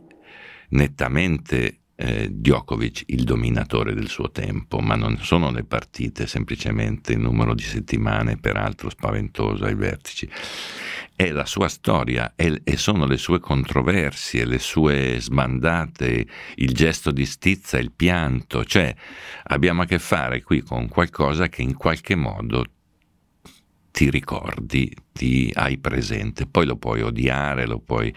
nettamente 0.70 1.77
eh, 2.00 2.28
Djokovic 2.30 3.02
il 3.06 3.24
dominatore 3.24 3.92
del 3.92 4.08
suo 4.08 4.30
tempo, 4.30 4.78
ma 4.78 4.94
non 4.94 5.18
sono 5.18 5.50
le 5.50 5.64
partite, 5.64 6.28
semplicemente 6.28 7.12
il 7.12 7.18
numero 7.18 7.54
di 7.54 7.62
settimane, 7.62 8.36
peraltro 8.36 8.88
spaventoso 8.88 9.64
ai 9.64 9.74
vertici. 9.74 10.30
È 11.16 11.28
la 11.32 11.44
sua 11.44 11.66
storia 11.66 12.34
e, 12.36 12.60
e 12.62 12.76
sono 12.76 13.04
le 13.04 13.16
sue 13.16 13.40
controversie, 13.40 14.44
le 14.44 14.60
sue 14.60 15.16
sbandate, 15.18 16.26
il 16.54 16.72
gesto 16.72 17.10
di 17.10 17.26
stizza, 17.26 17.78
il 17.78 17.90
pianto, 17.90 18.64
cioè 18.64 18.94
abbiamo 19.44 19.82
a 19.82 19.84
che 19.84 19.98
fare 19.98 20.44
qui 20.44 20.60
con 20.60 20.88
qualcosa 20.88 21.48
che 21.48 21.62
in 21.62 21.74
qualche 21.74 22.14
modo 22.14 22.64
ti 23.98 24.10
ricordi, 24.10 24.94
ti 25.10 25.50
hai 25.54 25.76
presente, 25.78 26.46
poi 26.46 26.66
lo 26.66 26.76
puoi 26.76 27.02
odiare, 27.02 27.66
lo 27.66 27.80
puoi 27.80 28.14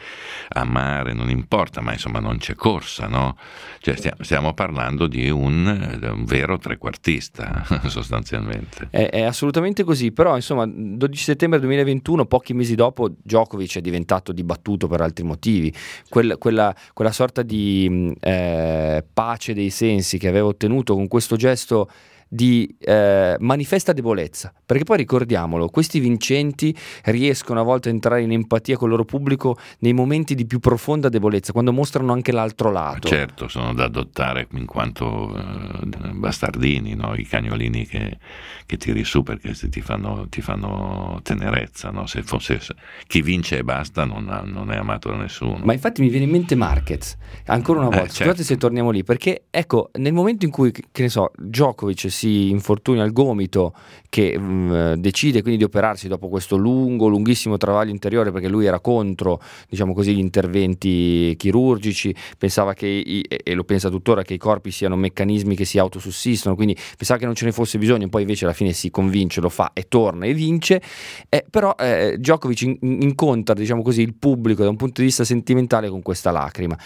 amare, 0.49 1.13
non 1.13 1.31
importa, 1.31 1.81
ma 1.81 1.91
insomma 1.93 2.19
non 2.19 2.37
c'è 2.37 2.53
corsa, 2.53 3.07
no? 3.07 3.35
Cioè 3.79 3.95
stiamo, 3.95 4.17
stiamo 4.21 4.53
parlando 4.53 5.07
di 5.07 5.27
un, 5.31 5.99
un, 6.03 6.23
vero 6.25 6.59
trequartista, 6.59 7.65
sostanzialmente. 7.89 8.89
È, 8.91 9.09
è, 9.09 9.23
assolutamente 9.23 9.83
così, 9.83 10.11
però 10.11 10.35
insomma 10.35 10.67
12 10.67 11.23
settembre 11.23 11.59
2021, 11.61 12.27
pochi 12.27 12.53
mesi 12.53 12.75
dopo, 12.75 13.09
Djokovic 13.19 13.77
è 13.77 13.81
diventato 13.81 14.31
dibattuto 14.31 14.85
per 14.85 15.01
altri 15.01 15.23
motivi, 15.23 15.73
Quel, 16.07 16.35
quella, 16.37 16.75
quella, 16.93 17.11
sorta 17.11 17.41
di 17.41 18.15
eh, 18.19 19.03
pace 19.11 19.55
dei 19.55 19.71
sensi 19.71 20.19
che 20.19 20.27
aveva 20.27 20.45
ottenuto 20.45 20.93
con 20.93 21.07
questo 21.07 21.35
gesto 21.37 21.89
di 22.33 22.73
eh, 22.79 23.35
manifesta 23.39 23.91
debolezza, 23.91 24.53
perché 24.65 24.85
poi 24.85 24.95
ricordiamolo, 24.95 25.67
questi 25.67 25.99
vincenti 25.99 26.73
riescono 27.03 27.59
a 27.59 27.63
volte 27.63 27.89
a 27.89 27.91
entrare 27.91 28.21
in 28.21 28.31
empatia 28.31 28.77
con 28.77 28.85
il 28.85 28.91
loro 28.91 29.03
pubblico 29.03 29.57
nei 29.79 29.91
momenti 29.91 30.33
di 30.33 30.45
più 30.45 30.59
profonda 30.59 31.09
debolezza, 31.09 31.51
quando 31.51 31.73
mostrano 31.73 32.13
anche 32.13 32.31
l'altro 32.31 32.71
lato. 32.71 33.09
Certo, 33.09 33.49
sono 33.49 33.73
da 33.73 33.83
adottare 33.83 34.47
in 34.53 34.65
quanto 34.65 35.35
eh, 35.35 36.13
bastardini, 36.13 36.95
no? 36.95 37.15
i 37.15 37.25
cagnolini 37.25 37.85
che, 37.85 38.17
che, 38.65 38.77
tiri 38.77 39.03
su 39.03 39.23
perché 39.23 39.53
ti 39.69 39.81
fanno, 39.81 40.27
ti 40.29 40.39
fanno 40.39 41.19
tenerezza, 41.23 41.89
no? 41.89 42.05
se 42.05 42.23
fosse 42.23 42.61
chi 43.07 43.21
vince 43.21 43.57
e 43.57 43.63
basta 43.65 44.05
non, 44.05 44.29
ha, 44.29 44.41
non, 44.45 44.71
è 44.71 44.77
amato 44.77 45.09
da 45.09 45.17
nessuno. 45.17 45.59
Ma 45.63 45.73
infatti 45.73 46.01
mi 46.01 46.07
viene 46.07 46.27
in 46.27 46.31
mente 46.31 46.55
Marquez, 46.55 47.17
ancora 47.47 47.79
una 47.79 47.89
eh, 47.89 47.97
volta, 47.97 48.05
eh, 48.05 48.13
certo. 48.13 48.31
scusate 48.31 48.43
se 48.43 48.55
torniamo 48.55 48.89
lì, 48.89 49.03
perché 49.03 49.47
ecco, 49.49 49.89
nel 49.95 50.13
momento 50.13 50.45
in 50.45 50.51
cui, 50.51 50.71
che 50.71 51.01
ne 51.01 51.09
so, 51.09 51.33
Djokovic 51.35 52.09
si 52.21 52.31
si 52.31 52.49
infortuna 52.49 53.01
al 53.01 53.11
gomito 53.11 53.73
che 54.09 54.37
mh, 54.37 54.43
mm, 54.43 54.93
decide 54.95 55.41
quindi 55.41 55.57
di 55.59 55.63
operarsi 55.63 56.07
dopo 56.07 56.29
questo 56.29 56.55
lungo, 56.55 57.07
lunghissimo 57.07 57.57
travaglio 57.57 57.91
interiore 57.91 58.31
perché 58.31 58.47
lui 58.47 58.65
era 58.65 58.79
contro, 58.79 59.41
diciamo 59.67 59.93
così, 59.93 60.13
gli 60.13 60.19
interventi 60.19 61.33
chirurgici, 61.37 62.13
pensava 62.37 62.73
che, 62.73 62.85
i, 62.87 63.25
e 63.27 63.53
lo 63.53 63.63
pensa 63.63 63.89
tuttora, 63.89 64.21
che 64.21 64.35
i 64.35 64.37
corpi 64.37 64.69
siano 64.69 64.95
meccanismi 64.95 65.55
che 65.55 65.65
si 65.65 65.79
autosussistono, 65.79 66.55
quindi 66.55 66.75
pensava 66.97 67.19
che 67.19 67.25
non 67.25 67.33
ce 67.33 67.45
ne 67.45 67.51
fosse 67.51 67.77
bisogno, 67.77 68.07
poi 68.09 68.21
invece 68.21 68.45
alla 68.45 68.53
fine 68.53 68.73
si 68.73 68.91
convince, 68.91 69.41
lo 69.41 69.49
fa 69.49 69.71
e 69.73 69.85
torna 69.87 70.25
e 70.25 70.33
vince, 70.33 70.81
eh, 71.29 71.43
però 71.49 71.73
eh, 71.79 72.17
Djokovic 72.17 72.61
in, 72.61 72.77
incontra, 72.81 73.55
diciamo 73.55 73.81
così, 73.81 74.01
il 74.01 74.13
pubblico 74.13 74.63
da 74.63 74.69
un 74.69 74.75
punto 74.75 75.01
di 75.01 75.07
vista 75.07 75.23
sentimentale 75.23 75.89
con 75.89 76.01
questa 76.01 76.31
lacrima. 76.31 76.77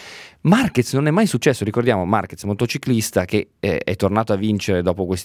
Marquez 0.46 0.94
non 0.94 1.08
è 1.08 1.12
mai 1.12 1.26
successo, 1.26 1.64
ricordiamo 1.64 2.06
Marquez, 2.06 2.44
motociclista 2.44 3.26
che 3.26 3.50
eh, 3.60 3.80
è 3.80 3.96
tornato 3.96 4.32
a 4.32 4.36
vincere 4.36 4.84
dopo 4.84 5.08
questi 5.08 5.25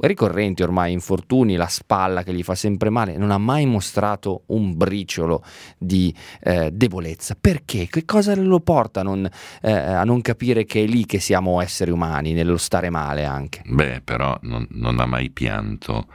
ricorrenti 0.00 0.62
ormai 0.62 0.92
infortuni, 0.92 1.56
la 1.56 1.68
spalla 1.68 2.22
che 2.22 2.32
gli 2.32 2.42
fa 2.42 2.54
sempre 2.54 2.90
male, 2.90 3.16
non 3.16 3.30
ha 3.30 3.38
mai 3.38 3.66
mostrato 3.66 4.42
un 4.46 4.76
briciolo 4.76 5.44
di 5.78 6.14
eh, 6.40 6.70
debolezza. 6.72 7.36
Perché? 7.40 7.86
Che 7.86 8.04
cosa 8.04 8.34
lo 8.34 8.60
porta 8.60 9.00
a 9.00 9.02
non, 9.02 9.28
eh, 9.62 9.70
a 9.70 10.04
non, 10.04 10.20
capire 10.20 10.64
che 10.64 10.82
è 10.82 10.86
lì 10.86 11.06
che 11.06 11.20
siamo 11.20 11.60
esseri 11.60 11.90
umani, 11.90 12.32
nello 12.32 12.56
stare 12.56 12.90
male 12.90 13.24
anche? 13.24 13.62
Beh, 13.66 14.00
però 14.02 14.36
non, 14.42 14.66
non 14.70 14.98
ha 14.98 15.06
mai 15.06 15.30
pianto, 15.30 16.06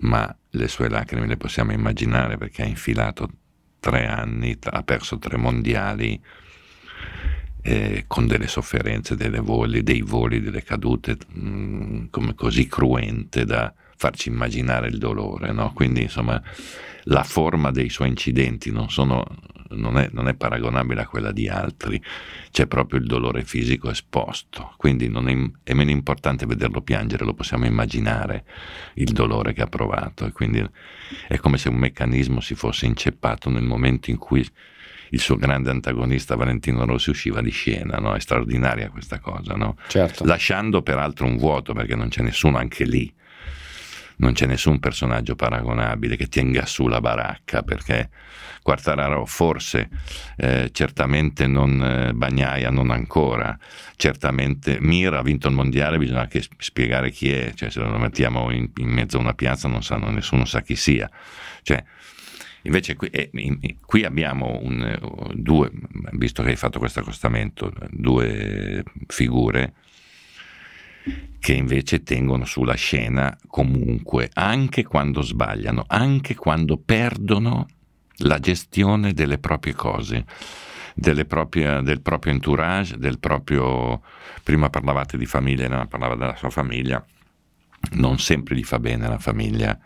ma 0.00 0.34
le 0.50 0.68
sue 0.68 0.88
lacrime 0.88 1.26
le 1.26 1.36
possiamo 1.36 1.72
immaginare 1.72 2.36
perché 2.36 2.62
ha 2.62 2.66
infilato 2.66 3.28
tre 3.78 4.06
anni, 4.06 4.56
ha 4.62 4.82
perso 4.82 5.18
tre 5.18 5.36
mondiali 5.36 6.20
eh, 7.62 8.04
con 8.06 8.26
delle 8.26 8.48
sofferenze, 8.48 9.16
delle 9.16 9.40
voli, 9.40 9.82
dei 9.82 10.02
voli, 10.02 10.40
delle 10.40 10.62
cadute 10.62 11.16
mh, 11.28 11.48
mm, 11.48 12.04
come 12.10 12.34
così 12.34 12.66
cruente 12.66 13.44
da 13.44 13.72
farci 13.96 14.30
immaginare 14.30 14.88
il 14.88 14.98
dolore. 14.98 15.52
No? 15.52 15.72
Quindi 15.74 16.02
insomma 16.02 16.42
la 17.04 17.22
forma 17.22 17.70
dei 17.70 17.90
suoi 17.90 18.08
incidenti 18.08 18.70
non, 18.70 18.90
sono, 18.90 19.24
non, 19.70 19.98
è, 19.98 20.08
non, 20.12 20.28
è, 20.28 20.34
paragonabile 20.34 21.02
a 21.02 21.06
quella 21.06 21.32
di 21.32 21.48
altri, 21.48 22.02
c'è 22.50 22.66
proprio 22.66 22.98
il 22.98 23.06
dolore 23.06 23.44
fisico 23.44 23.90
esposto, 23.90 24.74
quindi 24.76 25.06
è, 25.06 25.70
è, 25.70 25.74
meno 25.74 25.90
importante 25.90 26.46
vederlo 26.46 26.82
piangere, 26.82 27.24
lo 27.24 27.34
possiamo 27.34 27.66
immaginare 27.66 28.44
il 28.94 29.12
dolore 29.12 29.52
che 29.52 29.62
ha 29.62 29.66
provato 29.66 30.30
quindi 30.32 30.64
è 31.28 31.36
come 31.38 31.58
se 31.58 31.68
un 31.68 31.76
meccanismo 31.76 32.40
si 32.40 32.54
fosse 32.54 32.86
inceppato 32.86 33.50
nel 33.50 33.62
momento 33.62 34.10
in 34.10 34.18
cui 34.18 34.46
il 35.10 35.20
suo 35.20 35.36
grande 35.36 35.70
antagonista 35.70 36.36
Valentino 36.36 36.84
Rossi 36.84 37.10
usciva 37.10 37.40
di 37.40 37.50
scena, 37.50 37.98
no? 37.98 38.14
è 38.14 38.20
straordinaria 38.20 38.90
questa 38.90 39.18
cosa, 39.18 39.54
no? 39.54 39.76
certo. 39.88 40.24
lasciando 40.24 40.82
peraltro 40.82 41.26
un 41.26 41.36
vuoto 41.36 41.72
perché 41.72 41.94
non 41.94 42.08
c'è 42.08 42.22
nessuno 42.22 42.58
anche 42.58 42.84
lì, 42.84 43.12
non 44.16 44.32
c'è 44.32 44.46
nessun 44.46 44.78
personaggio 44.78 45.34
paragonabile 45.34 46.16
che 46.16 46.28
tenga 46.28 46.66
su 46.66 46.86
la 46.88 47.00
baracca 47.00 47.62
perché 47.62 48.10
Quartararo 48.62 49.24
forse, 49.24 49.88
eh, 50.36 50.68
certamente 50.72 51.46
non 51.46 51.82
eh, 51.82 52.12
Bagnaia, 52.12 52.70
non 52.70 52.90
ancora, 52.90 53.58
certamente 53.96 54.78
Mir 54.80 55.14
ha 55.14 55.22
vinto 55.22 55.48
il 55.48 55.54
mondiale, 55.54 55.96
bisogna 55.96 56.20
anche 56.20 56.44
spiegare 56.58 57.10
chi 57.10 57.32
è, 57.32 57.52
cioè 57.54 57.70
se 57.70 57.80
lo 57.80 57.96
mettiamo 57.96 58.50
in, 58.50 58.70
in 58.76 58.88
mezzo 58.88 59.16
a 59.16 59.20
una 59.20 59.32
piazza 59.32 59.66
non 59.66 59.82
sanno, 59.82 60.10
nessuno 60.10 60.44
sa 60.44 60.60
chi 60.60 60.76
sia. 60.76 61.10
Cioè, 61.62 61.82
Invece 62.62 62.94
qui, 62.96 63.08
eh, 63.08 63.30
qui 63.86 64.04
abbiamo 64.04 64.58
un, 64.62 64.98
due, 65.34 65.70
visto 66.12 66.42
che 66.42 66.50
hai 66.50 66.56
fatto 66.56 66.78
questo 66.78 67.00
accostamento, 67.00 67.72
due 67.90 68.82
figure 69.06 69.74
che 71.38 71.54
invece 71.54 72.02
tengono 72.02 72.44
sulla 72.44 72.74
scena 72.74 73.36
comunque, 73.46 74.28
anche 74.34 74.84
quando 74.84 75.22
sbagliano, 75.22 75.84
anche 75.86 76.34
quando 76.34 76.76
perdono 76.76 77.66
la 78.18 78.38
gestione 78.38 79.14
delle 79.14 79.38
proprie 79.38 79.72
cose, 79.72 80.26
proprie, 81.26 81.82
del 81.82 82.00
proprio 82.02 82.32
entourage, 82.32 82.98
del 82.98 83.18
proprio... 83.18 84.02
Prima 84.42 84.68
parlavate 84.68 85.16
di 85.16 85.26
famiglia, 85.26 85.68
no? 85.68 85.86
parlava 85.86 86.14
della 86.16 86.36
sua 86.36 86.50
famiglia, 86.50 87.04
non 87.92 88.18
sempre 88.18 88.56
gli 88.56 88.64
fa 88.64 88.78
bene 88.78 89.06
la 89.08 89.18
famiglia 89.18 89.78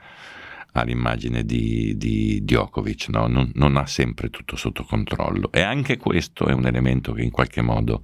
all'immagine 0.80 1.44
di, 1.44 1.96
di 1.96 2.40
Djokovic, 2.42 3.08
no? 3.08 3.26
non, 3.26 3.50
non, 3.54 3.76
ha 3.76 3.86
sempre 3.86 4.30
tutto 4.30 4.56
sotto 4.56 4.84
controllo 4.84 5.50
e 5.52 5.60
anche 5.60 5.96
questo 5.96 6.46
è 6.46 6.52
un 6.52 6.66
elemento 6.66 7.12
che 7.12 7.22
in 7.22 7.30
qualche 7.30 7.62
modo 7.62 8.02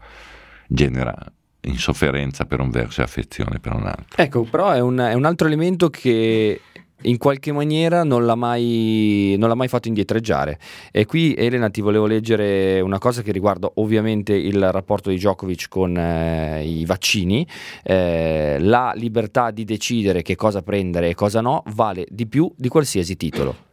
genera 0.68 1.14
insofferenza 1.62 2.46
per 2.46 2.60
un 2.60 2.70
verso 2.70 3.00
e 3.00 3.04
affezione 3.04 3.58
per 3.58 3.74
un 3.74 3.86
altro. 3.86 4.22
Ecco, 4.22 4.44
però 4.44 4.70
è 4.70 4.80
un, 4.80 4.98
è 4.98 5.14
un 5.14 5.24
altro 5.24 5.46
elemento 5.46 5.90
che 5.90 6.60
in 7.02 7.18
qualche 7.18 7.52
maniera 7.52 8.04
non 8.04 8.26
l'ha, 8.26 8.34
mai, 8.34 9.34
non 9.38 9.48
l'ha 9.48 9.54
mai 9.54 9.68
fatto 9.68 9.88
indietreggiare. 9.88 10.58
E 10.90 11.06
qui 11.06 11.34
Elena 11.34 11.70
ti 11.70 11.80
volevo 11.80 12.06
leggere 12.06 12.80
una 12.80 12.98
cosa 12.98 13.22
che 13.22 13.32
riguarda 13.32 13.70
ovviamente 13.76 14.34
il 14.34 14.70
rapporto 14.72 15.10
di 15.10 15.16
Djokovic 15.16 15.68
con 15.68 15.96
eh, 15.96 16.64
i 16.64 16.84
vaccini. 16.84 17.46
Eh, 17.82 18.56
la 18.60 18.92
libertà 18.94 19.50
di 19.50 19.64
decidere 19.64 20.22
che 20.22 20.36
cosa 20.36 20.62
prendere 20.62 21.08
e 21.08 21.14
cosa 21.14 21.40
no 21.40 21.62
vale 21.74 22.06
di 22.10 22.26
più 22.26 22.50
di 22.56 22.68
qualsiasi 22.68 23.16
titolo 23.16 23.68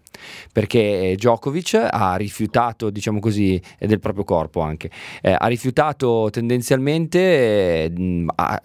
perché 0.51 1.13
Djokovic 1.15 1.87
ha 1.89 2.15
rifiutato, 2.15 2.89
diciamo 2.89 3.19
così, 3.19 3.61
del 3.77 3.99
proprio 3.99 4.23
corpo 4.23 4.61
anche, 4.61 4.89
eh, 5.21 5.35
ha 5.37 5.45
rifiutato 5.47 6.29
tendenzialmente, 6.31 7.19
eh, 7.19 8.25
ha, 8.35 8.59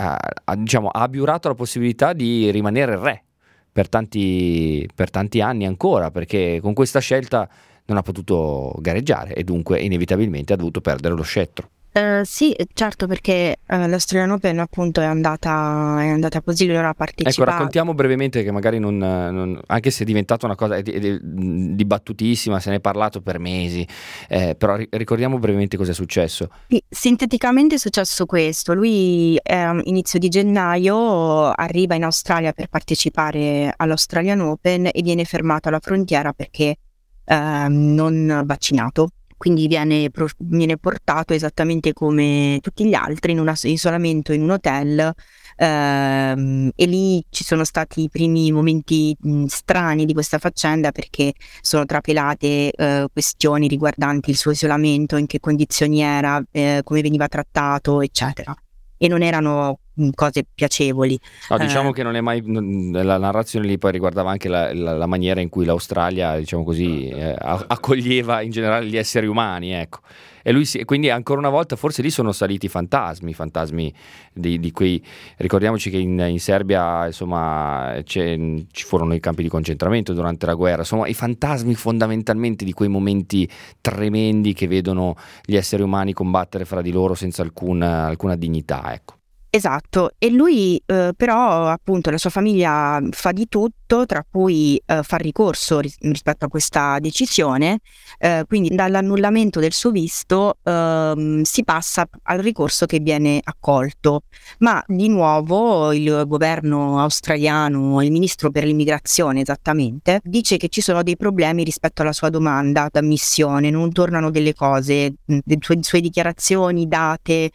ha, 0.44 0.56
diciamo, 0.56 0.88
ha 0.88 1.02
abiurato 1.02 1.48
la 1.48 1.54
possibilità 1.54 2.14
di 2.14 2.50
rimanere 2.50 2.96
re 2.96 3.24
per 3.72 3.88
tanti, 3.88 4.86
per 4.94 5.10
tanti 5.10 5.40
anni 5.40 5.66
ancora, 5.66 6.10
perché 6.10 6.60
con 6.60 6.74
questa 6.74 7.00
scelta 7.00 7.48
non 7.86 7.96
ha 7.96 8.02
potuto 8.02 8.74
gareggiare 8.78 9.34
e 9.34 9.42
dunque 9.42 9.80
inevitabilmente 9.80 10.52
ha 10.52 10.56
dovuto 10.56 10.80
perdere 10.80 11.14
lo 11.14 11.22
scettro. 11.22 11.68
Uh, 11.94 12.24
sì, 12.24 12.56
certo, 12.72 13.06
perché 13.06 13.58
uh, 13.68 13.86
l'Australian 13.86 14.30
Open 14.30 14.58
appunto 14.60 15.02
è 15.02 15.04
andata, 15.04 15.98
è 16.00 16.08
andata 16.08 16.40
così, 16.40 16.66
lui 16.66 16.76
ha 16.76 16.94
partecipato. 16.94 17.42
Ecco, 17.42 17.50
raccontiamo 17.50 17.92
brevemente 17.92 18.42
che 18.42 18.50
magari 18.50 18.78
non, 18.78 18.96
non 18.96 19.60
anche 19.66 19.90
se 19.90 20.04
è 20.04 20.06
diventata 20.06 20.46
una 20.46 20.54
cosa 20.54 20.80
dibattutissima, 20.80 22.60
se 22.60 22.70
ne 22.70 22.76
è 22.76 22.80
parlato 22.80 23.20
per 23.20 23.38
mesi, 23.38 23.86
eh, 24.28 24.54
però 24.56 24.76
ricordiamo 24.88 25.38
brevemente 25.38 25.76
cosa 25.76 25.90
è 25.90 25.94
successo. 25.94 26.48
Sì, 26.68 26.82
sinteticamente 26.88 27.74
è 27.74 27.78
successo 27.78 28.24
questo, 28.24 28.72
lui 28.72 29.36
eh, 29.36 29.80
inizio 29.84 30.18
di 30.18 30.30
gennaio 30.30 31.50
arriva 31.50 31.94
in 31.94 32.04
Australia 32.04 32.52
per 32.52 32.68
partecipare 32.68 33.70
all'Australian 33.76 34.40
Open 34.40 34.88
e 34.90 35.02
viene 35.02 35.24
fermato 35.24 35.68
alla 35.68 35.80
frontiera 35.80 36.32
perché 36.32 36.76
eh, 37.24 37.66
non 37.68 38.42
vaccinato 38.46 39.10
quindi 39.42 39.66
viene, 39.66 40.08
viene, 40.38 40.76
portato 40.76 41.32
esattamente 41.34 41.92
come 41.92 42.60
tutti 42.60 42.86
gli 42.86 42.94
altri 42.94 43.32
in 43.32 43.40
un 43.40 43.52
isolamento 43.62 44.32
in 44.32 44.42
un 44.42 44.50
hotel 44.50 45.12
ehm, 45.56 46.70
e 46.76 46.86
lì 46.86 47.20
ci 47.28 47.42
sono 47.42 47.64
stati 47.64 48.02
i 48.02 48.08
primi 48.08 48.52
momenti 48.52 49.16
mh, 49.18 49.46
strani 49.46 50.04
di 50.04 50.12
questa 50.12 50.38
faccenda 50.38 50.92
perché 50.92 51.32
sono 51.60 51.84
trapelate 51.84 52.70
eh, 52.70 53.08
questioni 53.12 53.66
riguardanti 53.66 54.30
il 54.30 54.36
suo 54.36 54.52
isolamento, 54.52 55.16
in 55.16 55.26
che 55.26 55.40
condizioni 55.40 56.02
era, 56.02 56.40
eh, 56.52 56.82
come 56.84 57.00
veniva 57.02 57.26
trattato, 57.26 58.00
eccetera. 58.00 58.54
E 58.96 59.08
non 59.08 59.22
erano 59.22 59.80
cose 60.14 60.44
piacevoli. 60.54 61.18
No, 61.50 61.58
diciamo 61.58 61.90
eh. 61.90 61.92
che 61.92 62.02
non 62.02 62.16
è 62.16 62.20
mai 62.20 62.42
la 62.44 63.18
narrazione 63.18 63.66
lì 63.66 63.78
poi 63.78 63.92
riguardava 63.92 64.30
anche 64.30 64.48
la, 64.48 64.72
la, 64.72 64.96
la 64.96 65.06
maniera 65.06 65.40
in 65.40 65.48
cui 65.48 65.64
l'Australia, 65.64 66.36
diciamo 66.38 66.64
così, 66.64 67.08
eh, 67.08 67.36
accoglieva 67.38 68.40
in 68.42 68.50
generale 68.50 68.86
gli 68.86 68.96
esseri 68.96 69.26
umani, 69.26 69.72
ecco. 69.72 70.00
E 70.42 70.50
lui 70.50 70.64
si, 70.64 70.84
quindi 70.84 71.08
ancora 71.08 71.38
una 71.38 71.48
volta 71.48 71.76
forse 71.76 72.02
lì 72.02 72.10
sono 72.10 72.32
saliti 72.32 72.66
i 72.66 72.68
fantasmi, 72.68 73.32
fantasmi 73.32 73.94
di, 74.32 74.58
di 74.58 74.72
quei 74.72 75.02
ricordiamoci 75.36 75.88
che 75.88 75.98
in, 75.98 76.18
in 76.18 76.40
Serbia 76.40 77.06
insomma 77.06 78.00
ci 78.04 78.64
furono 78.72 79.14
i 79.14 79.20
campi 79.20 79.42
di 79.42 79.48
concentramento 79.48 80.12
durante 80.12 80.46
la 80.46 80.54
guerra, 80.54 80.80
insomma 80.80 81.06
i 81.06 81.14
fantasmi 81.14 81.74
fondamentalmente 81.74 82.64
di 82.64 82.72
quei 82.72 82.88
momenti 82.88 83.48
tremendi 83.80 84.52
che 84.52 84.66
vedono 84.66 85.14
gli 85.44 85.54
esseri 85.54 85.82
umani 85.82 86.12
combattere 86.12 86.64
fra 86.64 86.82
di 86.82 86.90
loro 86.90 87.14
senza 87.14 87.42
alcuna, 87.42 88.06
alcuna 88.06 88.34
dignità, 88.34 88.92
ecco. 88.92 89.20
Esatto, 89.54 90.12
e 90.16 90.30
lui 90.30 90.82
eh, 90.86 91.12
però 91.14 91.66
appunto 91.66 92.08
la 92.08 92.16
sua 92.16 92.30
famiglia 92.30 92.98
fa 93.10 93.32
di 93.32 93.48
tutto, 93.48 94.06
tra 94.06 94.24
cui 94.26 94.80
eh, 94.86 95.02
fa 95.02 95.18
ricorso 95.18 95.78
ris- 95.78 95.98
rispetto 96.00 96.46
a 96.46 96.48
questa 96.48 96.98
decisione, 97.00 97.80
eh, 98.18 98.44
quindi 98.48 98.74
dall'annullamento 98.74 99.60
del 99.60 99.74
suo 99.74 99.90
visto 99.90 100.56
ehm, 100.62 101.42
si 101.42 101.64
passa 101.64 102.08
al 102.22 102.38
ricorso 102.38 102.86
che 102.86 103.00
viene 103.00 103.40
accolto, 103.44 104.22
ma 104.60 104.82
di 104.86 105.08
nuovo 105.08 105.92
il 105.92 106.24
governo 106.26 106.98
australiano, 106.98 108.02
il 108.02 108.10
ministro 108.10 108.50
per 108.50 108.64
l'immigrazione 108.64 109.42
esattamente, 109.42 110.20
dice 110.24 110.56
che 110.56 110.68
ci 110.70 110.80
sono 110.80 111.02
dei 111.02 111.16
problemi 111.18 111.62
rispetto 111.62 112.00
alla 112.00 112.14
sua 112.14 112.30
domanda 112.30 112.88
d'ammissione, 112.90 113.68
non 113.68 113.92
tornano 113.92 114.30
delle 114.30 114.54
cose, 114.54 115.12
le 115.26 115.58
sue, 115.60 115.76
sue 115.82 116.00
dichiarazioni, 116.00 116.88
date, 116.88 117.50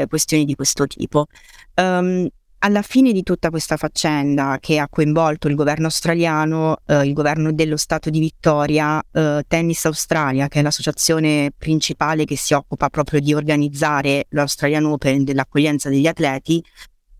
eh, 0.00 0.06
questioni 0.06 0.44
di 0.44 0.54
questo 0.54 0.86
tipo. 0.86 1.26
Um, 1.74 2.28
alla 2.64 2.82
fine 2.82 3.12
di 3.12 3.22
tutta 3.24 3.50
questa 3.50 3.76
faccenda 3.76 4.58
che 4.60 4.78
ha 4.78 4.88
coinvolto 4.88 5.48
il 5.48 5.56
governo 5.56 5.86
australiano, 5.86 6.76
eh, 6.86 7.04
il 7.04 7.12
governo 7.12 7.52
dello 7.52 7.76
Stato 7.76 8.08
di 8.08 8.20
Vittoria, 8.20 9.02
eh, 9.10 9.42
Tennis 9.48 9.84
Australia, 9.86 10.46
che 10.46 10.60
è 10.60 10.62
l'associazione 10.62 11.50
principale 11.56 12.24
che 12.24 12.36
si 12.36 12.54
occupa 12.54 12.88
proprio 12.88 13.20
di 13.20 13.34
organizzare 13.34 14.26
l'Australian 14.30 14.84
Open 14.84 15.24
dell'accoglienza 15.24 15.88
degli 15.88 16.06
atleti, 16.06 16.62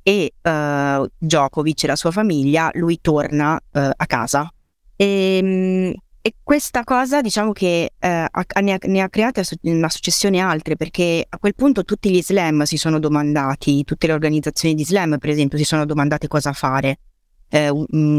e 0.04 0.32
eh, 0.40 1.10
Djokovic 1.18 1.84
e 1.84 1.86
la 1.88 1.96
sua 1.96 2.10
famiglia, 2.12 2.70
lui 2.74 3.00
torna 3.00 3.60
eh, 3.72 3.90
a 3.96 4.06
casa. 4.06 4.52
E, 4.94 5.38
ehm, 5.42 5.92
e 6.22 6.34
questa 6.40 6.84
cosa 6.84 7.20
diciamo 7.20 7.50
che 7.50 7.94
eh, 7.98 8.26
ne, 8.60 8.72
ha, 8.72 8.78
ne 8.80 9.00
ha 9.00 9.08
create 9.08 9.42
una 9.62 9.88
successione 9.88 10.38
altre 10.38 10.76
perché 10.76 11.26
a 11.28 11.36
quel 11.36 11.56
punto 11.56 11.84
tutti 11.84 12.10
gli 12.10 12.22
slam 12.22 12.62
si 12.62 12.76
sono 12.76 13.00
domandati, 13.00 13.82
tutte 13.82 14.06
le 14.06 14.12
organizzazioni 14.12 14.76
di 14.76 14.84
slam 14.84 15.18
per 15.18 15.30
esempio 15.30 15.58
si 15.58 15.64
sono 15.64 15.84
domandate 15.84 16.28
cosa 16.28 16.52
fare, 16.52 17.00
eh, 17.48 17.72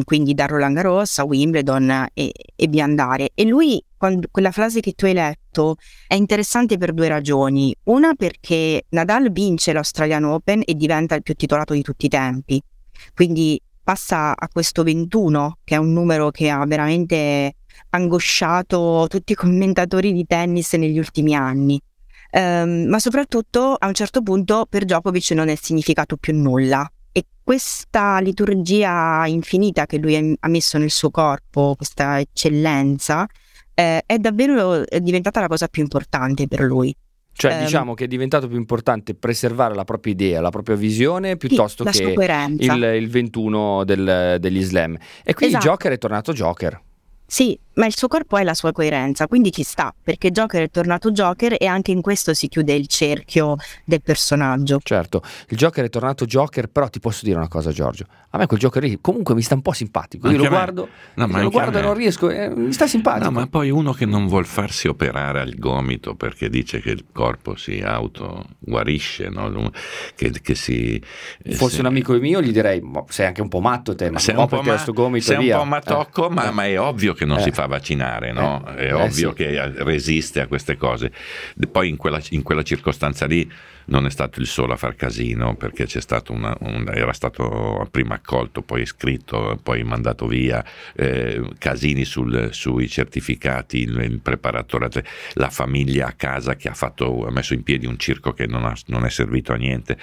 quindi 0.03 0.33
da 0.33 0.45
Roland 0.47 0.75
Garros 0.75 1.17
a 1.19 1.23
Wimbledon 1.23 2.07
e, 2.13 2.31
e 2.53 2.67
via 2.67 2.83
andare. 2.83 3.29
E 3.33 3.45
lui, 3.45 3.81
quando, 3.95 4.27
quella 4.29 4.51
frase 4.51 4.81
che 4.81 4.91
tu 4.91 5.05
hai 5.05 5.13
letto 5.13 5.77
è 6.05 6.15
interessante 6.15 6.77
per 6.77 6.93
due 6.93 7.07
ragioni. 7.07 7.73
Una 7.83 8.15
perché 8.15 8.83
Nadal 8.89 9.31
vince 9.31 9.71
l'Australian 9.71 10.25
Open 10.25 10.61
e 10.65 10.75
diventa 10.75 11.15
il 11.15 11.23
più 11.23 11.35
titolato 11.35 11.73
di 11.73 11.81
tutti 11.81 12.07
i 12.07 12.09
tempi, 12.09 12.61
quindi 13.15 13.59
passa 13.81 14.35
a 14.35 14.47
questo 14.49 14.83
21 14.83 15.59
che 15.63 15.75
è 15.75 15.77
un 15.77 15.91
numero 15.91 16.31
che 16.31 16.49
ha 16.49 16.65
veramente 16.65 17.55
angosciato 17.89 19.07
tutti 19.09 19.33
i 19.33 19.35
commentatori 19.35 20.13
di 20.13 20.25
tennis 20.25 20.73
negli 20.73 20.97
ultimi 20.97 21.35
anni. 21.35 21.79
ehm, 22.31 22.87
ma 22.87 22.99
soprattutto 22.99 23.75
a 23.77 23.87
un 23.87 23.93
certo 23.93 24.21
punto 24.23 24.65
per 24.67 24.85
Djokovic 24.85 25.31
non 25.31 25.49
è 25.49 25.55
significato 25.55 26.17
più 26.17 26.35
nulla. 26.35 26.89
E 27.11 27.25
questa 27.43 28.19
liturgia 28.19 29.25
infinita 29.27 29.85
che 29.85 29.97
lui 29.97 30.37
ha 30.39 30.47
messo 30.47 30.77
nel 30.79 30.89
suo 30.89 31.11
corpo, 31.11 31.75
questa 31.75 32.19
eccellenza, 32.19 33.27
eh, 33.75 34.01
è 34.05 34.17
davvero 34.17 34.83
diventata 34.99 35.39
la 35.41 35.47
cosa 35.47 35.67
più 35.67 35.83
importante 35.83 36.47
per 36.47 36.61
lui. 36.61 36.95
Cioè, 37.35 37.55
um, 37.55 37.59
diciamo 37.63 37.93
che 37.95 38.05
è 38.05 38.07
diventato 38.07 38.47
più 38.47 38.57
importante 38.57 39.15
preservare 39.15 39.73
la 39.73 39.83
propria 39.83 40.13
idea, 40.13 40.39
la 40.39 40.51
propria 40.51 40.75
visione, 40.75 41.35
piuttosto 41.35 41.83
sì, 41.91 42.03
che 42.03 42.13
il, 42.59 42.95
il, 42.95 43.09
21 43.09 43.83
del, 43.83 44.37
degli 44.39 44.61
slam. 44.61 44.95
E 45.23 45.33
quindi 45.33 45.55
esatto. 45.55 45.71
Joker 45.71 45.91
è 45.91 45.97
tornato 45.97 46.31
Joker. 46.31 46.79
Sì, 47.25 47.57
ma 47.75 47.85
il 47.85 47.95
suo 47.95 48.07
corpo 48.07 48.37
è 48.37 48.43
la 48.43 48.53
sua 48.53 48.71
coerenza, 48.71 49.27
quindi 49.27 49.51
ci 49.51 49.63
sta, 49.63 49.93
perché 50.03 50.31
Joker 50.31 50.63
è 50.63 50.69
tornato 50.69 51.11
Joker 51.11 51.55
e 51.57 51.65
anche 51.65 51.91
in 51.91 52.01
questo 52.01 52.33
si 52.33 52.47
chiude 52.47 52.73
il 52.73 52.87
cerchio 52.87 53.55
del 53.83 54.01
personaggio. 54.01 54.79
Certo, 54.83 55.21
il 55.49 55.57
Joker 55.57 55.85
è 55.85 55.89
tornato 55.89 56.25
Joker, 56.25 56.67
però 56.67 56.87
ti 56.89 56.99
posso 56.99 57.21
dire 57.23 57.37
una 57.37 57.47
cosa 57.47 57.71
Giorgio, 57.71 58.05
a 58.29 58.37
me 58.37 58.47
quel 58.47 58.59
Joker 58.59 58.83
lì 58.83 58.97
comunque 59.01 59.35
mi 59.35 59.41
sta 59.41 59.55
un 59.55 59.61
po' 59.61 59.73
simpatico, 59.73 60.29
io 60.29 60.37
lo 60.37 60.47
guardo, 60.47 60.89
no, 61.15 61.27
lo 61.27 61.49
guardo 61.49 61.77
e 61.77 61.81
non 61.81 61.93
riesco, 61.93 62.29
eh, 62.29 62.49
mi 62.49 62.73
sta 62.73 62.87
simpatico. 62.87 63.25
No, 63.25 63.31
ma 63.31 63.47
poi 63.47 63.69
uno 63.69 63.93
che 63.93 64.05
non 64.05 64.27
vuol 64.27 64.45
farsi 64.45 64.87
operare 64.87 65.39
al 65.39 65.55
gomito 65.55 66.15
perché 66.15 66.49
dice 66.49 66.79
che 66.79 66.91
il 66.91 67.05
corpo 67.11 67.55
si 67.55 67.81
autoguarisce, 67.81 69.29
no? 69.29 69.71
che, 70.15 70.31
che 70.41 70.55
si... 70.55 71.01
Eh, 71.43 71.53
Fosse 71.53 71.75
se... 71.75 71.79
un 71.81 71.87
amico 71.87 72.13
mio 72.13 72.41
gli 72.41 72.51
direi, 72.51 72.81
sei 73.09 73.27
anche 73.27 73.41
un 73.41 73.49
po' 73.49 73.59
matto 73.59 73.95
te, 73.95 74.09
ma 74.09 74.19
sei 74.19 74.35
un 74.35 74.47
po' 74.47 74.57
ma... 74.57 74.63
questo 74.63 74.93
gomito 74.93 75.25
sei 75.25 75.37
via. 75.37 75.57
un 75.57 75.63
po' 75.63 75.69
matocco, 75.69 76.29
eh. 76.29 76.33
ma, 76.33 76.51
ma, 76.51 76.65
è 76.65 76.79
ovvio 76.79 77.13
che 77.13 77.25
non 77.25 77.39
si 77.39 77.51
fa 77.51 77.62
fa 77.63 77.67
vaccinare, 77.67 78.31
no? 78.31 78.63
Eh, 78.67 78.75
è 78.75 78.85
eh, 78.87 78.93
ovvio 78.93 79.29
sì. 79.29 79.35
che 79.35 79.71
resiste 79.83 80.41
a 80.41 80.47
queste 80.47 80.77
cose. 80.77 81.11
Poi 81.71 81.89
in 81.89 81.97
quella, 81.97 82.21
in 82.29 82.43
quella, 82.43 82.63
circostanza 82.63 83.25
lì 83.25 83.49
non 83.85 84.05
è 84.05 84.09
stato 84.09 84.39
il 84.39 84.47
solo 84.47 84.73
a 84.73 84.77
far 84.77 84.95
casino 84.95 85.55
perché 85.55 85.87
stato 85.87 86.33
una, 86.33 86.55
un, 86.61 86.89
era 86.93 87.13
stato 87.13 87.87
prima 87.91 88.15
accolto, 88.15 88.61
poi 88.61 88.85
scritto, 88.85 89.59
poi 89.61 89.83
mandato 89.83 90.27
via, 90.27 90.63
eh, 90.95 91.41
casini 91.57 92.05
sul, 92.05 92.49
sui 92.51 92.87
certificati, 92.87 93.79
il, 93.79 93.99
il, 93.99 94.19
preparatore, 94.19 94.89
la 95.33 95.49
famiglia 95.49 96.07
a 96.07 96.13
casa 96.13 96.55
che 96.55 96.69
ha, 96.69 96.73
fatto, 96.73 97.25
ha 97.25 97.31
messo 97.31 97.53
in 97.53 97.63
piedi 97.63 97.85
un 97.85 97.97
circo 97.97 98.33
che 98.33 98.47
non, 98.47 98.65
ha, 98.65 98.75
non 98.87 99.05
è 99.05 99.09
servito 99.09 99.53
a 99.53 99.55
niente 99.55 99.97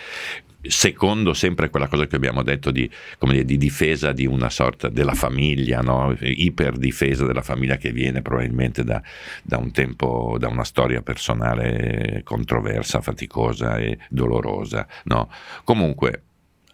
secondo 0.63 1.33
sempre 1.33 1.71
quella 1.71 1.89
cosa 1.89 2.07
che 2.07 2.17
abbiamo 2.17 2.43
detto 2.43 2.71
di, 2.71 2.89
dire, 3.19 3.45
di 3.45 3.57
difesa 3.57 4.13
di 4.13 4.27
una 4.27 4.51
sorta 4.51 4.89
della 4.89 5.15
famiglia, 5.15 5.81
no? 5.81 6.15
iperdifesa 6.21 7.25
della 7.25 7.43
famiglia 7.43 7.77
che 7.77 7.93
viene 7.93 8.21
probabilmente 8.21 8.85
da, 8.85 9.03
da, 9.43 9.57
un 9.57 9.71
tempo, 9.73 10.37
da 10.39 10.49
una 10.49 10.65
storia 10.65 11.01
personale 11.01 12.21
controversa, 12.25 13.01
faticosa 13.01 13.70
e 13.77 13.99
dolorosa. 14.09 14.87
No? 15.05 15.31
Comunque, 15.65 16.23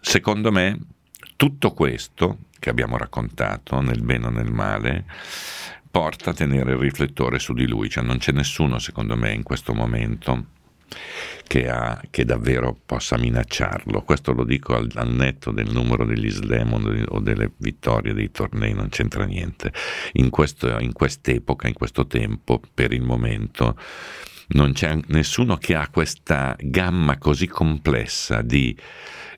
secondo 0.01 0.51
me, 0.51 0.77
tutto 1.35 1.71
questo 1.73 2.39
che 2.59 2.69
abbiamo 2.69 2.97
raccontato, 2.97 3.79
nel 3.81 4.01
bene 4.01 4.27
o 4.27 4.29
nel 4.29 4.51
male, 4.51 5.05
porta 5.89 6.31
a 6.31 6.33
tenere 6.33 6.71
il 6.71 6.77
riflettore 6.77 7.39
su 7.39 7.53
di 7.53 7.67
lui, 7.67 7.89
cioè 7.89 8.03
non 8.03 8.17
c'è 8.17 8.31
nessuno, 8.31 8.79
secondo 8.79 9.15
me, 9.15 9.31
in 9.31 9.43
questo 9.43 9.73
momento 9.73 10.55
che, 11.45 11.69
ha, 11.69 12.01
che, 12.09 12.25
davvero 12.25 12.77
possa 12.85 13.17
minacciarlo. 13.17 14.01
Questo 14.01 14.33
lo 14.33 14.43
dico 14.43 14.75
al, 14.75 14.89
al 14.95 15.11
netto 15.11 15.51
del 15.51 15.71
numero 15.71 16.05
degli 16.05 16.29
slam 16.29 17.05
o 17.07 17.19
delle 17.19 17.51
vittorie 17.57 18.13
dei 18.13 18.31
tornei, 18.31 18.73
non 18.73 18.89
c'entra 18.89 19.25
niente. 19.25 19.71
In, 20.13 20.29
questo, 20.29 20.77
in 20.79 20.93
quest'epoca, 20.93 21.67
in 21.67 21.73
questo 21.73 22.07
tempo, 22.07 22.61
per 22.73 22.91
il 22.91 23.01
momento, 23.01 23.77
non 24.49 24.73
c'è 24.73 24.97
nessuno 25.07 25.57
che 25.57 25.75
ha 25.75 25.89
questa 25.89 26.55
gamma 26.59 27.17
così 27.17 27.47
complessa 27.47 28.41
di 28.41 28.75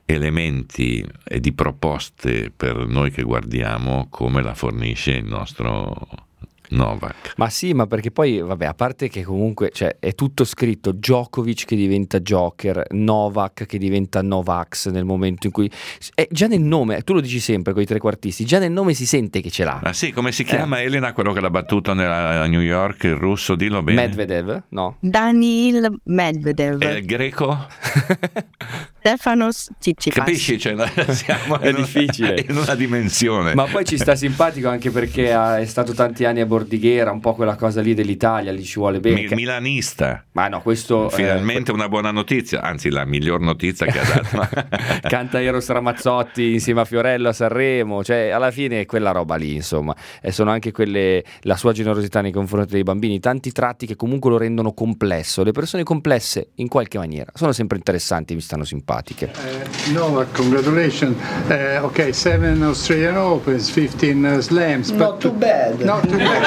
elementi 0.04 1.04
e 1.24 1.40
di 1.40 1.52
proposte 1.52 2.52
per 2.54 2.86
noi 2.86 3.10
che 3.10 3.22
guardiamo 3.22 4.08
come 4.10 4.42
la 4.42 4.54
fornisce 4.54 5.12
il 5.12 5.24
nostro 5.24 6.28
Novak. 6.70 7.34
Ma 7.36 7.48
sì, 7.48 7.72
ma 7.72 7.86
perché 7.86 8.10
poi, 8.10 8.40
vabbè, 8.40 8.66
a 8.66 8.74
parte 8.74 9.08
che 9.08 9.22
comunque 9.22 9.70
cioè, 9.72 9.96
è 9.98 10.14
tutto 10.14 10.44
scritto, 10.44 10.92
Djokovic 10.92 11.64
che 11.64 11.76
diventa 11.76 12.20
Joker, 12.20 12.84
Novak 12.90 13.66
che 13.66 13.78
diventa 13.78 14.22
Novax 14.22 14.90
nel 14.90 15.04
momento 15.04 15.46
in 15.46 15.52
cui... 15.52 15.70
È 16.14 16.26
già 16.30 16.46
nel 16.46 16.60
nome, 16.60 17.02
tu 17.02 17.12
lo 17.12 17.20
dici 17.20 17.40
sempre 17.40 17.72
con 17.72 17.82
i 17.82 17.86
trequartisti, 17.86 18.44
già 18.44 18.58
nel 18.58 18.72
nome 18.72 18.94
si 18.94 19.06
sente 19.06 19.40
che 19.40 19.50
ce 19.50 19.64
l'ha. 19.64 19.80
Ah 19.82 19.92
sì, 19.92 20.12
come 20.12 20.32
si 20.32 20.44
chiama 20.44 20.80
eh. 20.80 20.84
Elena, 20.84 21.12
quello 21.12 21.32
che 21.32 21.40
l'ha 21.40 21.50
battuto 21.50 21.94
nella, 21.94 22.42
a 22.42 22.46
New 22.46 22.60
York, 22.60 23.04
il 23.04 23.16
russo, 23.16 23.54
dillo 23.54 23.82
bene. 23.82 24.06
Medvedev? 24.06 24.62
No. 24.68 24.96
Danil 25.00 26.00
Medvedev. 26.04 26.82
E 26.82 26.98
il 26.98 27.04
greco? 27.04 27.66
Stefanos 29.00 29.70
Tsitsipas. 29.78 30.18
Capisci? 30.18 30.58
Cioè, 30.58 30.76
siamo 31.08 31.58
è 31.58 31.72
difficile. 31.72 32.44
in 32.46 32.54
una 32.54 32.74
dimensione. 32.74 33.54
Ma 33.54 33.64
poi 33.64 33.86
ci 33.86 33.96
sta 33.96 34.14
simpatico 34.14 34.68
anche 34.68 34.90
perché 34.90 35.30
è 35.30 35.64
stato 35.64 35.94
tanti 35.94 36.26
anni 36.26 36.40
a 36.40 36.46
bordighera, 36.46 37.10
un 37.10 37.20
po' 37.20 37.34
quella 37.34 37.56
cosa 37.56 37.80
lì 37.80 37.94
dell'Italia, 37.94 38.52
lì 38.52 38.62
ci 38.62 38.78
vuole 38.78 39.00
bene. 39.00 39.22
Mi- 39.22 39.34
milanista. 39.34 40.22
Ma 40.32 40.48
no, 40.48 40.60
questo... 40.60 41.08
Finalmente 41.08 41.70
eh, 41.70 41.74
una 41.74 41.88
buona 41.88 42.10
notizia, 42.10 42.60
anzi 42.60 42.90
la 42.90 43.06
miglior 43.06 43.40
notizia 43.40 43.86
che 43.86 43.98
ha 43.98 44.04
dato. 44.04 44.68
Canta 45.08 45.40
Eros 45.40 45.68
Ramazzotti 45.68 46.52
insieme 46.52 46.82
a 46.82 46.84
Fiorello 46.84 47.30
a 47.30 47.32
Sanremo, 47.32 48.04
cioè 48.04 48.28
alla 48.28 48.50
fine 48.50 48.80
è 48.80 48.86
quella 48.86 49.12
roba 49.12 49.36
lì, 49.36 49.54
insomma. 49.54 49.96
E 50.20 50.30
sono 50.30 50.50
anche 50.50 50.72
quelle, 50.72 51.24
la 51.42 51.56
sua 51.56 51.72
generosità 51.72 52.20
nei 52.20 52.32
confronti 52.32 52.72
dei 52.74 52.82
bambini, 52.82 53.18
tanti 53.18 53.50
tratti 53.50 53.86
che 53.86 53.96
comunque 53.96 54.28
lo 54.28 54.36
rendono 54.36 54.74
complesso. 54.74 55.42
Le 55.42 55.52
persone 55.52 55.84
complesse, 55.84 56.50
in 56.56 56.68
qualche 56.68 56.98
maniera, 56.98 57.32
sono 57.34 57.52
sempre 57.52 57.78
interessanti, 57.78 58.34
mi 58.34 58.42
stanno 58.42 58.64
simpatiche. 58.64 58.89
Uh, 58.90 59.92
Novak, 59.92 60.32
congratulations. 60.34 61.16
Uh, 61.48 61.80
ok, 61.84 62.12
7 62.12 62.60
Australian 62.64 63.16
Opens, 63.16 63.70
15 63.70 64.26
uh, 64.26 64.40
slams. 64.42 64.90
Not 64.90 65.20
too 65.20 65.30
bad. 65.30 65.78
Not 65.84 66.02
too 66.08 66.16
bad. 66.18 66.42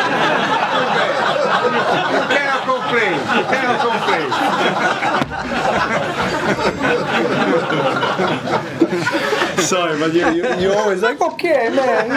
you 2.12 2.22
cannot 2.28 2.64
complain. 2.68 3.20
Cannot 3.48 3.80
complain. 3.80 4.30
Sorry, 9.60 9.98
but 9.98 10.14
you, 10.14 10.28
you, 10.32 10.44
you 10.60 10.74
always 10.74 11.02
like, 11.02 11.22
okay, 11.22 11.70
man. 11.74 12.10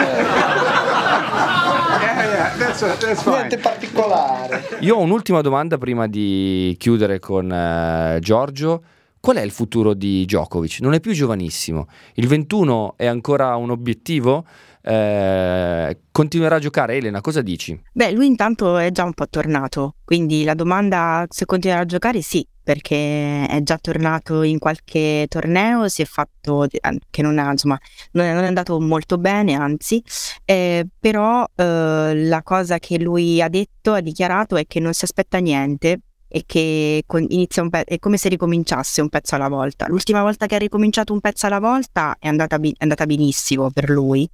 Yeah, 2.01 2.25
yeah, 2.25 2.57
that's, 2.57 2.81
that's 2.81 3.21
fine. 3.23 3.47
Niente 3.47 3.57
particolare. 3.57 4.77
Io 4.81 4.95
ho 4.95 5.01
un'ultima 5.01 5.41
domanda 5.41 5.77
prima 5.77 6.07
di 6.07 6.75
chiudere 6.77 7.19
con 7.19 7.49
uh, 7.49 8.19
Giorgio. 8.19 8.81
Qual 9.27 9.39
è 9.39 9.43
il 9.43 9.51
futuro 9.51 9.93
di 9.93 10.23
Djokovic? 10.23 10.79
Non 10.79 10.93
è 10.93 11.01
più 11.01 11.11
giovanissimo. 11.11 11.89
Il 12.13 12.27
21 12.27 12.93
è 12.95 13.07
ancora 13.07 13.57
un 13.57 13.71
obiettivo? 13.71 14.45
Eh, 14.81 15.99
continuerà 16.11 16.55
a 16.55 16.59
giocare 16.59 16.95
Elena, 16.95 17.19
cosa 17.19 17.41
dici? 17.41 17.77
Beh, 17.91 18.11
lui 18.11 18.25
intanto 18.25 18.77
è 18.77 18.89
già 18.89 19.03
un 19.03 19.11
po' 19.11 19.27
tornato, 19.27 19.95
quindi 20.05 20.45
la 20.45 20.53
domanda 20.53 21.25
se 21.27 21.43
continuerà 21.43 21.81
a 21.81 21.85
giocare 21.85 22.21
sì, 22.21 22.47
perché 22.63 23.45
è 23.45 23.61
già 23.63 23.77
tornato 23.77 24.43
in 24.43 24.59
qualche 24.59 25.25
torneo, 25.27 25.89
si 25.89 26.01
è 26.01 26.05
fatto 26.05 26.65
che 27.09 27.21
non, 27.21 27.37
ha, 27.37 27.51
insomma, 27.51 27.77
non, 28.11 28.25
è, 28.27 28.33
non 28.33 28.45
è 28.45 28.47
andato 28.47 28.79
molto 28.79 29.17
bene, 29.17 29.55
anzi, 29.55 30.01
eh, 30.45 30.87
però 30.97 31.45
eh, 31.53 32.13
la 32.15 32.41
cosa 32.43 32.79
che 32.79 32.97
lui 32.97 33.41
ha 33.41 33.49
detto, 33.49 33.91
ha 33.91 33.99
dichiarato 33.99 34.55
è 34.55 34.65
che 34.65 34.79
non 34.79 34.93
si 34.93 35.03
aspetta 35.03 35.39
niente 35.39 35.99
e 36.27 36.43
che 36.45 37.03
inizia 37.29 37.61
un 37.61 37.69
pe- 37.69 37.83
è 37.83 37.99
come 37.99 38.17
se 38.17 38.29
ricominciasse 38.29 39.01
un 39.01 39.09
pezzo 39.09 39.35
alla 39.35 39.49
volta. 39.49 39.87
L'ultima 39.87 40.21
volta 40.21 40.45
che 40.45 40.55
ha 40.55 40.59
ricominciato 40.59 41.13
un 41.13 41.19
pezzo 41.19 41.45
alla 41.45 41.59
volta 41.59 42.15
è 42.19 42.27
andata, 42.27 42.59
bi- 42.59 42.71
è 42.71 42.83
andata 42.83 43.05
benissimo 43.05 43.69
per 43.71 43.89
lui 43.89 44.29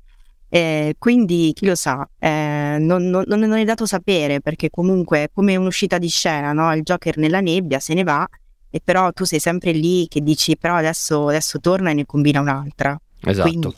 eh, 0.53 0.93
quindi 0.99 1.51
chi 1.55 1.65
lo 1.65 1.73
sa, 1.73 2.07
eh, 2.19 2.77
non, 2.79 3.09
non, 3.09 3.25
non, 3.25 3.53
è 3.53 3.63
dato 3.63 3.87
sapere 3.87 4.39
perché 4.39 4.69
comunque 4.69 5.23
è 5.23 5.29
come 5.33 5.55
un'uscita 5.55 5.97
di 5.97 6.09
scena, 6.09 6.53
no? 6.53 6.71
il 6.75 6.83
Joker 6.83 7.17
nella 7.17 7.39
nebbia 7.39 7.79
se 7.79 7.95
ne 7.95 8.03
va 8.03 8.29
e 8.69 8.79
però 8.83 9.11
tu 9.13 9.23
sei 9.23 9.39
sempre 9.39 9.71
lì 9.71 10.07
che 10.07 10.21
dici 10.21 10.55
però 10.55 10.75
adesso, 10.75 11.29
adesso 11.29 11.59
torna 11.59 11.89
e 11.89 11.95
ne 11.95 12.05
combina 12.05 12.39
un'altra. 12.39 12.95
Esatto. 13.23 13.49
Quindi... 13.49 13.75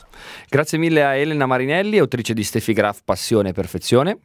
Grazie 0.50 0.76
mille 0.76 1.02
a 1.02 1.14
Elena 1.14 1.46
Marinelli, 1.46 1.96
autrice 1.96 2.34
di 2.34 2.44
Steffi 2.44 2.74
Graf 2.74 3.00
Passione 3.06 3.48
e 3.48 3.52
Perfezione. 3.52 4.18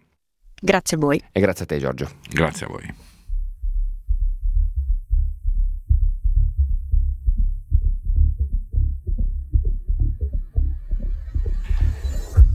Grazie 0.59 0.97
a 0.97 0.99
voi. 0.99 1.23
E 1.31 1.39
grazie 1.39 1.63
a 1.63 1.67
te 1.67 1.79
Giorgio. 1.79 2.09
Grazie 2.29 2.65
a 2.65 2.69
voi. 2.69 3.10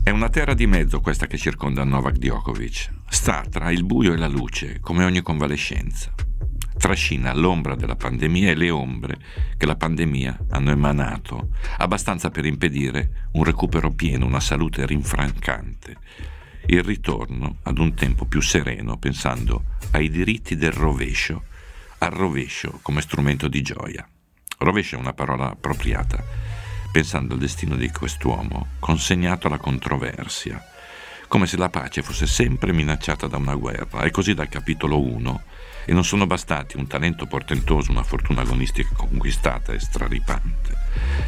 È 0.07 0.09
una 0.09 0.29
terra 0.29 0.53
di 0.53 0.67
mezzo 0.67 1.01
questa 1.01 1.27
che 1.27 1.37
circonda 1.37 1.83
Novak 1.83 2.15
Djokovic. 2.15 2.91
Sta 3.09 3.43
tra 3.49 3.71
il 3.71 3.83
buio 3.83 4.13
e 4.13 4.15
la 4.15 4.29
luce, 4.29 4.79
come 4.79 5.03
ogni 5.03 5.21
convalescenza. 5.21 6.13
Trascina 6.77 7.33
l'ombra 7.33 7.75
della 7.75 7.97
pandemia 7.97 8.51
e 8.51 8.55
le 8.55 8.69
ombre 8.69 9.17
che 9.57 9.65
la 9.65 9.75
pandemia 9.75 10.45
hanno 10.51 10.71
emanato, 10.71 11.49
abbastanza 11.79 12.29
per 12.29 12.45
impedire 12.45 13.27
un 13.33 13.43
recupero 13.43 13.91
pieno, 13.91 14.25
una 14.25 14.39
salute 14.39 14.85
rinfrancante, 14.85 15.97
il 16.67 16.83
ritorno 16.83 17.57
ad 17.63 17.77
un 17.77 17.93
tempo 17.93 18.23
più 18.23 18.39
sereno, 18.39 18.97
pensando 18.97 19.75
ai 19.91 20.09
diritti 20.09 20.55
del 20.55 20.71
rovescio, 20.71 21.43
al 21.97 22.11
rovescio 22.11 22.79
come 22.81 23.01
strumento 23.01 23.49
di 23.49 23.61
gioia. 23.61 24.07
Rovescio 24.59 24.95
è 24.95 24.99
una 24.99 25.13
parola 25.13 25.51
appropriata, 25.51 26.23
pensando 26.97 27.35
al 27.35 27.39
destino 27.39 27.75
di 27.75 27.91
quest'uomo 27.91 28.69
consegnato 28.79 29.45
alla 29.45 29.59
controversia, 29.59 30.59
come 31.27 31.45
se 31.45 31.55
la 31.55 31.69
pace 31.69 32.01
fosse 32.01 32.25
sempre 32.25 32.73
minacciata 32.73 33.27
da 33.27 33.37
una 33.37 33.53
guerra, 33.53 34.01
e 34.01 34.09
così 34.09 34.33
dal 34.33 34.49
capitolo 34.49 34.99
1 34.99 35.43
e 35.85 35.93
non 35.93 36.03
sono 36.03 36.25
bastati 36.25 36.75
un 36.75 36.87
talento 36.87 37.27
portentoso, 37.27 37.91
una 37.91 38.01
fortuna 38.01 38.41
agonistica 38.41 38.95
conquistata 38.95 39.73
e 39.73 39.79
straripante. 39.79 40.75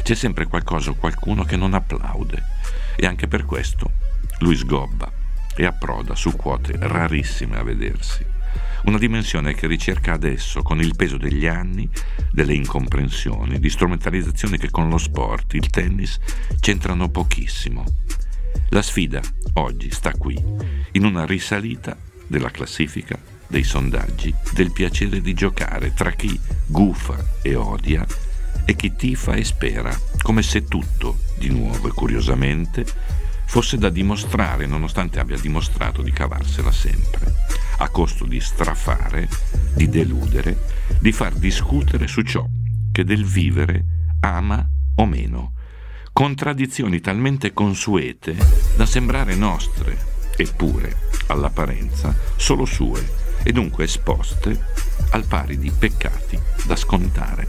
C'è 0.02 0.16
sempre 0.16 0.46
qualcosa 0.46 0.90
o 0.90 0.96
qualcuno 0.96 1.44
che 1.44 1.54
non 1.54 1.74
applaude 1.74 2.42
e 2.96 3.06
anche 3.06 3.28
per 3.28 3.44
questo 3.44 3.92
lui 4.40 4.56
sgobba 4.56 5.08
e 5.54 5.66
approda 5.66 6.16
su 6.16 6.34
quote 6.34 6.74
rarissime 6.80 7.58
a 7.58 7.62
vedersi. 7.62 8.29
Una 8.84 8.98
dimensione 8.98 9.54
che 9.54 9.66
ricerca 9.66 10.12
adesso 10.12 10.62
con 10.62 10.80
il 10.80 10.96
peso 10.96 11.16
degli 11.16 11.46
anni, 11.46 11.88
delle 12.30 12.54
incomprensioni, 12.54 13.58
di 13.58 13.68
strumentalizzazioni 13.68 14.56
che 14.58 14.70
con 14.70 14.88
lo 14.88 14.98
sport, 14.98 15.54
il 15.54 15.68
tennis, 15.68 16.18
c'entrano 16.60 17.08
pochissimo. 17.10 17.84
La 18.70 18.82
sfida 18.82 19.20
oggi 19.54 19.90
sta 19.90 20.12
qui, 20.12 20.42
in 20.92 21.04
una 21.04 21.26
risalita 21.26 21.96
della 22.26 22.50
classifica 22.50 23.18
dei 23.46 23.64
sondaggi 23.64 24.32
del 24.52 24.70
piacere 24.70 25.20
di 25.20 25.34
giocare 25.34 25.92
tra 25.92 26.12
chi 26.12 26.38
gufa 26.66 27.38
e 27.42 27.56
odia 27.56 28.06
e 28.64 28.76
chi 28.76 28.94
tifa 28.94 29.34
e 29.34 29.42
spera, 29.42 29.94
come 30.22 30.42
se 30.42 30.64
tutto, 30.64 31.18
di 31.36 31.48
nuovo 31.48 31.88
e 31.88 31.92
curiosamente, 31.92 32.86
fosse 33.50 33.78
da 33.78 33.88
dimostrare 33.90 34.64
nonostante 34.64 35.18
abbia 35.18 35.36
dimostrato 35.36 36.02
di 36.02 36.12
cavarsela 36.12 36.70
sempre, 36.70 37.34
a 37.78 37.88
costo 37.88 38.24
di 38.24 38.38
strafare, 38.38 39.28
di 39.74 39.88
deludere, 39.88 40.56
di 41.00 41.10
far 41.10 41.34
discutere 41.34 42.06
su 42.06 42.22
ciò 42.22 42.46
che 42.92 43.02
del 43.02 43.24
vivere 43.24 44.14
ama 44.20 44.64
o 44.94 45.04
meno, 45.04 45.54
contraddizioni 46.12 47.00
talmente 47.00 47.52
consuete 47.52 48.36
da 48.76 48.86
sembrare 48.86 49.34
nostre, 49.34 49.98
eppure, 50.36 51.08
all'apparenza, 51.26 52.16
solo 52.36 52.64
sue 52.64 53.04
e 53.42 53.50
dunque 53.50 53.82
esposte 53.82 54.64
al 55.10 55.24
pari 55.24 55.58
di 55.58 55.72
peccati 55.76 56.38
da 56.66 56.76
scontare. 56.76 57.48